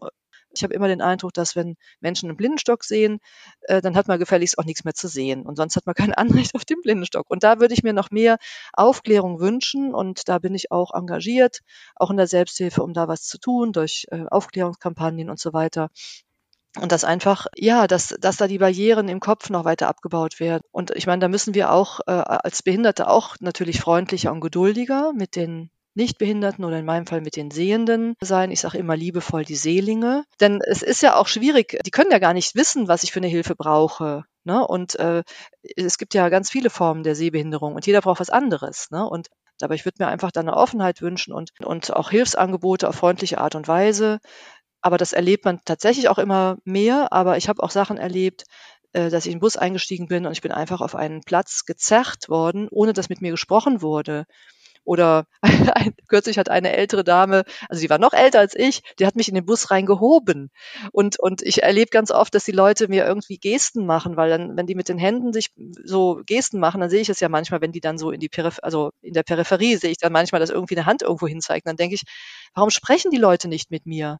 Ich 0.52 0.64
habe 0.64 0.74
immer 0.74 0.88
den 0.88 1.02
Eindruck, 1.02 1.34
dass 1.34 1.56
wenn 1.56 1.76
Menschen 2.00 2.28
einen 2.30 2.38
Blindenstock 2.38 2.84
sehen, 2.84 3.20
äh, 3.62 3.82
dann 3.82 3.96
hat 3.96 4.08
man 4.08 4.18
gefälligst 4.18 4.58
auch 4.58 4.66
nichts 4.66 4.84
mehr 4.84 4.96
zu 4.96 5.08
sehen. 5.08 5.44
Und 5.44 5.56
sonst 5.58 5.76
hat 5.76 5.86
man 5.86 5.94
kein 5.96 6.14
Anrecht 6.16 6.56
auf 6.56 6.66
den 6.66 6.82
Blindenstock. 6.82 7.30
Und 7.30 7.44
da 7.44 7.60
würde 7.60 7.74
ich 7.76 7.84
mir 7.84 7.94
noch 7.94 8.10
mehr 8.10 8.38
Aufklärung 8.74 9.40
wünschen. 9.40 9.94
Und 9.94 10.28
da 10.28 10.40
bin 10.40 10.56
ich 10.56 10.72
auch 10.72 10.94
engagiert, 10.94 11.60
auch 11.96 12.10
in 12.10 12.18
der 12.18 12.28
Selbsthilfe, 12.28 12.82
um 12.82 12.94
da 12.94 13.08
was 13.08 13.24
zu 13.24 13.38
tun, 13.38 13.72
durch 13.74 14.08
äh, 14.10 14.26
Aufklärungskampagnen 14.30 15.30
und 15.30 15.40
so 15.40 15.54
weiter. 15.54 15.90
Und 16.78 16.92
dass 16.92 17.04
einfach, 17.04 17.48
ja, 17.56 17.88
dass, 17.88 18.10
dass 18.20 18.38
da 18.38 18.48
die 18.48 18.60
Barrieren 18.60 19.10
im 19.10 19.20
Kopf 19.20 19.50
noch 19.50 19.66
weiter 19.66 19.88
abgebaut 19.88 20.40
werden. 20.40 20.62
Und 20.72 20.92
ich 20.92 21.08
meine, 21.08 21.20
da 21.20 21.28
müssen 21.28 21.56
wir 21.56 21.72
auch 21.72 22.02
äh, 22.06 22.12
als 22.12 22.62
Behinderte 22.62 23.10
auch 23.10 23.36
natürlich 23.40 23.80
freundlicher 23.80 24.32
und 24.32 24.42
geduldiger 24.42 25.12
mit 25.14 25.36
den 25.36 25.72
Nichtbehinderten 25.96 26.64
oder 26.64 26.78
in 26.78 26.86
meinem 26.86 27.08
Fall 27.08 27.22
mit 27.22 27.36
den 27.36 27.50
Sehenden 27.50 28.16
sein. 28.22 28.52
Ich 28.52 28.62
sage 28.62 28.78
immer 28.78 28.96
liebevoll 28.96 29.44
die 29.44 29.56
Seelinge. 29.56 30.24
Denn 30.40 30.62
es 30.62 30.84
ist 30.84 31.02
ja 31.02 31.16
auch 31.16 31.28
schwierig, 31.28 31.80
die 31.86 31.92
können 31.92 32.12
ja 32.12 32.20
gar 32.20 32.34
nicht 32.34 32.56
wissen, 32.56 32.88
was 32.88 33.04
ich 33.04 33.12
für 33.12 33.20
eine 33.20 33.28
Hilfe 33.28 33.56
brauche. 33.56 34.24
Ne? 34.44 34.66
Und 34.66 34.96
äh, 35.00 35.24
es 35.76 35.98
gibt 35.98 36.14
ja 36.14 36.30
ganz 36.30 36.50
viele 36.52 36.70
Formen 36.70 37.04
der 37.04 37.16
Sehbehinderung 37.16 37.76
und 37.76 37.86
jeder 37.86 38.02
braucht 38.02 38.20
was 38.20 38.30
anderes. 38.30 38.90
Ne? 38.92 39.08
Und 39.08 39.28
aber 39.62 39.76
ich 39.76 39.84
würde 39.84 39.98
mir 40.00 40.08
einfach 40.08 40.32
da 40.32 40.40
eine 40.40 40.56
Offenheit 40.56 41.02
wünschen 41.02 41.34
und, 41.34 41.52
und 41.60 41.94
auch 41.94 42.12
Hilfsangebote 42.12 42.88
auf 42.88 42.96
freundliche 42.96 43.40
Art 43.40 43.56
und 43.56 43.68
Weise. 43.68 44.20
Aber 44.82 44.98
das 44.98 45.14
erlebt 45.14 45.46
man 45.46 45.60
tatsächlich 45.66 46.10
auch 46.10 46.20
immer 46.20 46.58
mehr. 46.64 47.12
Aber 47.12 47.38
ich 47.38 47.50
habe 47.50 47.62
auch 47.64 47.72
Sachen 47.72 47.98
erlebt, 47.98 48.46
äh, 48.94 49.10
dass 49.10 49.26
ich 49.26 49.32
in 49.32 49.38
den 49.38 49.42
Bus 49.42 49.58
eingestiegen 49.58 50.08
bin 50.08 50.26
und 50.26 50.32
ich 50.32 50.42
bin 50.42 50.52
einfach 50.52 50.82
auf 50.82 50.96
einen 50.96 51.22
Platz 51.22 51.66
gezerrt 51.66 52.30
worden, 52.30 52.68
ohne 52.72 52.94
dass 52.94 53.10
mit 53.10 53.22
mir 53.22 53.32
gesprochen 53.32 53.82
wurde. 53.82 54.26
Oder 54.86 55.26
kürzlich 56.08 56.40
hat 56.40 56.50
eine 56.50 56.72
ältere 56.72 57.04
Dame, 57.04 57.44
also 57.70 57.82
die 57.82 57.90
war 57.90 58.00
noch 58.00 58.14
älter 58.14 58.40
als 58.40 58.56
ich, 58.56 58.82
die 58.98 59.06
hat 59.06 59.16
mich 59.16 59.28
in 59.30 59.36
den 59.36 59.46
Bus 59.46 59.70
reingehoben. 59.70 60.50
Und, 60.92 61.20
und 61.20 61.42
ich 61.44 61.62
erlebe 61.64 61.92
ganz 61.92 62.10
oft, 62.12 62.34
dass 62.34 62.46
die 62.46 62.52
Leute 62.52 62.88
mir 62.88 63.06
irgendwie 63.06 63.38
Gesten 63.38 63.86
machen, 63.86 64.18
weil 64.18 64.30
dann, 64.30 64.58
wenn 64.58 64.66
die 64.66 64.76
mit 64.76 64.90
den 64.90 64.98
Händen 64.98 65.34
sich 65.34 65.52
so 65.84 66.22
Gesten 66.26 66.60
machen, 66.60 66.82
dann 66.82 66.90
sehe 66.90 67.02
ich 67.02 67.10
es 67.10 67.20
ja 67.20 67.30
manchmal, 67.30 67.62
wenn 67.62 67.72
die 67.72 67.82
dann 67.82 67.98
so 68.00 68.12
in 68.12 68.20
die 68.20 68.30
Peripherie, 68.30 68.64
also 68.64 68.92
in 69.02 69.14
der 69.14 69.24
Peripherie 69.24 69.76
sehe 69.78 69.92
ich 69.92 69.98
dann 69.98 70.14
manchmal, 70.14 70.40
dass 70.42 70.50
irgendwie 70.50 70.78
eine 70.78 70.86
Hand 70.88 71.04
irgendwo 71.04 71.28
hinzeigt. 71.28 71.68
Dann 71.68 71.78
denke 71.78 71.96
ich, 71.96 72.04
warum 72.56 72.72
sprechen 72.72 73.12
die 73.12 73.18
Leute 73.18 73.48
nicht 73.48 73.70
mit 73.72 73.86
mir? 73.86 74.18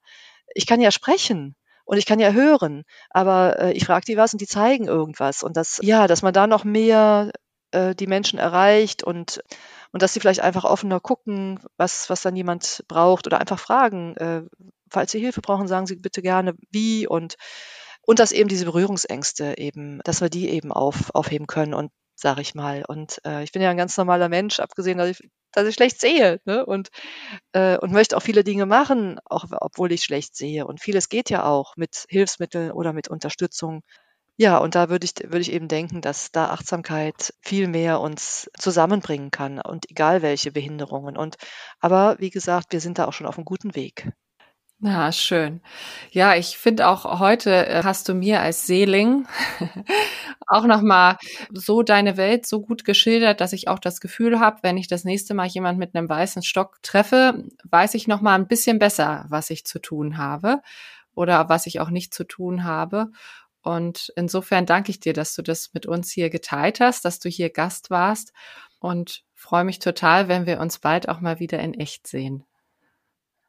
Ich 0.54 0.68
kann 0.68 0.82
ja 0.82 0.92
sprechen 0.92 1.56
und 1.86 1.98
ich 1.98 2.06
kann 2.06 2.20
ja 2.20 2.32
hören, 2.32 2.84
aber 3.10 3.60
äh, 3.60 3.72
ich 3.74 3.86
frage 3.86 4.06
die 4.06 4.18
was 4.18 4.34
und 4.34 4.42
die 4.42 4.48
zeigen 4.48 4.88
irgendwas 4.88 5.44
und 5.44 5.58
das 5.58 5.80
ja, 5.82 6.08
dass 6.08 6.22
man 6.22 6.34
da 6.34 6.48
noch 6.48 6.64
mehr 6.64 7.32
äh, 7.72 7.96
die 7.96 8.08
Menschen 8.08 8.40
erreicht 8.40 9.04
und 9.04 9.42
und 9.92 10.02
dass 10.04 10.14
sie 10.14 10.20
vielleicht 10.20 10.42
einfach 10.42 10.66
offener 10.66 11.00
gucken, 11.00 11.60
was, 11.78 12.10
was 12.10 12.22
dann 12.22 12.36
jemand 12.36 12.84
braucht 12.88 13.28
oder 13.28 13.40
einfach 13.40 13.60
fragen, 13.60 14.16
äh, 14.18 14.44
falls 14.90 15.12
sie 15.12 15.20
Hilfe 15.20 15.42
brauchen, 15.42 15.68
sagen 15.68 15.88
sie 15.88 15.96
bitte 15.96 16.22
gerne 16.22 16.56
wie 16.72 17.08
und, 17.08 17.36
und 18.02 18.20
dass 18.20 18.32
eben 18.32 18.50
diese 18.50 18.66
Berührungsängste 18.66 19.58
eben, 19.58 20.00
dass 20.04 20.22
wir 20.22 20.30
die 20.30 20.50
eben 20.50 20.72
auf, 20.72 21.14
aufheben 21.14 21.48
können 21.48 21.74
und 21.74 21.92
sage 22.20 22.42
ich 22.42 22.56
mal. 22.56 22.84
Und 22.88 23.22
äh, 23.26 23.44
ich 23.44 23.52
bin 23.52 23.62
ja 23.62 23.70
ein 23.70 23.78
ganz 23.78 23.98
normaler 23.98 24.30
Mensch, 24.30 24.60
abgesehen, 24.60 24.98
dass 24.98 25.10
ich, 25.10 25.30
dass 25.52 25.68
ich 25.68 25.76
schlecht 25.76 26.00
sehe 26.00 26.40
ne? 26.46 26.66
und, 26.66 26.90
äh, 27.54 27.78
und 27.78 27.92
möchte 27.92 28.18
auch 28.18 28.22
viele 28.22 28.44
Dinge 28.44 28.66
machen, 28.66 29.20
auch 29.26 29.46
obwohl 29.52 29.92
ich 29.92 30.04
schlecht 30.04 30.36
sehe. 30.36 30.66
Und 30.68 30.82
vieles 30.82 31.10
geht 31.10 31.30
ja 31.30 31.46
auch 31.46 31.76
mit 31.78 32.06
Hilfsmitteln 32.10 32.72
oder 32.72 32.94
mit 32.94 33.08
Unterstützung. 33.10 33.82
Ja, 34.38 34.58
und 34.58 34.76
da 34.76 34.90
würde 34.90 35.06
ich, 35.06 35.16
würde 35.24 35.42
ich 35.42 35.52
eben 35.52 35.68
denken, 35.68 36.02
dass 36.02 36.32
da 36.32 36.50
Achtsamkeit 36.50 37.34
viel 37.42 37.68
mehr 37.68 38.00
uns 38.00 38.50
zusammenbringen 38.58 39.32
kann 39.32 39.60
und 39.60 39.90
egal 39.92 40.22
welche 40.22 40.52
Behinderungen. 40.52 41.18
Und 41.18 41.36
aber 41.80 42.16
wie 42.20 42.30
gesagt, 42.30 42.72
wir 42.72 42.80
sind 42.80 43.00
da 43.00 43.06
auch 43.06 43.14
schon 43.14 43.28
auf 43.28 43.38
einem 43.38 43.46
guten 43.46 43.76
Weg. 43.76 44.10
Na, 44.82 45.12
schön. 45.12 45.60
Ja, 46.12 46.36
ich 46.36 46.58
finde 46.58 46.88
auch 46.88 47.20
heute 47.20 47.68
äh, 47.68 47.84
hast 47.84 48.08
du 48.08 48.14
mir 48.14 48.40
als 48.42 48.66
Seeling 48.66 49.28
auch 50.48 50.64
nochmal 50.66 51.18
so 51.52 51.84
deine 51.84 52.16
Welt 52.16 52.46
so 52.46 52.62
gut 52.62 52.86
geschildert, 52.86 53.42
dass 53.42 53.52
ich 53.52 53.68
auch 53.68 53.80
das 53.80 54.00
Gefühl 54.00 54.40
habe, 54.40 54.60
wenn 54.64 54.78
ich 54.78 54.88
das 54.88 55.04
nächste 55.04 55.34
Mal 55.34 55.48
jemand 55.48 55.80
mit 55.80 55.96
einem 55.96 56.08
weißen 56.08 56.44
Stock 56.44 56.78
treffe, 56.82 57.44
weiß 57.70 57.94
ich 57.96 58.08
nochmal 58.08 58.40
ein 58.40 58.48
bisschen 58.48 58.80
besser, 58.80 59.26
was 59.28 59.50
ich 59.50 59.66
zu 59.66 59.80
tun 59.80 60.18
habe 60.18 60.62
oder 61.14 61.50
was 61.50 61.66
ich 61.68 61.82
auch 61.82 61.90
nicht 61.90 62.14
zu 62.14 62.24
tun 62.24 62.64
habe. 62.64 63.08
Und 63.62 64.14
insofern 64.16 64.66
danke 64.66 64.92
ich 64.92 65.02
dir, 65.02 65.12
dass 65.12 65.36
du 65.36 65.42
das 65.42 65.74
mit 65.74 65.88
uns 65.88 66.10
hier 66.10 66.30
geteilt 66.30 66.80
hast, 66.80 67.04
dass 67.04 67.20
du 67.20 67.28
hier 67.28 67.50
Gast 67.50 67.90
warst 67.90 68.32
und 68.80 69.24
freue 69.36 69.66
mich 69.66 69.80
total, 69.80 70.30
wenn 70.30 70.46
wir 70.46 70.62
uns 70.62 70.80
bald 70.80 71.10
auch 71.10 71.20
mal 71.20 71.40
wieder 71.42 71.60
in 71.60 71.74
echt 71.74 72.08
sehen. 72.08 72.46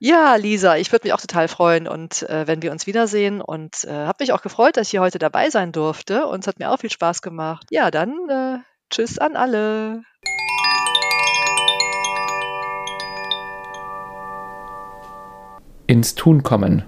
Ja, 0.02 0.34
Lisa, 0.36 0.78
ich 0.78 0.90
würde 0.92 1.06
mich 1.06 1.12
auch 1.12 1.20
total 1.20 1.46
freuen 1.46 1.86
und 1.86 2.22
äh, 2.22 2.46
wenn 2.46 2.62
wir 2.62 2.72
uns 2.72 2.86
wiedersehen 2.86 3.42
und 3.42 3.84
äh, 3.84 3.90
habe 3.90 4.16
mich 4.20 4.32
auch 4.32 4.40
gefreut, 4.40 4.78
dass 4.78 4.86
ich 4.86 4.92
hier 4.92 5.02
heute 5.02 5.18
dabei 5.18 5.50
sein 5.50 5.72
durfte 5.72 6.26
und 6.26 6.40
es 6.40 6.46
hat 6.46 6.58
mir 6.58 6.70
auch 6.70 6.78
viel 6.78 6.90
Spaß 6.90 7.20
gemacht. 7.20 7.66
Ja, 7.70 7.90
dann 7.90 8.16
äh, 8.30 8.60
tschüss 8.88 9.18
an 9.18 9.36
alle. 9.36 10.02
Ins 15.86 16.14
Tun 16.14 16.42
kommen. 16.42 16.84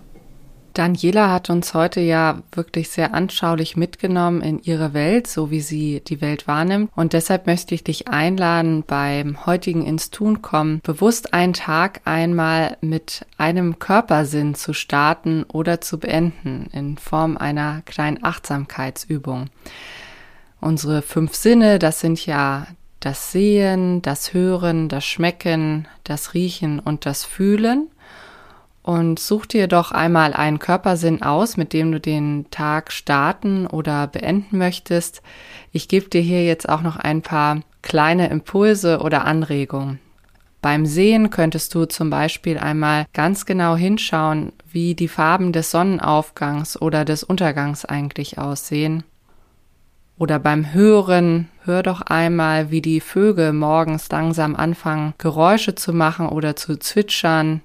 Daniela 0.74 1.30
hat 1.30 1.50
uns 1.50 1.74
heute 1.74 2.00
ja 2.00 2.42
wirklich 2.52 2.88
sehr 2.90 3.14
anschaulich 3.14 3.76
mitgenommen 3.76 4.40
in 4.40 4.58
ihre 4.62 4.94
Welt, 4.94 5.26
so 5.26 5.50
wie 5.50 5.60
sie 5.60 6.00
die 6.00 6.20
Welt 6.20 6.46
wahrnimmt. 6.46 6.90
Und 6.94 7.12
deshalb 7.12 7.46
möchte 7.46 7.74
ich 7.74 7.84
dich 7.84 8.08
einladen, 8.08 8.84
beim 8.86 9.44
heutigen 9.46 9.84
ins 9.84 10.10
Tun 10.10 10.42
kommen, 10.42 10.80
bewusst 10.82 11.34
einen 11.34 11.52
Tag 11.52 12.00
einmal 12.04 12.76
mit 12.80 13.26
einem 13.38 13.78
Körpersinn 13.78 14.54
zu 14.54 14.72
starten 14.72 15.44
oder 15.44 15.80
zu 15.80 15.98
beenden 15.98 16.68
in 16.72 16.96
Form 16.96 17.36
einer 17.36 17.82
kleinen 17.82 18.24
Achtsamkeitsübung. 18.24 19.50
Unsere 20.60 21.02
fünf 21.02 21.34
Sinne, 21.34 21.78
das 21.78 22.00
sind 22.00 22.24
ja 22.24 22.66
das 23.00 23.32
Sehen, 23.32 24.00
das 24.00 24.32
Hören, 24.32 24.88
das 24.88 25.04
Schmecken, 25.04 25.88
das 26.04 26.34
Riechen 26.34 26.78
und 26.78 27.04
das 27.04 27.24
Fühlen. 27.24 27.88
Und 28.82 29.20
such 29.20 29.46
dir 29.46 29.68
doch 29.68 29.92
einmal 29.92 30.34
einen 30.34 30.58
Körpersinn 30.58 31.22
aus, 31.22 31.56
mit 31.56 31.72
dem 31.72 31.92
du 31.92 32.00
den 32.00 32.46
Tag 32.50 32.90
starten 32.90 33.66
oder 33.66 34.08
beenden 34.08 34.58
möchtest. 34.58 35.22
Ich 35.70 35.86
gebe 35.86 36.08
dir 36.08 36.20
hier 36.20 36.44
jetzt 36.44 36.68
auch 36.68 36.82
noch 36.82 36.96
ein 36.96 37.22
paar 37.22 37.60
kleine 37.82 38.28
Impulse 38.28 39.00
oder 39.00 39.24
Anregungen. 39.24 40.00
Beim 40.62 40.86
Sehen 40.86 41.30
könntest 41.30 41.74
du 41.74 41.86
zum 41.86 42.08
Beispiel 42.10 42.56
einmal 42.58 43.06
ganz 43.12 43.46
genau 43.46 43.74
hinschauen, 43.74 44.52
wie 44.70 44.94
die 44.94 45.08
Farben 45.08 45.52
des 45.52 45.72
Sonnenaufgangs 45.72 46.80
oder 46.80 47.04
des 47.04 47.24
Untergangs 47.24 47.84
eigentlich 47.84 48.38
aussehen. 48.38 49.02
Oder 50.18 50.38
beim 50.38 50.72
Hören, 50.72 51.48
hör 51.64 51.82
doch 51.82 52.02
einmal, 52.02 52.70
wie 52.70 52.80
die 52.80 53.00
Vögel 53.00 53.52
morgens 53.52 54.08
langsam 54.08 54.54
anfangen, 54.54 55.14
Geräusche 55.18 55.74
zu 55.74 55.92
machen 55.92 56.28
oder 56.28 56.54
zu 56.54 56.76
zwitschern, 56.76 57.62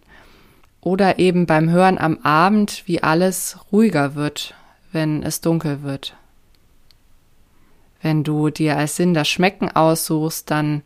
oder 0.87 1.19
eben 1.19 1.45
beim 1.45 1.69
Hören 1.69 1.97
am 1.97 2.17
Abend, 2.23 2.83
wie 2.85 3.03
alles 3.03 3.59
ruhiger 3.73 4.15
wird, 4.15 4.55
wenn 4.93 5.21
es 5.21 5.41
dunkel 5.41 5.83
wird. 5.83 6.15
Wenn 8.01 8.23
du 8.23 8.49
dir 8.49 8.77
als 8.77 8.95
Sinn 8.95 9.13
das 9.13 9.27
Schmecken 9.27 9.69
aussuchst, 9.69 10.49
dann 10.49 10.83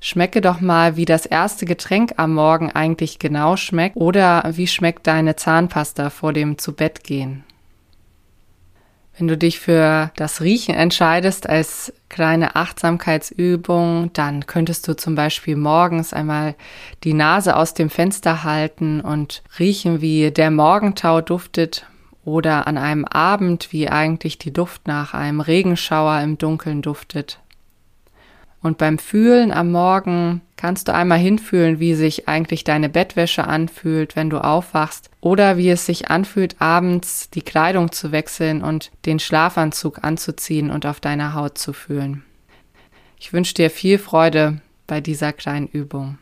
schmecke 0.00 0.40
doch 0.40 0.62
mal, 0.62 0.96
wie 0.96 1.04
das 1.04 1.26
erste 1.26 1.66
Getränk 1.66 2.14
am 2.16 2.32
Morgen 2.32 2.72
eigentlich 2.72 3.18
genau 3.18 3.56
schmeckt 3.56 3.96
oder 3.96 4.44
wie 4.54 4.66
schmeckt 4.66 5.06
deine 5.06 5.36
Zahnpasta 5.36 6.08
vor 6.08 6.32
dem 6.32 6.56
Zubettgehen. 6.56 7.44
Wenn 9.16 9.28
du 9.28 9.38
dich 9.38 9.60
für 9.60 10.10
das 10.16 10.40
Riechen 10.40 10.74
entscheidest 10.74 11.48
als 11.48 11.92
kleine 12.08 12.56
Achtsamkeitsübung, 12.56 14.12
dann 14.12 14.46
könntest 14.46 14.88
du 14.88 14.96
zum 14.96 15.14
Beispiel 15.14 15.54
morgens 15.54 16.12
einmal 16.12 16.56
die 17.04 17.14
Nase 17.14 17.56
aus 17.56 17.74
dem 17.74 17.90
Fenster 17.90 18.42
halten 18.42 19.00
und 19.00 19.44
riechen, 19.60 20.00
wie 20.00 20.32
der 20.32 20.50
Morgentau 20.50 21.20
duftet 21.20 21.86
oder 22.24 22.66
an 22.66 22.76
einem 22.76 23.04
Abend, 23.04 23.72
wie 23.72 23.88
eigentlich 23.88 24.38
die 24.38 24.52
Duft 24.52 24.88
nach 24.88 25.14
einem 25.14 25.40
Regenschauer 25.40 26.20
im 26.20 26.36
Dunkeln 26.36 26.82
duftet. 26.82 27.38
Und 28.64 28.78
beim 28.78 28.96
Fühlen 28.96 29.52
am 29.52 29.72
Morgen 29.72 30.40
kannst 30.56 30.88
du 30.88 30.94
einmal 30.94 31.18
hinfühlen, 31.18 31.80
wie 31.80 31.94
sich 31.94 32.28
eigentlich 32.30 32.64
deine 32.64 32.88
Bettwäsche 32.88 33.46
anfühlt, 33.46 34.16
wenn 34.16 34.30
du 34.30 34.38
aufwachst, 34.38 35.10
oder 35.20 35.58
wie 35.58 35.68
es 35.68 35.84
sich 35.84 36.08
anfühlt, 36.08 36.56
abends 36.62 37.28
die 37.28 37.42
Kleidung 37.42 37.92
zu 37.92 38.10
wechseln 38.10 38.62
und 38.62 38.90
den 39.04 39.18
Schlafanzug 39.18 40.02
anzuziehen 40.02 40.70
und 40.70 40.86
auf 40.86 40.98
deiner 40.98 41.34
Haut 41.34 41.58
zu 41.58 41.74
fühlen. 41.74 42.24
Ich 43.20 43.34
wünsche 43.34 43.52
dir 43.52 43.68
viel 43.68 43.98
Freude 43.98 44.62
bei 44.86 45.02
dieser 45.02 45.34
kleinen 45.34 45.66
Übung. 45.66 46.16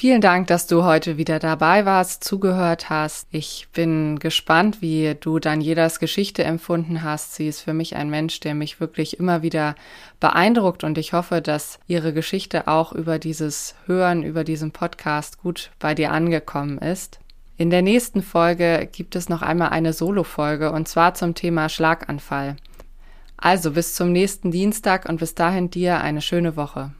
Vielen 0.00 0.22
Dank, 0.22 0.46
dass 0.46 0.66
du 0.66 0.82
heute 0.82 1.18
wieder 1.18 1.38
dabei 1.38 1.84
warst, 1.84 2.24
zugehört 2.24 2.88
hast. 2.88 3.28
Ich 3.32 3.68
bin 3.74 4.18
gespannt, 4.18 4.80
wie 4.80 5.14
du 5.20 5.38
Danielas 5.38 5.98
Geschichte 5.98 6.42
empfunden 6.42 7.02
hast. 7.02 7.34
Sie 7.34 7.46
ist 7.48 7.60
für 7.60 7.74
mich 7.74 7.96
ein 7.96 8.08
Mensch, 8.08 8.40
der 8.40 8.54
mich 8.54 8.80
wirklich 8.80 9.18
immer 9.18 9.42
wieder 9.42 9.74
beeindruckt 10.18 10.84
und 10.84 10.96
ich 10.96 11.12
hoffe, 11.12 11.42
dass 11.42 11.78
ihre 11.86 12.14
Geschichte 12.14 12.66
auch 12.66 12.94
über 12.94 13.18
dieses 13.18 13.74
Hören, 13.84 14.22
über 14.22 14.42
diesen 14.42 14.70
Podcast 14.70 15.36
gut 15.42 15.70
bei 15.78 15.94
dir 15.94 16.12
angekommen 16.12 16.78
ist. 16.78 17.20
In 17.58 17.68
der 17.68 17.82
nächsten 17.82 18.22
Folge 18.22 18.88
gibt 18.90 19.16
es 19.16 19.28
noch 19.28 19.42
einmal 19.42 19.68
eine 19.68 19.92
Solo-Folge 19.92 20.72
und 20.72 20.88
zwar 20.88 21.12
zum 21.12 21.34
Thema 21.34 21.68
Schlaganfall. 21.68 22.56
Also 23.36 23.72
bis 23.72 23.94
zum 23.94 24.12
nächsten 24.12 24.50
Dienstag 24.50 25.06
und 25.06 25.20
bis 25.20 25.34
dahin 25.34 25.68
dir 25.68 26.00
eine 26.00 26.22
schöne 26.22 26.56
Woche. 26.56 26.92